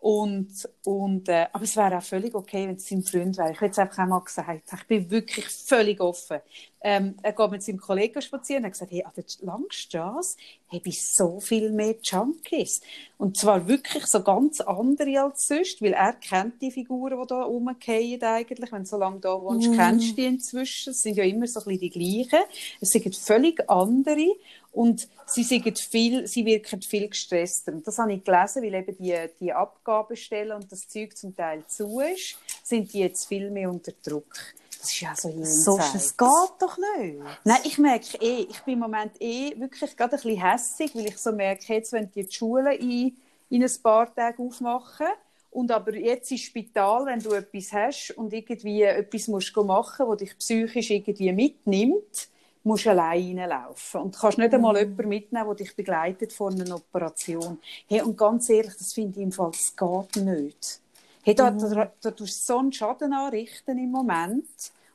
Und, 0.00 0.68
und, 0.84 1.28
äh, 1.28 1.46
aber 1.52 1.64
es 1.64 1.76
wäre 1.76 1.98
auch 1.98 2.02
völlig 2.02 2.34
okay, 2.34 2.68
wenn 2.68 2.76
es 2.76 2.88
sein 2.88 3.02
Freund 3.02 3.36
wäre. 3.36 3.50
Ich 3.50 3.56
habe 3.56 3.66
jetzt 3.66 3.78
einfach 3.80 3.98
einmal 3.98 4.22
gesagt, 4.22 4.62
ich 4.72 4.86
bin 4.86 5.10
wirklich 5.10 5.46
völlig 5.46 6.00
offen. 6.00 6.38
Ähm, 6.80 7.16
er 7.22 7.32
geht 7.32 7.50
mit 7.50 7.62
seinem 7.64 7.78
Kollegen 7.78 8.22
spazieren 8.22 8.62
und 8.62 8.66
hat 8.66 8.72
gesagt, 8.74 8.92
hey, 8.92 9.02
an 9.04 9.12
der 9.16 9.24
Langstrasse 9.40 10.36
habe 10.70 10.88
ich 10.88 11.06
so 11.06 11.40
viel 11.40 11.70
mehr 11.70 11.96
Junkies. 12.02 12.80
Und 13.16 13.36
zwar 13.36 13.66
wirklich 13.66 14.06
so 14.06 14.22
ganz 14.22 14.60
andere 14.60 15.22
als 15.22 15.48
sonst, 15.48 15.82
weil 15.82 15.92
er 15.92 16.12
kennt 16.12 16.60
die 16.60 16.70
Figuren, 16.70 17.20
die 17.20 17.26
da 17.26 17.42
rumgehen 17.42 18.22
eigentlich. 18.22 18.70
Wenn 18.70 18.82
du 18.82 18.88
so 18.88 18.98
lange 18.98 19.20
da 19.20 19.40
wohnst, 19.40 19.72
kennst 19.74 20.10
du 20.10 20.14
die 20.14 20.26
inzwischen. 20.26 20.90
Es 20.90 21.02
sind 21.02 21.16
ja 21.16 21.24
immer 21.24 21.46
so 21.46 21.60
ein 21.60 21.64
bisschen 21.64 21.80
die 21.80 21.90
gleichen. 21.90 22.44
Es 22.80 22.90
sind 22.90 23.16
völlig 23.16 23.68
andere. 23.68 24.36
Und 24.70 25.08
sie, 25.26 25.42
sind 25.42 25.78
viel, 25.78 26.26
sie 26.26 26.44
wirken 26.44 26.82
viel 26.82 27.08
gestresster. 27.08 27.72
Und 27.72 27.86
das 27.86 27.98
habe 27.98 28.12
ich 28.12 28.22
gelesen, 28.22 28.62
weil 28.62 28.74
eben 28.74 28.96
die, 28.98 29.16
die 29.40 29.52
Abgabestellen 29.52 30.52
und 30.52 30.70
das 30.70 30.86
Zeug 30.86 31.16
zum 31.16 31.34
Teil 31.34 31.64
zu 31.66 32.00
ist, 32.00 32.38
sind 32.62 32.92
die 32.92 33.00
jetzt 33.00 33.26
viel 33.26 33.50
mehr 33.50 33.70
unter 33.70 33.92
Druck. 34.04 34.54
Das 34.80 34.92
ist 34.92 35.00
ja 35.00 35.14
so 35.16 35.28
jenseits. 35.28 35.64
So, 35.64 35.76
das 35.76 36.16
geht 36.16 36.60
doch 36.60 36.78
nicht. 36.96 37.18
Nein, 37.44 37.58
ich 37.64 37.78
merke 37.78 38.18
eh, 38.20 38.46
ich 38.48 38.60
bin 38.62 38.74
im 38.74 38.80
Moment 38.80 39.20
eh 39.20 39.58
wirklich 39.58 39.96
gerade 39.96 40.16
ein 40.16 40.22
bisschen 40.22 40.40
hässig, 40.40 40.94
weil 40.94 41.06
ich 41.06 41.18
so 41.18 41.32
merke, 41.32 41.74
jetzt 41.74 41.92
wenn 41.92 42.10
die, 42.10 42.24
die 42.24 42.32
Schulen 42.32 42.78
in, 42.78 43.16
in 43.50 43.62
ein 43.62 43.82
paar 43.82 44.14
Tagen 44.14 44.46
aufmachen 44.46 45.08
und 45.50 45.72
aber 45.72 45.94
jetzt 45.96 46.30
im 46.30 46.38
Spital, 46.38 47.06
wenn 47.06 47.20
du 47.20 47.32
etwas 47.32 47.72
hast 47.72 48.10
und 48.16 48.32
irgendwie 48.32 48.82
etwas 48.82 49.28
musst 49.28 49.56
machen, 49.56 50.06
wo 50.06 50.14
dich 50.14 50.36
psychisch 50.38 50.90
irgendwie 50.90 51.32
mitnimmt, 51.32 52.28
musst 52.62 52.86
du 52.86 52.90
allein 52.90 53.38
reinlaufen 53.38 54.02
und 54.02 54.18
kannst 54.18 54.38
nicht 54.38 54.52
einmal 54.52 54.76
jemanden 54.78 55.08
mitnehmen, 55.08 55.46
der 55.46 55.54
dich 55.54 55.74
begleitet 55.74 56.32
vor 56.32 56.50
einer 56.50 56.76
Operation. 56.76 57.58
Hey, 57.86 58.02
und 58.02 58.16
ganz 58.16 58.48
ehrlich, 58.50 58.74
das 58.76 58.92
finde 58.92 59.18
ich 59.18 59.24
im 59.24 59.32
Fall, 59.32 59.50
das 59.50 59.74
geht 59.74 60.24
nicht. 60.24 60.80
Hey, 61.28 61.34
da, 61.34 61.50
da, 61.50 61.92
da 62.00 62.10
tust 62.10 62.20
du 62.48 62.52
so 62.54 62.58
einen 62.58 62.72
Schaden 62.72 63.12
anrichten 63.12 63.76
im 63.76 63.90
Moment 63.90 64.46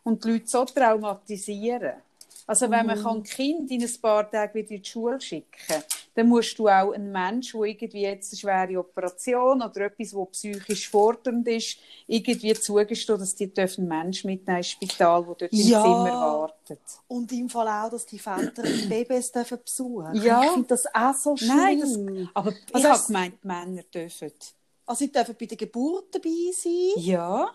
und 0.04 0.26
die 0.26 0.32
Leute 0.32 0.48
so 0.48 0.66
traumatisieren. 0.66 1.94
Also 2.48 2.72
wenn 2.72 2.88
man 2.88 2.98
kann 2.98 3.22
Kind 3.22 3.70
in 3.70 3.84
ein 3.84 4.02
paar 4.02 4.30
Tagen 4.32 4.56
wieder 4.56 4.72
in 4.72 4.82
die 4.82 4.90
Schule 4.90 5.22
schicken 5.22 5.46
kann, 5.68 5.84
dann 6.16 6.28
musst 6.30 6.58
du 6.58 6.68
auch 6.68 6.92
einen 6.92 7.12
Menschen, 7.12 7.60
der 7.62 7.70
irgendwie 7.70 8.02
jetzt 8.02 8.34
eine 8.34 8.40
schwere 8.40 8.80
Operation 8.80 9.62
oder 9.62 9.82
etwas, 9.82 10.10
das 10.10 10.28
psychisch 10.32 10.90
fordernd 10.90 11.48
ist, 11.48 11.78
irgendwie 12.08 12.54
zugestehen, 12.56 13.20
dass 13.20 13.36
die 13.36 13.54
dürfen 13.54 13.82
einen 13.92 14.06
Menschen 14.06 14.32
mitnehmen 14.32 14.58
ins 14.58 14.72
Spital, 14.72 15.24
der 15.26 15.36
dort 15.36 15.54
Ja. 15.54 15.84
im 15.84 15.94
Zimmer 15.94 16.20
wartet. 16.20 16.80
Und 17.10 17.32
im 17.32 17.48
Fall 17.48 17.68
auch, 17.68 17.92
dass 17.92 18.08
die 18.08 18.18
Väter 18.18 18.64
die 18.64 18.88
Babys 18.90 19.32
dürfen 19.32 19.60
besuchen 19.64 20.16
Ja. 20.16 20.42
Ich 20.42 20.50
finde 20.50 20.68
das 20.70 20.88
auch 20.96 21.14
so 21.14 21.38
schlimm. 21.38 21.56
Nein, 21.58 21.80
das, 21.80 22.00
aber 22.34 22.50
ich 22.52 22.74
Also 22.74 22.88
habe 22.90 23.04
gemeint, 23.06 23.46
Männer 23.46 23.84
dürfen. 23.84 24.32
Also 24.86 25.00
sie 25.00 25.12
dürfen 25.12 25.36
bei 25.40 25.46
der 25.46 25.58
Geburt 25.58 26.14
dabei 26.14 26.30
sein 26.54 26.92
Ja, 26.98 27.50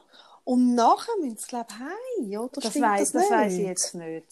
und 0.44 0.74
nachher 0.74 1.12
müssen 1.20 1.36
sie, 1.36 1.46
glaube 1.46 1.66
ich, 1.70 1.78
heim, 1.78 2.40
oder? 2.40 2.60
das, 2.60 2.80
weiss, 2.80 3.12
das 3.12 3.30
weiss 3.30 3.52
ich 3.54 3.66
jetzt 3.66 3.94
nicht. 3.94 4.26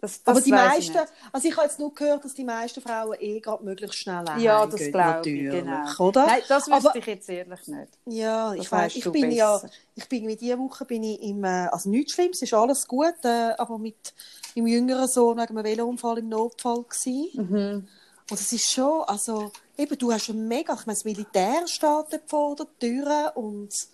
Das, 0.00 0.20
das 0.22 0.32
Aber 0.36 0.40
die 0.40 0.50
meisten, 0.50 0.96
also 1.32 1.46
ich 1.48 1.56
habe 1.56 1.66
jetzt 1.66 1.78
nur 1.78 1.94
gehört, 1.94 2.24
dass 2.24 2.34
die 2.34 2.42
meisten 2.42 2.80
Frauen 2.80 3.16
eh 3.20 3.38
gerade 3.38 3.62
möglichst 3.62 3.98
schnell 3.98 4.24
Ja, 4.38 4.60
heimgehen, 4.62 4.70
das 4.70 4.90
glaube 4.92 5.30
ich, 5.30 5.50
genau. 5.50 6.08
Oder? 6.08 6.26
Nein, 6.26 6.42
das 6.48 6.66
wüsste 6.66 6.88
Aber- 6.88 6.96
ich 6.98 7.06
jetzt 7.06 7.28
ehrlich 7.28 7.66
nicht. 7.68 7.88
Ja, 8.06 8.50
Das 8.50 8.64
ich 8.64 8.72
weiß, 8.72 8.96
ich 8.96 9.12
bin 9.12 9.30
ja, 9.30 9.52
besser. 9.58 9.68
ich 9.94 10.02
ich 10.02 10.08
bin 10.08 10.24
mit 10.24 10.40
dieser 10.40 10.58
Woche 10.58 10.84
bin 10.86 11.04
ich 11.04 11.22
im, 11.22 11.44
äh, 11.44 11.68
also 11.70 11.88
nichts 11.88 12.14
Schlimmes, 12.14 12.42
ist 12.42 12.52
alles 12.52 12.88
gut, 12.88 13.14
äh, 13.22 13.52
aber 13.58 13.78
mit 13.78 14.12
meinem 14.56 14.66
jüngeren 14.66 15.06
Sohn 15.06 15.38
wegen 15.38 15.56
einem 15.56 15.64
Velounfall 15.64 16.18
im 16.18 16.28
Notfall 16.30 16.82
gewesen. 16.82 17.28
Mhm. 17.34 17.88
Und 18.28 18.40
es 18.40 18.52
ist 18.52 18.72
schon, 18.72 19.02
also, 19.04 19.52
eben, 19.82 19.98
du 19.98 20.12
hast 20.12 20.26
schon 20.26 20.46
mega, 20.48 20.72
ich 20.74 20.86
meine, 20.86 20.96
das 20.96 21.04
Militär 21.04 21.66
steht 21.66 22.22
vor 22.26 22.56
der 22.56 22.66
Tür 22.78 23.32
und, 23.34 23.88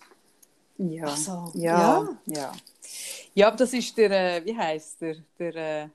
Ja. 0.77 1.05
Also, 1.05 1.51
ja. 1.55 1.79
ja. 1.79 2.09
ja. 2.25 2.51
Ja, 3.35 3.47
aber 3.47 3.57
das 3.57 3.73
ist 3.73 3.95
der, 3.97 4.11
äh, 4.11 4.45
wie 4.45 4.57
heißt 4.57 5.01
der, 5.01 5.15
der, 5.37 5.55
äh, 5.55 5.87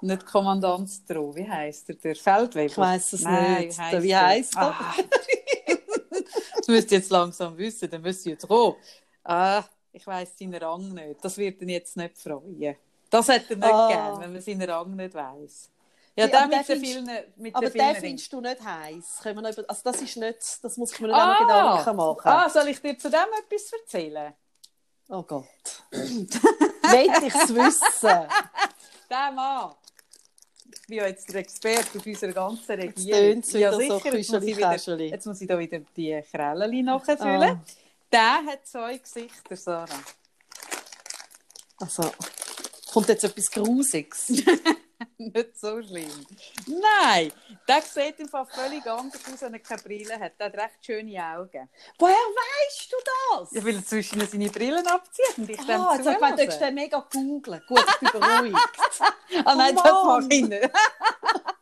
nicht 0.00 0.26
Kommandant 0.26 0.88
Stroh, 0.90 1.34
wie 1.34 1.48
heißt 1.48 1.88
der, 1.88 1.94
der 1.96 2.16
Feldwebel? 2.16 2.66
ich 2.70 2.78
weiß 2.78 3.12
es 3.12 3.22
Nein, 3.22 3.66
nicht. 3.66 3.78
Wie 3.78 4.08
der? 4.08 4.20
er? 4.20 4.44
Ah. 4.56 4.94
das 6.56 6.66
müsst 6.68 6.90
ihr 6.90 6.98
jetzt 6.98 7.10
langsam 7.10 7.56
wissen, 7.56 7.90
dann 7.90 8.02
müsst 8.02 8.26
ihr 8.26 8.32
jetzt 8.32 8.48
kommen. 8.48 8.76
Ah, 9.24 9.62
ich 9.92 10.06
weiss 10.06 10.36
seinen 10.38 10.54
Rang 10.54 10.88
nicht. 10.94 11.22
Das 11.22 11.36
wird 11.36 11.60
ihn 11.62 11.68
jetzt 11.68 11.96
nicht 11.96 12.18
freuen. 12.18 12.76
Das 13.10 13.28
hätte 13.28 13.54
er 13.54 13.56
nicht 13.56 13.72
Ah. 13.72 13.88
gern, 13.88 14.20
wenn 14.20 14.32
man 14.32 14.42
seinen 14.42 14.68
Rang 14.68 14.96
nicht 14.96 15.14
weiss. 15.14 15.70
Ja, 16.14 16.26
Ja, 16.26 16.46
der 16.46 16.58
mit 16.58 16.68
den 16.68 16.80
vielen, 16.80 17.10
mit 17.36 17.54
Aber 17.54 17.70
den 17.70 17.96
findest 17.96 18.32
du 18.32 18.40
nicht 18.40 18.62
heiß. 18.62 19.20
Also 19.24 19.82
das 19.84 20.02
ist 20.02 20.16
nicht, 20.16 20.64
das 20.64 20.76
muss 20.76 20.92
ich 20.92 21.00
mir 21.00 21.12
Ah, 21.14 21.32
noch 21.32 21.38
Gedanken 21.84 21.96
machen. 21.96 22.28
ah, 22.28 22.48
soll 22.50 22.68
ich 22.68 22.80
dir 22.82 22.98
zu 22.98 23.10
dem 23.10 23.20
etwas 23.20 23.72
erzählen? 23.72 24.34
Oh 25.08 25.22
Gott. 25.22 25.46
Will 25.90 27.26
ich 27.26 27.34
es 27.34 27.54
wissen? 27.54 28.28
Der 29.10 29.32
Mann. 29.32 29.72
Ich 30.74 30.86
bin 30.86 30.98
ja 30.98 31.06
jetzt 31.06 31.28
der 31.28 31.36
Experte 31.40 31.98
auf 31.98 32.06
unserer 32.06 32.32
ganzen 32.32 32.80
Regierung. 32.80 33.20
tönt's 33.20 33.54
wieder 33.54 33.72
so 33.72 33.80
jetzt, 33.80 34.30
muss 34.32 34.42
ich 34.42 34.56
wieder, 34.56 35.00
jetzt 35.00 35.26
muss 35.26 35.40
ich 35.40 35.48
da 35.48 35.58
wieder 35.58 35.78
die 35.96 36.22
Krällen 36.30 36.84
nachfüllen. 36.84 37.42
Ah. 37.42 37.64
Der 38.10 38.44
hat 38.52 38.66
zwei 38.66 38.98
Gesichter, 38.98 39.56
Sarah. 39.56 39.86
Also, 41.78 42.10
kommt 42.92 43.08
jetzt 43.08 43.24
etwas 43.24 43.50
Grusiges? 43.50 44.42
Nicht 45.32 45.58
so 45.58 45.82
schlimm. 45.82 46.26
Nein, 46.66 47.32
der 47.68 47.82
sieht 47.82 48.18
im 48.20 48.28
Fall 48.28 48.46
völlig 48.46 48.86
anders 48.86 49.20
aus, 49.32 49.40
wenn 49.42 49.52
er 49.54 49.60
keine 49.60 49.82
Brille 49.82 50.18
hat. 50.18 50.32
Der 50.38 50.46
hat 50.46 50.54
recht 50.54 50.84
schöne 50.84 51.22
Augen. 51.24 51.68
Woher 51.98 52.14
weißt 52.14 52.92
du 52.92 52.96
das? 53.04 53.52
Ja, 53.52 53.64
weil 53.64 53.76
er 53.76 53.84
zwischen 53.84 54.26
seine 54.26 54.48
Brillen 54.50 54.86
abzieht 54.86 55.38
und 55.38 55.48
ich 55.50 55.58
Ah, 55.60 55.62
jetzt 55.62 55.70
habe 55.70 55.98
ich 55.98 56.04
gemeint, 56.04 56.20
du 56.20 56.20
zuhöre. 56.20 56.40
hättest 56.42 56.60
den 56.60 56.74
mega 56.74 57.06
googeln. 57.12 57.62
Gut, 57.68 57.84
ich 57.86 58.10
bin 58.10 58.20
beruhigt. 58.20 58.58
Ah 59.46 59.54
nein, 59.54 59.74
Oh 59.78 59.82
das 59.82 59.92
mache 60.04 60.26
ich 60.30 60.42
nicht. 60.48 60.70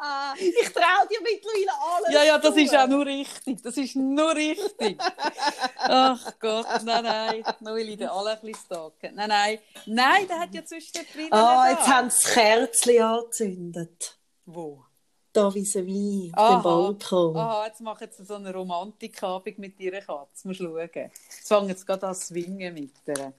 ich 0.38 0.72
traue 0.72 1.06
dir 1.08 1.20
mittlerweile 1.22 1.72
alles. 1.72 2.14
Ja, 2.14 2.24
ja, 2.24 2.38
das 2.38 2.56
ist 2.56 2.74
auch 2.76 2.86
nur 2.86 3.04
richtig. 3.04 3.62
Das 3.62 3.76
ist 3.76 3.96
nur 3.96 4.34
richtig. 4.34 4.98
Ach 5.78 6.32
Gott, 6.38 6.66
nein, 6.84 7.04
nein. 7.04 7.44
Ich 7.44 7.96
den 7.98 8.08
alle 8.08 8.30
ein 8.30 8.40
bisschen 8.40 8.64
stalken. 8.64 9.14
Nein, 9.14 9.28
nein. 9.28 9.58
Nein, 9.86 10.28
der 10.28 10.40
hat 10.40 10.54
ja 10.54 10.64
zwischen 10.64 10.92
den 10.92 11.06
Brillen 11.12 11.32
Ah, 11.32 11.70
jetzt 11.70 11.86
haben 11.86 12.10
sie 12.10 12.22
das 12.22 12.32
Kerzchen 12.32 13.02
angezündet. 13.02 14.18
Wo? 14.46 14.84
Da 15.32 15.48
vis-à-vis, 15.48 16.32
auf 16.34 16.54
dem 16.54 16.62
Balkon. 16.62 17.36
Aha, 17.36 17.66
jetzt 17.66 17.80
machen 17.80 18.08
sie 18.10 18.24
so 18.24 18.34
eine 18.34 18.52
Romantikabend 18.52 19.58
mit 19.58 19.78
ihrer 19.78 20.00
Katze. 20.00 20.48
Musst 20.48 20.60
schauen. 20.60 20.90
Jetzt 20.92 21.46
fangen 21.46 21.76
sie 21.76 21.84
gerade 21.84 22.08
an 22.08 22.14
zu 22.14 22.28
swingen 22.28 22.74
mit 22.74 22.94
ihr. 23.06 23.32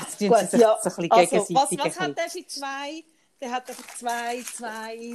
Jetzt 0.00 0.18
tun 0.18 0.34
sie 0.40 0.46
sich 0.46 0.60
ja. 0.60 0.78
so 0.82 0.90
ein 0.90 0.96
bisschen 0.96 1.10
Also, 1.10 1.30
gegenseitig 1.30 1.56
was, 1.56 1.78
was 1.78 2.00
hat 2.00 2.18
der 2.18 2.28
für 2.28 2.46
zwei? 2.46 3.04
Der 3.44 3.52
hat 3.52 3.68
einfach 3.68 3.94
zwei, 3.94 4.42
zwei. 4.42 5.14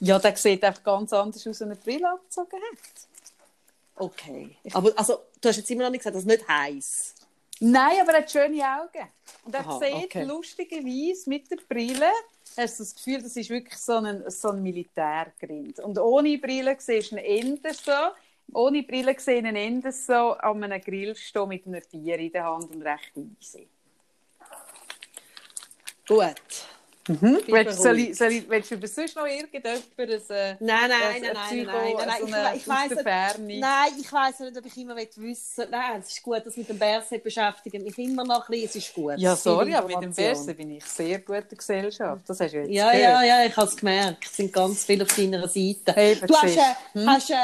Ja, 0.00 0.18
der 0.18 0.36
sieht 0.36 0.64
einfach 0.64 0.82
ganz 0.82 1.12
anders 1.12 1.42
aus, 1.42 1.46
als 1.46 1.60
er 1.60 1.66
eine 1.68 1.76
Brille 1.76 2.10
abgezogen 2.10 2.58
hat. 2.60 3.06
Okay. 3.94 4.56
Aber 4.72 4.92
also, 4.96 5.20
du 5.40 5.48
hast 5.48 5.58
jetzt 5.58 5.70
immer 5.70 5.84
noch 5.84 5.90
nicht 5.90 6.00
gesagt, 6.00 6.16
das 6.16 6.24
ist 6.24 6.28
nicht 6.28 6.48
heiß. 6.48 7.14
Nein, 7.60 8.00
aber 8.00 8.14
er 8.14 8.18
hat 8.18 8.32
schöne 8.32 8.64
Augen. 8.64 9.08
Und 9.44 9.54
er 9.54 9.60
Aha, 9.60 9.78
sieht 9.78 10.06
okay. 10.06 10.24
lustigerweise 10.24 11.30
mit 11.30 11.48
der 11.48 11.58
Brille, 11.68 12.10
hast 12.56 12.80
du 12.80 12.82
das 12.82 12.96
Gefühl, 12.96 13.22
das 13.22 13.36
ist 13.36 13.48
wirklich 13.48 13.78
so 13.78 13.92
ein, 13.92 14.28
so 14.28 14.48
ein 14.48 14.60
Militärgrind. 14.60 15.78
Und 15.78 15.96
ohne 16.00 16.36
Brille 16.38 16.74
siehst 16.80 17.12
du 17.12 17.16
ihn 17.16 17.58
eher 17.62 17.74
so, 17.74 17.92
ohne 18.54 18.82
Brille 18.82 19.14
sehe 19.20 19.38
ich 19.38 19.44
ihn 19.44 19.54
eher 19.54 19.92
so 19.92 20.32
an 20.32 20.64
einem 20.64 20.80
Grill 20.80 21.14
stehen 21.14 21.46
mit 21.46 21.64
einem 21.64 21.80
Bier 21.92 22.18
in 22.18 22.32
der 22.32 22.44
Hand 22.44 22.74
und 22.74 22.82
recht 22.82 23.12
easy. 23.16 23.68
Gut. 26.08 26.73
Mhm. 27.06 27.38
Willst, 27.48 27.82
soll 27.82 27.98
ich, 27.98 28.16
soll 28.16 28.32
ich, 28.32 28.48
willst 28.48 28.70
du 28.70 28.76
über 28.76 28.86
sonst 28.88 29.14
noch 29.14 29.26
irgendjemand 29.26 29.82
ein, 29.98 30.08
äh, 30.08 30.56
Nein, 30.58 30.58
nein, 30.60 30.90
ein- 30.90 30.90
nein, 30.90 30.90
ein 30.90 31.20
nein, 31.22 31.32
nein, 31.34 31.46
Psycho, 31.48 31.66
nein, 31.66 31.94
nein, 31.96 32.06
nein. 32.06 32.18
so 32.18 32.34
eine 32.34 32.56
ich 32.56 32.62
aus 32.62 32.68
weiss 32.68 33.38
nicht, 33.38 33.60
nein, 33.60 33.92
ich 34.00 34.12
weiss 34.12 34.38
nicht, 34.40 34.56
ob 34.56 34.64
ich 34.66 34.76
immer 34.78 34.96
wissen 34.96 35.18
will. 35.58 35.68
Nein, 35.70 36.00
es 36.00 36.08
ist 36.12 36.22
gut, 36.22 36.42
das 36.46 36.56
mit 36.56 36.68
dem 36.68 36.78
Berset 36.78 37.22
beschäftigt 37.22 37.82
mich 37.82 37.98
immer 37.98 38.24
noch 38.24 38.48
ein 38.48 38.50
bisschen. 38.52 38.68
Es 38.68 38.76
ist 38.76 38.94
gut. 38.94 39.18
Ja, 39.18 39.36
sorry, 39.36 39.74
aber 39.74 39.88
mit 39.88 40.00
dem. 40.02 40.14
Bersen 40.14 40.56
bin 40.56 40.70
ich 40.76 40.84
sehr 40.86 41.18
guter 41.18 41.42
Gesellschaft. 41.42 42.22
Das 42.26 42.40
hast 42.40 42.52
du 42.54 42.58
jetzt 42.60 42.70
Ja, 42.70 42.90
gehört. 42.90 43.04
ja, 43.04 43.22
ja, 43.22 43.44
ich 43.46 43.54
habe 43.56 43.66
es 43.68 43.76
gemerkt. 43.76 44.24
Es 44.24 44.36
sind 44.36 44.50
ganz 44.52 44.84
viele 44.84 45.04
auf 45.04 45.14
deiner 45.14 45.46
Seite. 45.46 45.94
Eben, 45.96 46.26
du 46.26 46.34
hast, 46.34 46.56
äh, 46.56 46.60
Hm? 46.94 47.10
hast, 47.10 47.30
äh, 47.30 47.34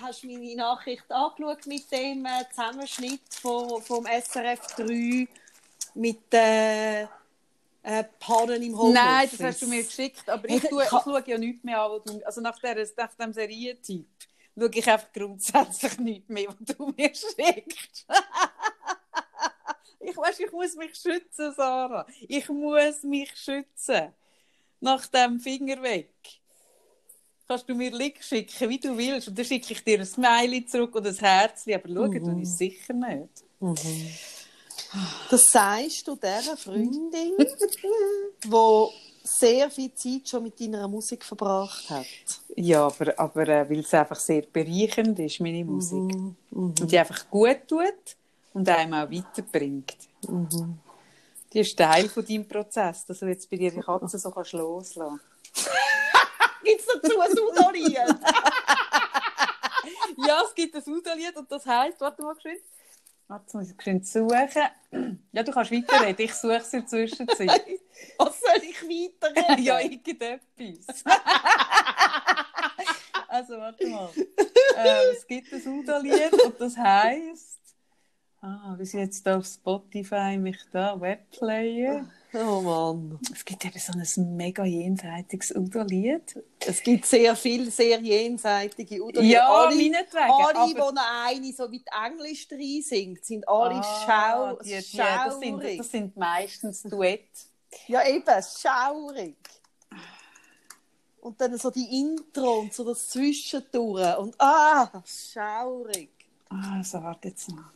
hast 0.00 0.24
meine 0.24 0.56
Nachricht 0.56 1.04
angeschaut 1.10 1.66
mit 1.66 1.92
dem 1.92 2.24
äh, 2.24 2.44
Zusammenschnitt 2.54 3.20
von, 3.42 3.82
vom 3.82 4.06
SRF 4.06 4.60
3 4.76 5.28
mit 5.94 6.18
äh, 6.32 7.06
äh, 7.82 8.04
Pannen 8.18 8.62
im 8.62 8.76
Homeoffice. 8.78 8.94
Nein, 8.94 9.28
das 9.30 9.40
hast 9.40 9.62
du 9.62 9.66
mir 9.66 9.82
geschickt, 9.84 10.28
aber 10.28 10.48
ich, 10.48 10.62
tue, 10.68 10.82
ich 10.82 10.86
ich 10.86 10.92
ha- 10.92 11.02
schaue 11.04 11.22
ja 11.26 11.38
nichts 11.38 11.64
mehr 11.64 11.80
an, 11.82 12.00
du, 12.04 12.20
also 12.26 12.40
nach, 12.40 12.58
der, 12.58 12.86
nach 12.96 13.14
dem 13.14 13.32
Serientyp 13.32 14.06
schaue 14.58 14.70
ich 14.74 14.88
einfach 14.90 15.12
grundsätzlich 15.12 15.98
nichts 15.98 16.28
mehr, 16.28 16.48
was 16.48 16.76
du 16.76 16.86
mir 16.96 17.08
schickst. 17.14 18.06
ich 20.00 20.16
weiß, 20.16 20.40
ich 20.40 20.52
muss 20.52 20.74
mich 20.76 20.94
schützen, 20.94 21.52
Sarah. 21.56 22.06
Ich 22.28 22.48
muss 22.48 23.02
mich 23.02 23.30
schützen. 23.36 24.12
Nach 24.80 25.06
dem 25.06 25.38
Finger 25.40 25.82
weg. 25.82 26.12
Kannst 27.46 27.68
du 27.68 27.74
mir 27.74 27.90
Link 27.90 28.22
schicken, 28.22 28.68
wie 28.68 28.78
du 28.78 28.96
willst, 28.96 29.28
und 29.28 29.36
dann 29.38 29.44
schicke 29.44 29.72
ich 29.72 29.82
dir 29.82 29.98
ein 29.98 30.06
Smiley 30.06 30.64
zurück 30.66 30.94
oder 30.94 31.10
ein 31.10 31.16
Herzchen, 31.16 31.74
aber 31.74 31.88
schau, 31.88 32.06
Mhm. 32.06 32.24
du 32.36 32.42
es 32.42 32.56
sicher 32.58 32.92
nicht. 32.94 33.44
Das 35.30 35.50
sagst 35.50 36.06
du 36.08 36.16
dieser 36.16 36.56
Freundin, 36.56 37.36
die 37.38 38.50
sehr 39.22 39.70
viel 39.70 39.94
Zeit 39.94 40.28
schon 40.28 40.42
mit 40.42 40.60
deiner 40.60 40.88
Musik 40.88 41.24
verbracht 41.24 41.88
hat. 41.90 42.06
Ja, 42.56 42.86
aber, 42.86 43.18
aber 43.18 43.48
äh, 43.48 43.70
weil 43.70 43.80
es 43.80 43.94
einfach 43.94 44.18
sehr 44.18 44.42
bereichernd 44.42 45.18
ist, 45.18 45.40
meine 45.40 45.64
Musik. 45.64 46.14
Mhm. 46.14 46.36
Und 46.50 46.90
die 46.90 46.98
einfach 46.98 47.28
gut 47.30 47.68
tut 47.68 48.16
und 48.54 48.68
einem 48.68 48.94
auch 48.94 49.10
weiterbringt. 49.10 49.96
Mhm. 50.26 50.78
Die 51.52 51.60
ist 51.60 51.76
Teil 51.76 52.08
von 52.08 52.24
deinem 52.24 52.46
Prozess, 52.46 53.04
dass 53.06 53.18
du 53.20 53.26
jetzt 53.26 53.48
bei 53.50 53.56
dir 53.56 53.70
die 53.70 53.80
Katze 53.80 54.18
so 54.18 54.30
kannst 54.30 54.52
loslassen 54.52 55.20
Gibt 56.64 56.80
es 56.80 56.86
dazu 56.86 57.20
ein 57.20 57.32
Udolied? 57.32 57.98
Ja, 60.26 60.42
es 60.44 60.54
gibt 60.54 60.74
ein 60.74 60.82
Udolied 60.86 61.34
und 61.36 61.50
das 61.50 61.64
heisst, 61.64 62.00
warte 62.00 62.22
mal 62.22 62.34
geschwind. 62.34 62.60
Warte, 63.30 63.44
jetzt 63.44 63.54
muss 63.54 63.70
ich 63.70 63.76
geschwind 63.76 64.06
suchen. 64.06 64.48
Ja, 65.32 65.44
du 65.44 65.52
kannst 65.52 65.70
weiterreden, 65.70 66.24
ich 66.24 66.34
suche 66.34 66.56
es 66.56 66.72
in 66.72 66.80
der 66.80 66.88
Zwischenzeit. 66.88 67.48
Was 68.18 68.40
soll 68.40 68.60
ich 68.60 68.82
weiterreden? 68.82 69.64
ja, 69.64 69.78
irgendetwas. 69.78 71.04
also, 73.28 73.56
warte 73.56 73.86
mal. 73.86 74.08
ähm, 74.16 75.12
es 75.12 75.24
gibt 75.28 75.52
ein 75.52 75.78
Udolied 75.78 76.32
und 76.44 76.60
das 76.60 76.76
heisst... 76.76 77.60
Ah, 78.40 78.74
wir 78.76 78.84
sind 78.84 79.00
jetzt 79.00 79.24
da 79.24 79.36
auf 79.38 79.46
Spotify, 79.46 80.36
mich 80.36 80.58
da, 80.72 81.00
Webplayer. 81.00 82.10
Oh 82.32 82.60
Mann. 82.60 83.18
Es 83.32 83.44
gibt 83.44 83.64
eben 83.64 83.78
so 83.78 83.92
ein 83.92 84.36
mega 84.36 84.64
jenseitiges 84.64 85.54
Udo-Lied. 85.54 86.42
Es 86.64 86.82
gibt 86.82 87.04
sehr 87.06 87.34
viele 87.34 87.70
sehr 87.70 88.00
jenseitige 88.00 89.02
Udolied. 89.02 89.30
Ja, 89.30 89.48
alle, 89.48 89.74
meinetwegen, 89.74 90.30
alle, 90.30 90.54
aber- 90.56 90.66
die 90.68 90.74
noch 90.74 90.94
eine 91.26 91.52
so 91.52 91.68
mit 91.68 91.82
Englisch 92.06 92.46
drin 92.46 92.82
singt, 92.82 93.24
sind 93.24 93.48
alle 93.48 93.76
Ah, 93.82 94.04
schau 94.06 94.56
die, 94.62 94.68
die, 94.68 94.74
das, 94.74 94.90
sind, 95.40 95.44
schaurig. 95.44 95.78
das 95.78 95.90
sind 95.90 96.16
meistens 96.16 96.82
Duett. 96.82 97.28
Ja, 97.88 98.06
eben, 98.06 98.42
schaurig. 98.42 99.36
Und 101.20 101.40
dann 101.40 101.58
so 101.58 101.70
die 101.70 102.00
Intro 102.00 102.60
und 102.60 102.72
so 102.72 102.84
das 102.84 103.08
Zwischendurch. 103.08 104.16
Und 104.18 104.34
ah, 104.40 105.02
schaurig. 105.04 106.10
Also, 106.48 107.02
warte 107.02 107.28
jetzt 107.28 107.50
mal. 107.50 107.70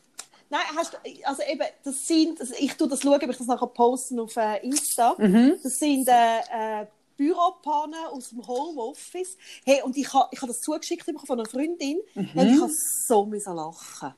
Nein, 0.51 0.61
hast 0.77 0.93
du, 0.93 0.97
also 1.25 1.43
eben, 1.43 1.65
das 1.83 2.07
sind, 2.07 2.41
also 2.41 2.55
ich 2.59 2.75
tue 2.75 2.89
das 2.89 3.01
schauen, 3.03 3.15
ob 3.23 3.31
ich 3.31 3.37
das 3.39 3.47
nachher 3.47 3.67
posten 3.67 4.21
auf 4.21 4.37
äh, 4.37 4.59
Insta. 4.65 5.15
Mhm. 5.19 5.57
Das 5.63 5.79
sind 5.79 6.07
äh, 6.09 6.83
äh, 6.83 6.87
Büropannen 7.17 8.07
aus 8.11 8.31
dem 8.31 8.47
Homeoffice. 8.47 9.37
Hey, 9.65 9.83
und 9.83 9.97
ich 9.97 10.13
habe 10.13 10.29
ich 10.33 10.41
ha 10.43 10.47
das 10.47 10.61
zugeschickt 10.61 11.07
bekommen 11.07 11.27
von 11.27 11.41
einer 11.41 11.49
Freundin 11.49 11.99
Mhm. 12.15 12.31
und 12.35 12.47
ich 12.55 12.61
habe 12.61 12.73
so 13.07 13.25
müssen 13.25 13.55
lachen. 13.57 14.15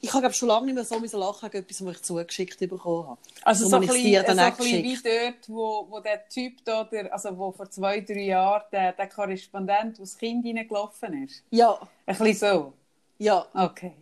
Ich 0.00 0.12
habe 0.12 0.30
schon 0.34 0.48
lange 0.48 0.66
nicht 0.66 0.74
mehr 0.74 0.84
so 0.84 1.00
müssen 1.00 1.18
lachen 1.18 1.50
gegen 1.50 1.64
etwas, 1.64 1.84
was 1.84 1.96
ich 1.96 2.02
zugeschickt 2.02 2.58
bekommen 2.58 3.08
habe. 3.08 3.20
Also, 3.42 3.66
so 3.66 3.76
ein 3.76 3.82
bisschen, 3.86 4.22
so 4.26 4.32
ein 4.32 4.56
bisschen 4.56 4.82
wie 4.84 4.98
dort, 5.02 5.48
wo, 5.48 5.86
wo 5.88 6.00
der 6.00 6.28
Typ 6.28 6.62
da, 6.64 6.84
der, 6.84 7.10
also 7.12 7.36
wo 7.38 7.52
vor 7.52 7.70
zwei, 7.70 8.00
drei 8.00 8.24
Jahren 8.24 8.64
der, 8.70 8.92
der 8.92 9.08
Korrespondent, 9.08 9.98
das 9.98 10.18
Kind 10.18 10.44
reingelaufen 10.44 11.24
ist. 11.24 11.42
Ja, 11.50 11.80
Ein 12.04 12.18
bisschen 12.18 12.34
so. 12.34 12.72
ja. 13.18 13.46
Okay. 13.54 13.92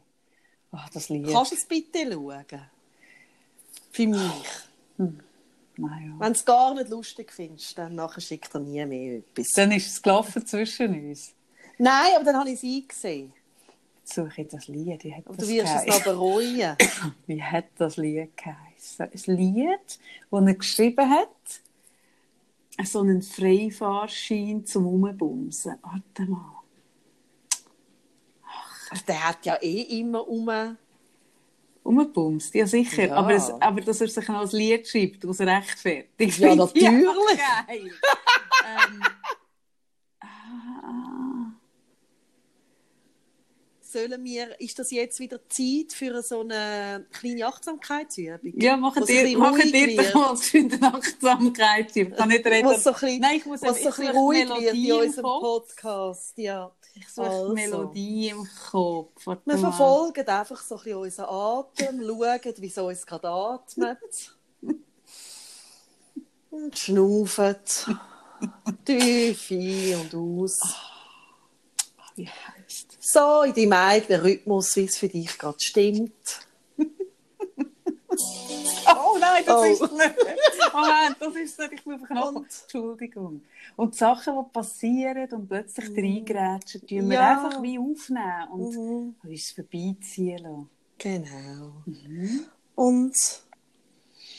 Ach, 0.72 0.88
das 0.88 1.08
Lied. 1.10 1.28
Kannst 1.28 1.52
du 1.52 1.56
es 1.56 1.66
bitte 1.66 2.10
schauen? 2.10 2.44
Für 3.92 4.06
mich. 4.06 4.20
Naja. 5.76 6.14
Wenn 6.18 6.32
du 6.32 6.38
es 6.38 6.44
gar 6.44 6.74
nicht 6.74 6.90
lustig 6.90 7.32
findest, 7.32 7.76
dann 7.78 7.94
nachher 7.94 8.20
schickt 8.20 8.54
er 8.54 8.60
nie 8.60 8.84
mehr 8.84 9.18
etwas. 9.18 9.48
Dann 9.54 9.72
ist 9.72 9.88
es 9.88 10.02
gelaufen 10.02 10.46
zwischen 10.46 11.10
uns. 11.10 11.34
Nein, 11.78 12.12
aber 12.14 12.24
dann 12.24 12.36
habe 12.36 12.50
ich 12.50 12.56
es 12.56 12.64
eingesehen. 12.64 13.32
Jetzt 14.00 14.14
suche 14.14 14.42
ich 14.42 14.48
das 14.48 14.68
Lied. 14.68 15.04
Wie 15.04 15.14
hat 15.14 15.26
Und 15.26 15.40
du 15.40 15.48
wirst 15.48 15.74
es 15.74 15.86
noch 15.86 16.04
bereuen. 16.04 16.76
Wie 17.26 17.42
hat 17.42 17.66
das 17.76 17.96
Lied 17.96 18.36
geheißen? 18.36 19.10
Ein 19.28 19.36
Lied, 19.36 19.98
das 20.30 20.46
er 20.46 20.54
geschrieben 20.54 21.10
hat. 21.10 21.28
So 22.84 23.00
einen 23.00 23.22
Freifahrschein 23.22 24.64
zum 24.66 24.86
Umbumsen. 24.86 25.76
Warte 25.82 26.30
mal. 26.30 26.61
Der 29.08 29.28
hat 29.28 29.44
ja 29.44 29.56
eh 29.60 30.00
immer 30.00 30.26
um. 30.26 30.76
Umbumst, 31.84 32.54
ja 32.54 32.66
sicher. 32.66 33.08
Ja. 33.08 33.16
Aber, 33.16 33.34
es, 33.34 33.50
aber 33.50 33.80
dass 33.80 34.00
er 34.00 34.08
sich 34.08 34.28
noch 34.28 34.42
ein 34.42 34.56
Lied 34.56 34.86
schreibt, 34.86 35.24
das 35.24 35.40
rechtfertigt. 35.40 36.38
Ja, 36.38 36.54
natürlich. 36.54 37.08
auch 37.08 37.66
Geil. 37.66 37.90
ähm, 38.92 39.02
Sollen 43.92 44.24
wir, 44.24 44.58
ist 44.58 44.78
das 44.78 44.90
jetzt 44.90 45.20
wieder 45.20 45.38
Zeit 45.50 45.92
für 45.92 46.22
so 46.22 46.40
eine 46.40 47.04
kleine 47.12 47.46
Achtsamkeitsübung? 47.46 48.58
ja, 48.58 48.76
machen 48.78 49.04
dir, 49.04 49.36
machen 49.36 49.70
dir 49.70 50.10
doch 50.12 50.42
eine 50.54 50.94
Achtsamkeit. 50.94 51.94
Ich 51.94 52.16
kann 52.16 52.28
nicht 52.30 52.46
reden. 52.46 52.66
Wo 52.68 52.72
es 52.72 52.84
so 52.84 52.90
ein 52.90 52.94
bisschen, 52.94 53.20
Nein, 53.20 53.36
ich 53.36 53.44
muss 53.44 53.60
wo 53.60 53.66
es 53.66 53.82
so 53.82 53.88
ein 53.88 53.90
ich 53.90 53.96
bisschen 53.96 54.06
suche 54.06 54.16
ruhig 54.18 54.48
wird 54.48 54.74
in 54.74 54.92
unserem. 54.92 55.22
Podcast. 55.24 56.38
Ja. 56.38 56.72
Ich 56.94 57.08
suche 57.10 57.26
Also. 57.28 57.52
Melodie 57.52 58.28
im 58.30 58.48
Kopf. 58.70 59.26
Warte 59.26 59.42
Wir 59.44 59.56
mal. 59.58 59.60
verfolgen 59.72 60.26
einfach 60.26 60.62
so 60.62 60.76
ein 60.76 60.82
bisschen 60.84 60.98
unseren 60.98 61.26
Atem, 61.28 62.00
schauen, 62.06 62.54
wie 62.58 62.66
es 62.66 62.78
uns 62.78 63.06
gerade 63.06 63.28
atmet. 63.28 64.34
Und 66.50 66.78
schnaufen. 66.78 67.56
Tief 68.84 69.50
ein 69.50 69.94
und 70.00 70.14
aus. 70.14 70.60
Wie 72.16 72.26
heisst 72.28 72.38
es? 72.58 72.61
So 73.04 73.42
in 73.42 73.52
deinem 73.52 73.72
eigenen 73.72 74.20
Rhythmus, 74.20 74.76
wie 74.76 74.84
es 74.84 74.96
für 74.96 75.08
dich 75.08 75.36
gerade 75.36 75.58
stimmt. 75.60 76.12
Oh 78.94 79.16
nein, 79.18 79.42
das 79.46 79.56
Oh. 79.56 79.64
ist 79.64 79.80
nicht. 79.80 80.14
Moment, 80.72 81.16
das 81.20 81.34
ist 81.36 81.58
nicht. 81.58 81.72
Ich 81.72 81.84
bin. 81.84 82.00
Und- 82.18 82.46
Entschuldigung. 82.62 83.42
Und 83.76 83.94
die 83.94 83.98
Sachen, 83.98 84.34
die 84.36 84.52
passieren 84.52 85.32
und 85.32 85.48
plötzlich 85.48 85.88
reingrätschen, 85.96 86.86
tun 86.86 87.08
wir 87.10 87.14
Ja. 87.14 87.30
einfach 87.46 87.62
wie 87.62 87.78
aufnehmen 87.78 88.48
und 88.52 88.74
Mhm. 88.74 89.14
uns 89.30 89.50
vorbeiziehen 89.52 90.38
lassen. 90.38 90.70
Genau. 90.98 91.72
Mhm. 91.86 92.46
Und 92.74 93.14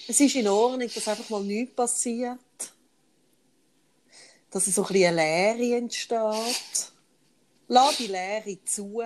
es 0.08 0.20
ist 0.20 0.36
in 0.36 0.48
Ordnung, 0.48 0.90
dass 0.94 1.08
einfach 1.08 1.30
mal 1.30 1.44
nichts 1.44 1.76
passiert. 1.76 2.40
Dass 4.52 4.66
so 4.66 4.84
ein 4.84 4.88
bisschen 4.88 5.18
eine 5.18 5.56
Leere 5.58 5.78
entsteht. 5.78 6.92
Lass 7.74 7.98
die 7.98 8.06
Leere 8.08 8.64
zu. 8.66 9.02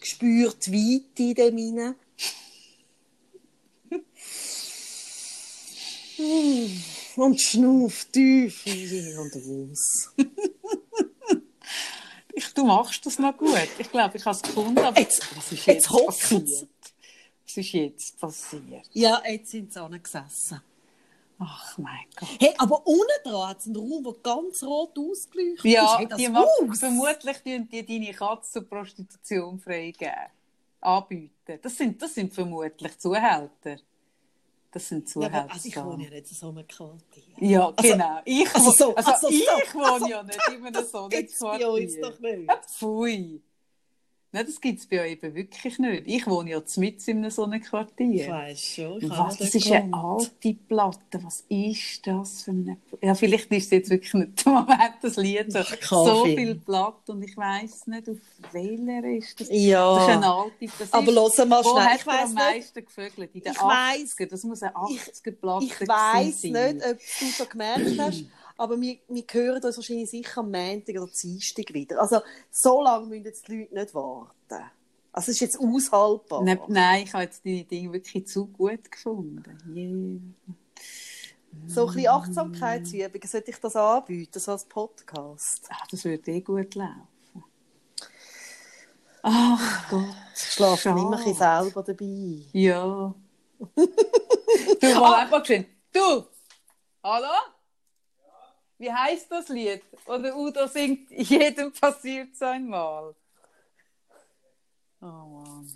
Spür 0.00 0.52
die 0.66 0.72
Weite 0.72 1.22
in 1.22 1.34
dem 1.34 1.56
hinein. 1.58 1.94
Und 7.16 7.40
schnuff 7.40 8.04
tief 8.06 8.62
ein 8.66 9.18
und 9.18 9.34
aus. 9.72 10.10
Ich, 12.36 12.52
du 12.54 12.64
machst 12.64 13.04
das 13.06 13.18
noch 13.18 13.36
gut. 13.36 13.56
Ich 13.78 13.90
glaube, 13.90 14.16
ich 14.16 14.24
habe 14.24 14.36
es 14.36 14.42
gefunden. 14.42 14.78
Aber 14.78 14.98
Jetzt- 15.00 15.22
was 15.36 15.52
ist 15.52 15.66
jetzt 15.66 15.88
jetzt 15.90 16.06
passiert? 16.06 16.48
Was 17.46 17.56
ist 17.56 17.72
jetzt 17.72 18.18
passiert? 18.20 18.90
Ja, 18.92 19.22
jetzt 19.28 19.50
sind 19.50 19.72
sie 19.72 19.80
gesessen. 20.02 20.60
Ach 21.38 21.78
mein 21.78 22.04
Gott. 22.16 22.28
Hey, 22.40 22.54
aber 22.58 22.86
unten 22.86 23.02
dran 23.24 23.48
hat 23.48 23.58
es 23.58 23.66
einen 23.66 23.76
Raum, 23.76 24.02
der 24.04 24.12
ganz 24.22 24.62
rot 24.62 24.96
ausgeleuchtet 24.98 25.64
Ja, 25.64 25.84
ist. 25.94 25.98
Hey, 25.98 26.06
das 26.08 26.28
machen, 26.28 26.70
Haus. 26.70 26.78
vermutlich 26.78 27.36
tun 27.38 27.68
die 27.70 27.84
deine 27.86 28.12
Katze 28.14 28.52
zur 28.52 28.68
Prostitution 28.68 29.58
freigeben. 29.58 30.14
Anbieten. 30.80 31.58
Das 31.62 31.76
sind, 31.76 32.00
das 32.00 32.14
sind 32.14 32.32
vermutlich 32.32 32.98
Zuhälter. 32.98 33.76
Das 34.70 34.88
sind 34.88 35.06
Ja, 35.08 35.12
Zuhälter. 35.12 35.42
aber, 35.44 35.52
also 35.52 35.68
ich 35.68 35.76
wohne 35.76 36.04
ja 36.04 36.10
nicht 36.10 36.30
in 36.30 36.36
so 36.36 36.48
einem 36.48 36.66
Quartier. 36.66 37.22
Ja, 37.38 37.70
genau. 37.70 38.20
Ich, 38.24 38.54
also 38.54 38.68
also 38.94 38.94
also 38.94 39.28
so, 39.28 39.32
ich 39.32 39.74
wohne 39.74 39.92
also 39.92 40.06
ja 40.06 40.22
nicht 40.22 40.48
in 40.48 40.66
einem 40.66 40.84
so 40.84 41.08
Gibt's 41.08 41.38
bei 41.40 41.66
uns 41.66 42.00
doch 42.00 42.18
nicht. 42.20 42.48
Ja, 42.48 42.56
Pfui. 42.58 43.42
Nein, 44.34 44.46
das 44.46 44.60
gibt 44.60 44.80
es 44.80 44.86
bei 44.86 45.00
euch 45.00 45.12
eben 45.12 45.32
wirklich 45.32 45.78
nicht. 45.78 46.02
Ich 46.06 46.26
wohne 46.26 46.50
ja 46.50 46.62
mitten 46.76 47.08
in 47.10 47.18
einem 47.18 47.30
so 47.30 47.44
einem 47.44 47.60
Ich 47.62 47.68
Quartier. 47.68 48.28
weiß 48.28 48.60
schon. 48.60 49.00
Ich 49.00 49.08
Was? 49.08 49.38
Das 49.38 49.54
ist 49.54 49.70
eine 49.70 49.94
alte 49.94 50.54
Platte. 50.54 51.22
Was 51.22 51.44
ist 51.48 52.04
das 52.04 52.42
für 52.42 52.50
eine... 52.50 52.76
Ja, 53.00 53.14
vielleicht 53.14 53.52
ist 53.52 53.66
es 53.66 53.70
jetzt 53.70 53.90
wirklich 53.90 54.12
nicht 54.14 54.44
der 54.44 54.52
Moment, 54.52 54.94
das 55.02 55.14
Lied. 55.18 55.52
So, 55.52 55.62
so 55.62 56.24
sein. 56.24 56.36
viel 56.36 56.54
Platte 56.56 57.12
und 57.12 57.22
ich 57.22 57.36
weiss 57.36 57.86
nicht, 57.86 58.08
auf 58.08 58.16
welcher 58.50 59.04
ist 59.08 59.38
das. 59.40 59.48
Ja. 59.52 59.94
Das 59.94 60.02
ist 60.08 60.08
eine 60.16 60.26
alte. 60.34 60.66
Das 60.80 60.92
Aber 60.92 61.26
ist, 61.26 61.38
hör 61.38 61.46
mal 61.46 61.64
wo 61.64 61.70
schnell, 61.70 61.84
hat 61.84 62.00
ich 62.00 62.06
er 62.06 62.12
weiss 62.12 62.22
am 62.24 62.28
nicht- 62.34 62.34
meisten 62.44 62.84
gevögelt? 62.84 63.34
In 63.36 63.40
den 63.40 63.52
Ich 63.52 63.58
weiss- 63.62 64.16
80er. 64.18 64.26
Das 64.26 64.42
muss 64.42 64.62
eine 64.64 64.72
Ich- 64.90 65.00
80er-Platte 65.00 65.64
Ich 65.66 65.88
weiss 65.88 66.42
sein. 66.42 66.50
nicht, 66.52 66.84
ob 66.84 66.98
du 66.98 67.26
so 67.38 67.46
gemerkt 67.46 67.98
hast, 68.00 68.24
aber 68.56 68.80
wir, 68.80 68.98
wir 69.08 69.24
hören 69.30 69.62
uns 69.62 69.76
wahrscheinlich 69.76 70.10
sicher 70.10 70.40
am 70.40 70.50
Montag 70.50 70.96
oder 70.96 71.10
Dienstag 71.10 71.72
wieder. 71.74 72.00
Also 72.00 72.20
so 72.50 72.82
lange 72.82 73.06
müssen 73.06 73.24
jetzt 73.24 73.48
die 73.48 73.58
Leute 73.58 73.74
nicht 73.74 73.94
warten. 73.94 74.70
Also 75.12 75.30
es 75.30 75.36
ist 75.36 75.40
jetzt 75.40 75.58
aushaltbar. 75.58 76.42
Nein, 76.42 76.58
nein, 76.68 77.04
ich 77.04 77.12
habe 77.12 77.24
jetzt 77.24 77.44
deine 77.44 77.64
Dinge 77.64 77.92
wirklich 77.92 78.26
zu 78.26 78.46
gut 78.46 78.90
gefunden. 78.90 79.58
Yeah. 79.68 80.54
So 81.68 81.86
ein 81.86 81.94
bisschen 81.94 82.08
Achtsamkeitsübungen, 82.08 83.28
sollte 83.28 83.50
ich 83.50 83.60
das 83.60 83.76
anbieten, 83.76 84.40
so 84.40 84.52
als 84.52 84.64
Podcast? 84.64 85.68
Ah, 85.70 85.84
das 85.88 86.04
würde 86.04 86.32
eh 86.32 86.40
gut 86.40 86.74
laufen. 86.74 87.08
Ach 89.22 89.88
Gott. 89.88 90.04
Ich 90.34 90.52
schlafe 90.52 90.88
immer 90.90 91.16
ein 91.16 91.34
selber 91.34 91.82
dabei. 91.82 92.42
Ja. 92.52 93.14
du, 93.76 94.94
mal 95.00 95.14
einfach 95.14 95.46
schön. 95.46 95.64
Du! 95.92 96.24
Hallo? 97.02 97.53
Wie 98.78 98.92
heißt 98.92 99.30
das 99.30 99.48
Lied? 99.48 99.82
Oder 100.06 100.36
Udo 100.36 100.66
singt, 100.66 101.10
jedem 101.10 101.72
passiert 101.72 102.40
einmal. 102.42 103.14
Oh 105.00 105.06
Mann. 105.06 105.72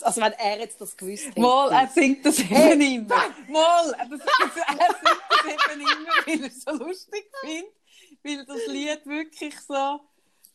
Also 0.00 0.20
wenn 0.22 0.32
er 0.32 0.58
jetzt 0.60 0.80
das 0.80 0.96
gewusst 0.96 1.26
hätte. 1.26 1.40
Mal, 1.40 1.70
er 1.70 1.88
singt 1.88 2.24
das 2.24 2.38
eben 2.38 2.80
immer. 2.80 3.34
Mal, 3.48 3.92
er, 3.98 4.06
das, 4.08 4.20
er 4.66 4.94
singt 4.94 5.22
das 5.28 5.44
eben 5.46 5.80
immer, 5.80 6.26
weil 6.26 6.40
er 6.40 6.46
es 6.46 6.62
so 6.62 6.72
lustig 6.72 7.30
findet. 7.40 7.72
Weil 8.22 8.44
das 8.46 8.66
Lied 8.68 9.06
wirklich 9.06 9.60
so, 9.60 10.00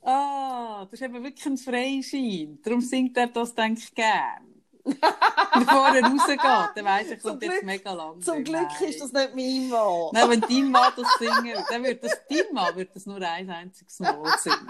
ah, 0.01 0.85
das 0.85 0.93
ist 0.93 1.01
eben 1.01 1.23
wirklich 1.23 1.45
ein 1.45 1.57
Freischein. 1.57 2.59
Darum 2.63 2.81
singt 2.81 3.17
er 3.17 3.27
das, 3.27 3.53
denke 3.53 3.81
ich, 3.81 3.93
gern. 3.93 4.46
Bevor 5.53 5.87
er 5.89 6.03
rausgeht, 6.03 6.39
dann 6.75 6.85
weiss 6.85 7.11
ich, 7.11 7.21
kommt 7.21 7.43
jetzt 7.43 7.63
mega 7.63 7.93
lang. 7.93 8.21
Zum 8.21 8.43
Glück 8.43 8.81
ist 8.81 9.01
das 9.01 9.11
nicht 9.11 9.35
mein 9.35 9.69
Mann. 9.69 10.09
Nein, 10.11 10.29
wenn 10.29 10.41
dein 10.41 10.71
Mann 10.71 10.93
das 10.95 11.07
singen 11.19 11.43
würde, 11.43 11.65
dann 11.69 11.83
würde 11.83 11.95
das, 11.95 12.17
dein 12.29 12.53
Mann 12.53 12.75
würde 12.75 12.91
das 12.93 13.05
nur 13.05 13.21
ein 13.21 13.49
einziges 13.49 13.99
Mal 13.99 14.23
singen. 14.39 14.67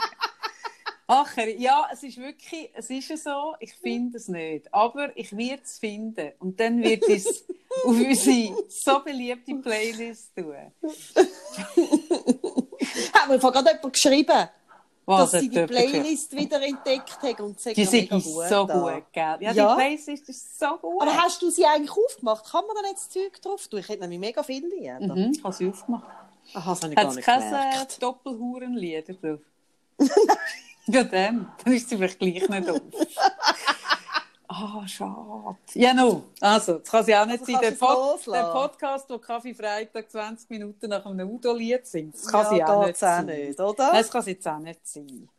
Ach, 1.09 1.37
ja, 1.37 1.87
es 1.91 2.03
ist 2.03 2.17
wirklich, 2.17 2.69
es 2.73 2.89
ist 2.89 3.23
so, 3.23 3.55
ich 3.61 3.73
finde 3.75 4.17
es 4.17 4.27
nicht. 4.27 4.73
Aber 4.73 5.15
ich 5.15 5.35
werde 5.37 5.63
es 5.63 5.79
finden. 5.79 6.33
Und 6.39 6.59
dann 6.59 6.83
wird 6.83 7.07
es 7.07 7.45
auf 7.85 7.95
unsere 7.95 8.53
so 8.67 8.99
beliebte 8.99 9.55
Playlist 9.55 10.35
tun. 10.35 10.53
Hat 13.13 13.29
mir 13.29 13.39
gerade 13.39 13.69
jemand 13.69 13.93
geschrieben, 13.93 14.49
dass 15.07 15.31
sie 15.31 15.49
die 15.49 15.65
Playlist 15.65 16.35
wieder 16.35 16.61
entdeckt 16.61 17.17
haben 17.23 17.45
und 17.45 17.59
sie 17.59 17.73
Die 17.73 17.85
sind 17.85 18.09
so 18.21 18.67
gut, 18.67 19.03
gell? 19.13 19.37
Ja, 19.39 19.51
Ja. 19.53 19.75
die 19.75 19.81
Playlist 19.81 20.29
ist 20.29 20.59
so 20.59 20.77
gut. 20.81 21.01
Aber 21.01 21.15
hast 21.17 21.41
du 21.41 21.49
sie 21.49 21.65
eigentlich 21.65 21.91
aufgemacht? 21.91 22.45
Kann 22.51 22.65
man 22.67 22.75
da 22.83 22.91
das 22.91 23.09
Zeug 23.09 23.41
drauf 23.41 23.67
tun? 23.67 23.79
Ich 23.79 23.87
hätte 23.89 24.01
nämlich 24.01 24.19
mega 24.19 24.43
viele 24.43 24.67
Lieder. 24.67 24.99
mhm, 24.99 25.31
ich 25.33 25.43
habe 25.43 25.53
sie 25.53 25.69
aufgemacht. 25.69 26.05
Aha, 26.53 26.69
das 26.71 26.81
habe 26.83 26.93
ich 26.93 26.95
gar 26.97 27.05
Hat 27.05 27.09
es 27.11 27.15
nicht 27.17 27.25
keine 27.25 27.45
gemerkt. 27.45 28.03
Doppelhurenlieder 28.03 29.13
drauf? 29.13 29.39
ja, 30.87 31.03
dann. 31.03 31.51
Dann 31.63 31.73
ist 31.73 31.89
sie 31.89 31.95
vielleicht 31.97 32.19
gleich 32.19 32.47
nicht 32.47 32.69
auf. 32.69 32.81
Ah, 34.49 34.87
schade. 34.87 35.57
Ja, 35.73 35.93
no. 35.93 36.23
Also, 36.39 36.79
das 36.79 36.89
kann 36.89 37.03
sie 37.03 37.15
auch 37.15 37.25
nicht 37.25 37.41
Also 37.41 37.51
sein. 37.51 37.61
Der, 37.61 37.71
es 37.73 37.79
Pod 37.79 37.89
loslassen? 37.89 38.31
der 38.33 38.51
Podcast, 38.53 39.09
wo 39.09 39.17
Kaffee 39.19 39.53
Freitag 39.53 40.09
20 40.09 40.49
Minuten 40.49 40.89
nach 40.89 41.05
einem 41.05 41.29
Udo-Lied 41.29 41.85
singt, 41.85 42.15
das 42.15 42.27
kann 42.27 42.43
ja, 42.43 42.49
sie 42.49 42.63
auch 42.63 42.77
nicht 42.77 42.87
geht's 42.87 43.03
auch 43.03 43.07
sein. 43.07 43.25
nicht, 43.25 43.59
oder? 43.59 43.87
Nein, 43.87 44.01
das 44.01 44.11
kann 44.11 44.21
sie 44.23 44.31
jetzt 44.31 44.47
auch 44.47 44.59
nicht 44.59 44.87
sein. 44.87 45.29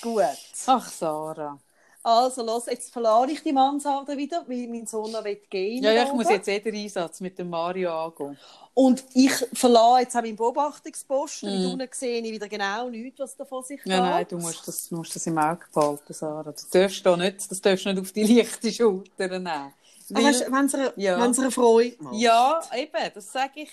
Gut. 0.00 0.22
Ach, 0.66 0.88
Sarah. 0.88 1.58
Also, 2.04 2.42
los, 2.44 2.66
jetzt 2.66 2.92
verlade 2.92 3.30
ich 3.32 3.42
die 3.42 3.52
Mansarde 3.52 4.16
wieder, 4.16 4.44
weil 4.48 4.66
mein 4.66 4.86
Sohn 4.86 5.12
noch 5.12 5.22
gehen 5.22 5.44
will. 5.52 5.84
Ja, 5.84 5.92
ja, 5.92 6.02
ich 6.04 6.12
muss 6.12 6.26
oben. 6.26 6.34
jetzt 6.34 6.48
eh 6.48 6.58
den 6.58 6.74
Einsatz 6.74 7.20
mit 7.20 7.38
dem 7.38 7.48
Mario 7.50 7.92
angehen. 8.06 8.36
Und 8.74 9.04
ich 9.14 9.32
verlasse 9.52 10.00
jetzt 10.02 10.16
auch 10.16 10.22
meinen 10.22 10.34
Beobachtungsposten, 10.36 11.48
weil 11.48 11.58
Mhm. 11.66 11.72
unten 11.74 11.88
sehe 11.92 12.20
ich 12.20 12.32
wieder 12.32 12.48
genau 12.48 12.88
nichts, 12.88 13.20
was 13.20 13.36
da 13.36 13.44
vor 13.44 13.62
sich 13.62 13.80
Ja, 13.84 14.00
nein, 14.00 14.26
du 14.28 14.38
musst 14.38 14.66
das, 14.66 14.90
musst 14.90 15.14
das 15.14 15.26
im 15.26 15.38
Auge 15.38 15.64
behalten, 15.72 16.12
Sarah. 16.12 16.42
Du 16.52 16.52
darfst 16.72 17.04
da 17.06 17.16
nicht, 17.16 17.50
das 17.50 17.60
darfst 17.60 17.84
du 17.84 17.90
nicht 17.90 18.00
auf 18.00 18.12
die 18.12 18.24
leichte 18.24 18.72
Schulter 18.72 19.28
nehmen. 19.28 19.72
Weil- 20.08 20.24
weißt, 20.24 20.50
wenn 20.50 20.64
es 20.66 20.74
eine, 20.74 20.92
Ja. 20.96 21.20
wenn's 21.20 21.38
eine 21.38 21.50
Freude 21.50 21.96
macht. 22.00 22.14
Ja, 22.16 22.60
eben, 22.74 23.12
das 23.14 23.30
sage 23.32 23.60
ich 23.62 23.70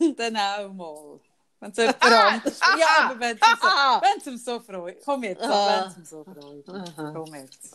dann 0.16 0.36
auch 0.36 0.72
mal. 0.72 1.20
Wenn 1.60 1.70
es 1.70 1.76
jemand 1.78 2.02
anderes 2.02 2.60
Ja, 2.78 2.86
aber 3.10 3.20
wenn 3.20 3.38
es 4.18 4.26
ihm 4.26 4.36
so, 4.36 4.54
so 4.54 4.60
freut. 4.60 4.98
Komm 5.04 5.22
jetzt, 5.22 5.42
Ah. 5.42 5.82
wenn 5.82 5.90
es 5.90 5.96
ihm 5.98 6.04
so 6.04 6.24
freut. 6.24 6.64
Komm 7.14 7.34
jetzt. 7.34 7.74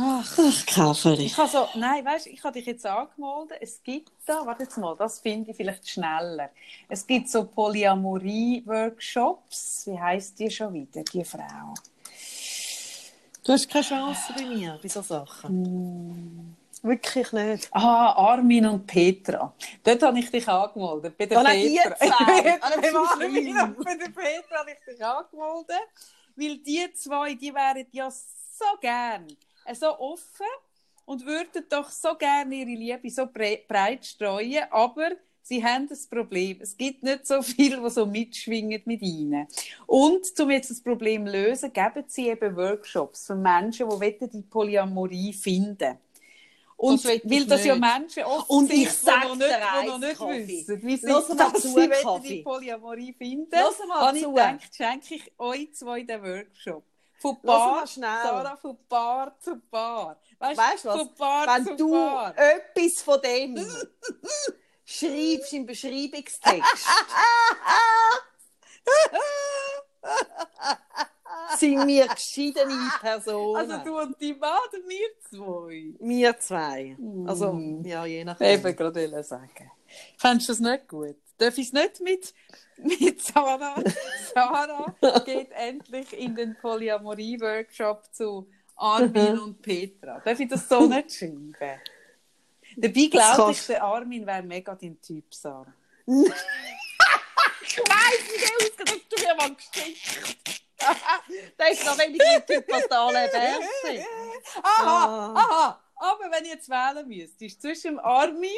Ach, 0.00 0.38
Ach, 0.38 0.66
Kaffee. 0.66 1.14
ich 1.24 1.36
habe 1.36 1.48
so, 1.48 1.66
nein, 1.74 2.04
weißt 2.04 2.26
du, 2.26 2.30
ich 2.30 2.44
habe 2.44 2.52
dich 2.52 2.66
jetzt 2.66 2.86
angemeldet. 2.86 3.58
Es 3.60 3.82
gibt 3.82 4.12
da, 4.26 4.46
warte 4.46 4.62
jetzt 4.62 4.78
mal, 4.78 4.94
das 4.96 5.18
finde 5.18 5.50
ich 5.50 5.56
vielleicht 5.56 5.88
schneller. 5.88 6.50
Es 6.88 7.04
gibt 7.04 7.28
so 7.28 7.42
Polyamorie-Workshops. 7.44 9.86
Wie 9.86 9.98
heisst 9.98 10.38
die 10.38 10.48
schon 10.50 10.72
wieder, 10.74 11.02
die 11.02 11.24
Frau? 11.24 11.74
Du 13.44 13.52
hast 13.52 13.68
keine 13.68 13.84
Chance 13.84 14.20
bei 14.36 14.44
mir, 14.44 14.78
bei 14.80 14.88
so 14.88 15.02
Sachen. 15.02 16.56
Wirklich 16.82 17.32
nicht. 17.32 17.68
Ah, 17.72 18.12
Armin 18.12 18.66
und 18.66 18.86
Petra. 18.86 19.52
Dort 19.82 20.02
habe 20.02 20.18
ich 20.18 20.30
dich 20.30 20.48
angemeldet. 20.48 21.16
Bei 21.16 21.26
der 21.26 21.42
nein, 21.42 21.60
die 21.60 21.76
Petra. 21.76 21.96
Ah, 22.60 22.70
Bei 22.80 22.88
ist 22.88 22.96
Armin 22.96 23.30
schlimm. 23.30 23.74
und 23.76 23.84
bei 23.84 23.94
der 23.96 24.10
Petra 24.10 24.58
habe 24.60 24.70
ich 24.72 24.84
dich 24.94 25.04
angemeldet. 25.04 25.76
Weil 26.36 26.58
die 26.58 26.92
zwei, 26.94 27.34
die 27.34 27.52
wären 27.52 27.86
ja 27.90 28.10
so 28.10 28.64
gern, 28.80 29.26
äh, 29.64 29.74
so 29.74 29.98
offen 29.98 30.46
und 31.04 31.24
würden 31.26 31.64
doch 31.68 31.90
so 31.90 32.14
gerne 32.14 32.54
ihre 32.54 32.70
Liebe 32.70 33.10
so 33.10 33.26
bre 33.26 33.60
breit 33.66 34.04
streuen, 34.06 34.64
aber 34.70 35.10
sie 35.42 35.64
haben 35.64 35.88
das 35.88 36.06
Problem. 36.06 36.58
Es 36.60 36.76
gibt 36.76 37.02
nicht 37.02 37.26
so 37.26 37.42
viele, 37.42 37.80
die 37.80 37.90
so 37.90 38.06
mitschwingen 38.06 38.82
mit 38.84 39.02
ihnen. 39.02 39.48
Und 39.86 40.26
um 40.38 40.50
jetzt 40.50 40.70
das 40.70 40.82
Problem 40.82 41.26
zu 41.26 41.32
lösen, 41.32 41.72
geben 41.72 42.04
sie 42.06 42.28
eben 42.28 42.54
Workshops 42.56 43.26
für 43.26 43.34
Menschen, 43.34 43.88
die 43.88 43.92
wollen 43.96 44.30
die 44.30 44.42
Polyamorie 44.42 45.32
finden 45.32 45.98
und 46.78 47.04
Das 47.04 47.12
will 47.12 47.20
weil 47.24 47.44
das 47.46 47.64
ja 47.64 47.74
nicht. 47.74 47.92
Menschen 47.92 48.22
oft 48.22 48.48
Und 48.50 48.72
ich 48.72 48.88
sag 48.92 49.22
die 49.22 49.28
noch 49.28 49.34
nicht, 49.36 49.86
noch 49.86 49.98
nicht 49.98 50.20
wissen, 50.20 50.82
wie 50.82 50.96
sie 50.96 51.06
dass 51.08 51.26
zu, 51.60 51.68
sie 51.74 51.90
die 52.22 52.42
Polyamorie 52.42 53.12
finden. 53.14 53.48
Lass 53.50 53.78
mal 53.86 54.00
habe 54.00 54.16
ich 54.16 54.22
zu. 54.22 54.30
gedacht, 54.30 54.74
schenke 54.76 55.14
ich 55.16 55.32
euch 55.38 55.74
zwei 55.74 56.02
den 56.04 56.22
Workshop. 56.22 56.84
Von 57.20 57.42
Paar, 57.42 57.84
schnell. 57.84 58.08
Sarah, 58.22 58.56
von 58.56 58.78
Paar 58.88 59.36
zu 59.40 59.56
Paar. 59.56 60.20
Weißt, 60.38 60.84
du 60.84 60.88
was? 60.88 60.96
Von 60.98 61.14
Paar 61.16 61.46
Wenn 61.56 61.64
zu 61.66 61.74
du 61.76 61.90
Paar. 61.90 62.32
etwas 62.38 63.02
von 63.02 63.20
dem 63.22 63.56
schreibst 64.84 65.52
im 65.52 65.66
Beschreibungstext, 65.66 66.42
sind 71.58 71.86
wir 71.86 72.06
geschiedene 72.08 72.90
Personen. 73.00 73.56
Also 73.70 73.84
du 73.84 73.98
und 74.00 74.20
die 74.20 74.34
Mann 74.34 74.58
oder 74.68 74.78
wir 74.88 75.08
zwei? 75.28 75.94
wir 76.00 76.38
zwei. 76.38 76.96
Also, 77.26 77.52
Mm. 77.52 77.84
ja, 77.84 78.04
je 78.06 78.24
nachdem. 78.24 78.46
Eben 78.58 78.76
gerade 78.76 79.22
sagen. 79.24 79.70
Fändest 80.16 80.48
du 80.48 80.52
das 80.52 80.60
nicht 80.60 80.88
gut? 80.88 81.16
Darf 81.38 81.56
ich 81.58 81.66
es 81.68 81.72
nicht 81.72 82.00
mit, 82.00 82.34
mit 82.78 83.22
Sarah? 83.22 83.82
Sarah 84.34 84.94
geht 85.24 85.50
endlich 85.52 86.12
in 86.12 86.34
den 86.34 86.56
Polyamorie-Workshop 86.60 88.04
zu 88.12 88.48
Armin 88.76 89.38
und 89.44 89.62
Petra. 89.62 90.20
Darf 90.24 90.40
ich 90.40 90.48
das 90.48 90.68
so 90.68 90.86
nicht 90.86 91.12
schreiben? 91.12 91.54
Dabei 92.76 93.06
glaube 93.06 93.52
ich, 93.52 93.66
der 93.66 93.82
Armin 93.82 94.26
wäre 94.26 94.42
mega 94.42 94.74
dein 94.74 95.00
Typ, 95.00 95.32
Sarah. 95.34 95.72
Ich 97.60 97.76
weiss 97.78 98.32
nicht, 98.32 98.52
ausgedacht, 98.56 99.06
du 99.10 99.22
mir 99.22 99.34
mal 99.34 99.54
geschickt. 99.54 100.62
Das 101.56 101.70
ist 101.72 101.84
noch 101.86 101.98
weniger 101.98 102.44
Typ 102.46 102.72
als 102.72 102.88
der 102.88 102.98
Alain 102.98 103.30
Berset. 103.30 104.06
Aha, 104.62 104.84
Ah. 104.84 105.34
aha. 105.34 105.80
Aber 105.96 106.30
wenn 106.30 106.44
ich 106.44 106.52
jetzt 106.52 106.68
wählen 106.68 107.06
müsstest, 107.08 107.60
zwischen 107.60 107.96
dem 107.96 107.98
Armin 107.98 108.50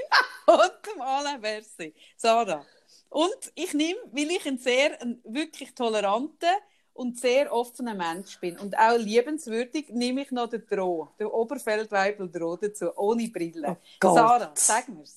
und 0.46 0.72
dem 0.94 1.00
Alain 1.00 1.40
Berset. 1.40 1.94
Sarah. 2.16 2.64
Und 3.08 3.52
ich 3.54 3.72
nehme, 3.74 3.98
weil 4.12 4.30
ich 4.30 4.46
ein 4.46 4.58
sehr, 4.58 5.00
ein 5.00 5.20
wirklich 5.24 5.74
toleranter 5.74 6.54
und 6.92 7.18
sehr 7.18 7.52
offener 7.52 7.94
Mensch 7.94 8.38
bin 8.40 8.58
und 8.58 8.76
auch 8.78 8.98
liebenswürdig, 8.98 9.88
nehme 9.88 10.22
ich 10.22 10.30
noch 10.30 10.48
den 10.48 10.66
Droh, 10.66 11.08
den 11.18 11.28
Oberfeldweibel 11.28 12.30
Droh 12.30 12.56
dazu, 12.56 12.94
ohne 12.96 13.28
Brille. 13.28 13.78
Oh. 14.04 14.14
Sarah, 14.14 14.50
sag 14.54 14.88
mir's. 14.88 15.16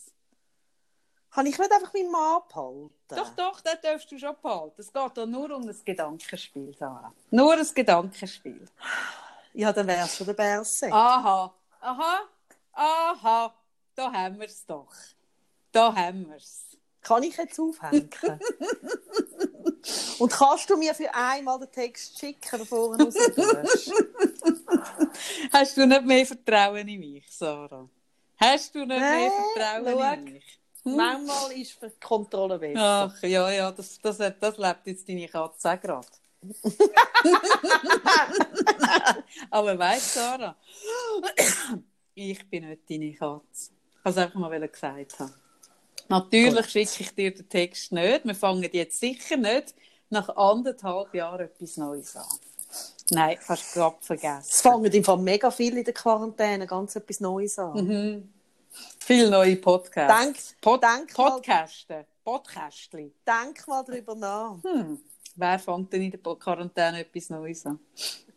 Kann 1.33 1.47
ich 1.47 1.57
nicht 1.57 1.71
einfach 1.71 1.93
meinen 1.93 2.11
Mann 2.11 2.35
abhalten? 2.35 2.91
Doch, 3.07 3.29
doch, 3.35 3.61
das 3.61 3.81
darfst 3.81 4.11
du 4.11 4.19
schon 4.19 4.35
behalten. 4.39 4.79
Es 4.79 4.93
geht 4.93 5.13
hier 5.15 5.25
nur 5.25 5.49
um 5.55 5.67
ein 5.67 5.75
Gedankenspiel, 5.83 6.75
Sarah. 6.77 7.11
Nur 7.31 7.53
ein 7.53 7.67
Gedankenspiel. 7.73 8.67
Ja, 9.53 9.73
dann 9.73 9.87
wär's 9.87 10.15
schon 10.15 10.27
der 10.27 10.33
Berset. 10.33 10.91
Aha, 10.91 11.51
aha, 11.79 12.19
aha, 12.73 13.53
da 13.95 14.13
haben 14.13 14.39
wir 14.39 14.45
es 14.45 14.63
doch. 14.65 14.93
Da 15.71 15.95
haben 15.95 16.27
wir 16.29 16.35
es. 16.35 16.65
Kann 17.01 17.23
ich 17.23 17.35
jetzt 17.35 17.59
aufhängen? 17.59 18.09
Und 20.19 20.31
kannst 20.31 20.69
du 20.69 20.77
mir 20.77 20.93
für 20.93 21.13
einmal 21.13 21.59
den 21.59 21.71
Text 21.71 22.17
schicken, 22.19 22.59
bevor 22.59 22.95
du 22.95 23.11
Hast 25.51 25.75
du 25.77 25.85
nicht 25.85 26.05
mehr 26.05 26.25
Vertrauen 26.25 26.87
in 26.87 26.99
mich, 26.99 27.25
Sarah? 27.29 27.89
Hast 28.37 28.73
du 28.75 28.79
nicht 28.79 28.87
mehr 28.87 28.99
Nein, 28.99 29.31
Vertrauen 29.55 29.99
schau. 29.99 30.13
in 30.13 30.23
mich? 30.25 30.62
Hm? 30.83 30.95
Manchmal 30.95 31.51
ist 31.53 31.77
die 31.81 31.89
Kontrolle 31.99 32.59
besser. 32.59 33.11
Ach, 33.15 33.23
ja, 33.23 33.49
ja, 33.51 33.71
das, 33.71 33.99
das, 34.01 34.17
das 34.17 34.57
lebt 34.57 34.85
jetzt 34.87 35.07
deine 35.07 35.27
Katze 35.27 35.71
auch 35.71 35.79
gerade. 35.79 36.07
Aber 39.49 39.79
weißt 39.79 40.15
du, 40.15 40.19
Sarah, 40.19 40.55
ich 42.13 42.49
bin 42.49 42.67
nicht 42.67 42.89
deine 42.89 43.13
Katze. 43.13 43.71
Ich 43.71 44.05
wollte 44.05 44.09
es 44.09 44.17
einfach 44.17 44.39
mal 44.39 44.67
gesagt 44.67 45.19
haben. 45.19 45.33
Natürlich 46.09 46.65
schicke 46.67 47.03
ich 47.03 47.15
dir 47.15 47.33
den 47.33 47.47
Text 47.47 47.91
nicht. 47.93 48.25
Wir 48.25 48.35
fangen 48.35 48.69
jetzt 48.71 48.99
sicher 48.99 49.37
nicht 49.37 49.73
nach 50.09 50.29
anderthalb 50.35 51.13
Jahren 51.13 51.45
etwas 51.45 51.77
Neues 51.77 52.15
an. 52.15 52.25
Nein, 53.11 53.37
kannst 53.45 53.75
du 53.75 53.79
gerade 53.79 53.95
Es 53.99 54.05
vergessen. 54.07 54.63
fangen 54.63 54.91
im 54.91 55.03
Fall 55.03 55.17
mega 55.17 55.51
viel 55.51 55.77
in 55.77 55.83
der 55.83 55.93
Quarantäne 55.93 56.67
ganz 56.67 56.95
etwas 56.95 57.19
Neues 57.19 57.57
an. 57.59 57.85
Mhm. 57.85 58.32
Viele 58.99 59.29
neue 59.29 59.55
Podcasts. 59.57 60.21
Denk, 60.23 60.61
Pod 60.61 60.81
denk, 60.83 61.17
mal, 61.17 61.29
Podcasten. 61.31 62.05
Podcastli. 62.23 63.11
denk 63.27 63.67
mal 63.67 63.83
darüber 63.85 64.15
nach. 64.15 64.57
Hm. 64.63 64.99
Wer 65.35 65.59
fängt 65.59 65.91
denn 65.91 66.03
in 66.03 66.11
der 66.11 66.35
Quarantäne 66.35 66.99
etwas 67.01 67.29
Neues 67.29 67.65
an? 67.65 67.79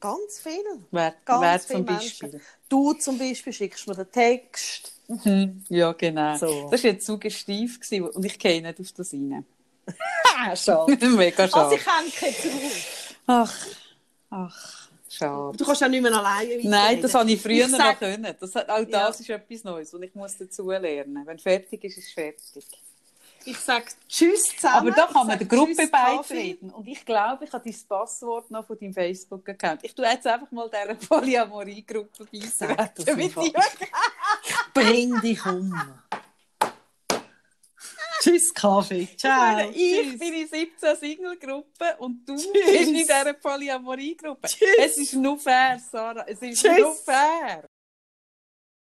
Ganz 0.01 0.41
viel. 0.41 0.62
Wer, 0.91 1.14
Ganz 1.24 1.43
wer 1.43 1.59
viele 1.61 1.78
zum 1.78 1.84
Menschen. 1.95 2.30
Beispiel? 2.32 2.41
Du 2.68 2.93
zum 2.95 3.18
Beispiel 3.18 3.53
schickst 3.53 3.87
mir 3.87 3.95
den 3.95 4.11
Text. 4.11 4.93
Mhm. 5.09 5.64
Ja, 5.68 5.93
genau. 5.93 6.37
So. 6.37 6.68
Das 6.70 6.82
war 6.82 6.91
jetzt 6.91 7.07
suggestiv 7.07 7.80
gewesen, 7.80 8.09
und 8.09 8.24
ich 8.24 8.39
gehe 8.39 8.61
nicht 8.61 8.80
auf 8.80 8.93
das 8.93 9.12
rein. 9.12 9.45
Schade. 10.57 11.07
Mega 11.09 11.43
Also 11.45 11.57
schade. 11.57 11.76
ich 11.76 11.87
hänge 11.87 12.37
zu. 12.37 12.49
Ach, 13.26 13.55
ach, 14.30 14.86
schade. 15.17 15.57
Du 15.57 15.64
kannst 15.64 15.81
ja 15.81 15.89
nicht 15.89 16.03
mehr 16.03 16.12
alleine 16.14 16.59
Nein, 16.62 17.03
das 17.03 17.14
habe 17.14 17.31
ich 17.31 17.41
früher 17.41 17.64
Ich 17.67 17.69
noch 17.71 17.79
sag- 17.79 17.99
können. 17.99 18.35
Das, 18.39 18.55
hat- 18.55 18.69
auch 18.69 18.85
das 18.85 19.21
ist 19.21 19.31
etwas 19.31 19.64
Neues 19.64 19.93
und 19.95 20.03
ich 20.03 20.14
muss 20.14 20.37
dazu 20.39 20.71
lernen. 20.71 21.23
Wenn 21.27 21.39
fertig 21.39 21.83
ist, 21.85 21.99
ist 21.99 22.12
fertig. 22.12 22.67
Ich 23.49 23.59
sage 23.59 23.85
Tschüss 24.09 24.43
zusammen. 24.57 24.89
Aber 24.89 24.91
da 24.91 25.07
kann 25.07 25.27
man 25.29 25.39
der 25.39 25.47
Gruppe 25.47 25.87
beitreten. 25.87 26.71
Und 26.71 26.89
ich 26.89 27.05
glaube, 27.05 27.45
ich 27.45 27.53
habe 27.53 27.62
dein 27.64 27.81
Passwort 27.89 28.51
noch 28.51 28.67
von 28.67 28.77
deinem 28.77 28.93
Facebook-Account. 28.93 29.85
Ich 29.85 29.95
tue 29.95 30.05
jetzt 30.05 30.27
einfach 30.27 30.51
mal 30.51 30.69
dieser 30.69 30.95
Polyamorie-Gruppe 30.97 32.25
beitreten. 32.25 33.31
Bring 34.75 35.21
dich 35.21 35.47
um. 35.47 35.73
Tschüss, 38.21 38.53
Kaffee. 38.55 39.01
Ich 39.03 39.19
Ciao. 39.19 39.39
meine, 39.53 39.71
ich 39.71 40.19
bin 40.19 40.33
in 40.35 40.49
17 40.49 40.97
Single-Gruppe 40.97 41.97
und 41.99 42.27
du 42.29 42.37
Tschüss. 42.37 42.53
bist 42.53 42.89
in 42.89 42.95
dieser 42.95 43.33
Polyamorie-Gruppe. 43.35 44.49
Es 44.79 44.97
ist 44.99 45.14
nur 45.14 45.39
fair, 45.39 45.81
Sarah. 45.91 46.25
Es 46.27 46.41
ist 46.41 46.62
Tschüss. 46.62 46.79
nur 46.79 46.95
fair. 46.95 47.66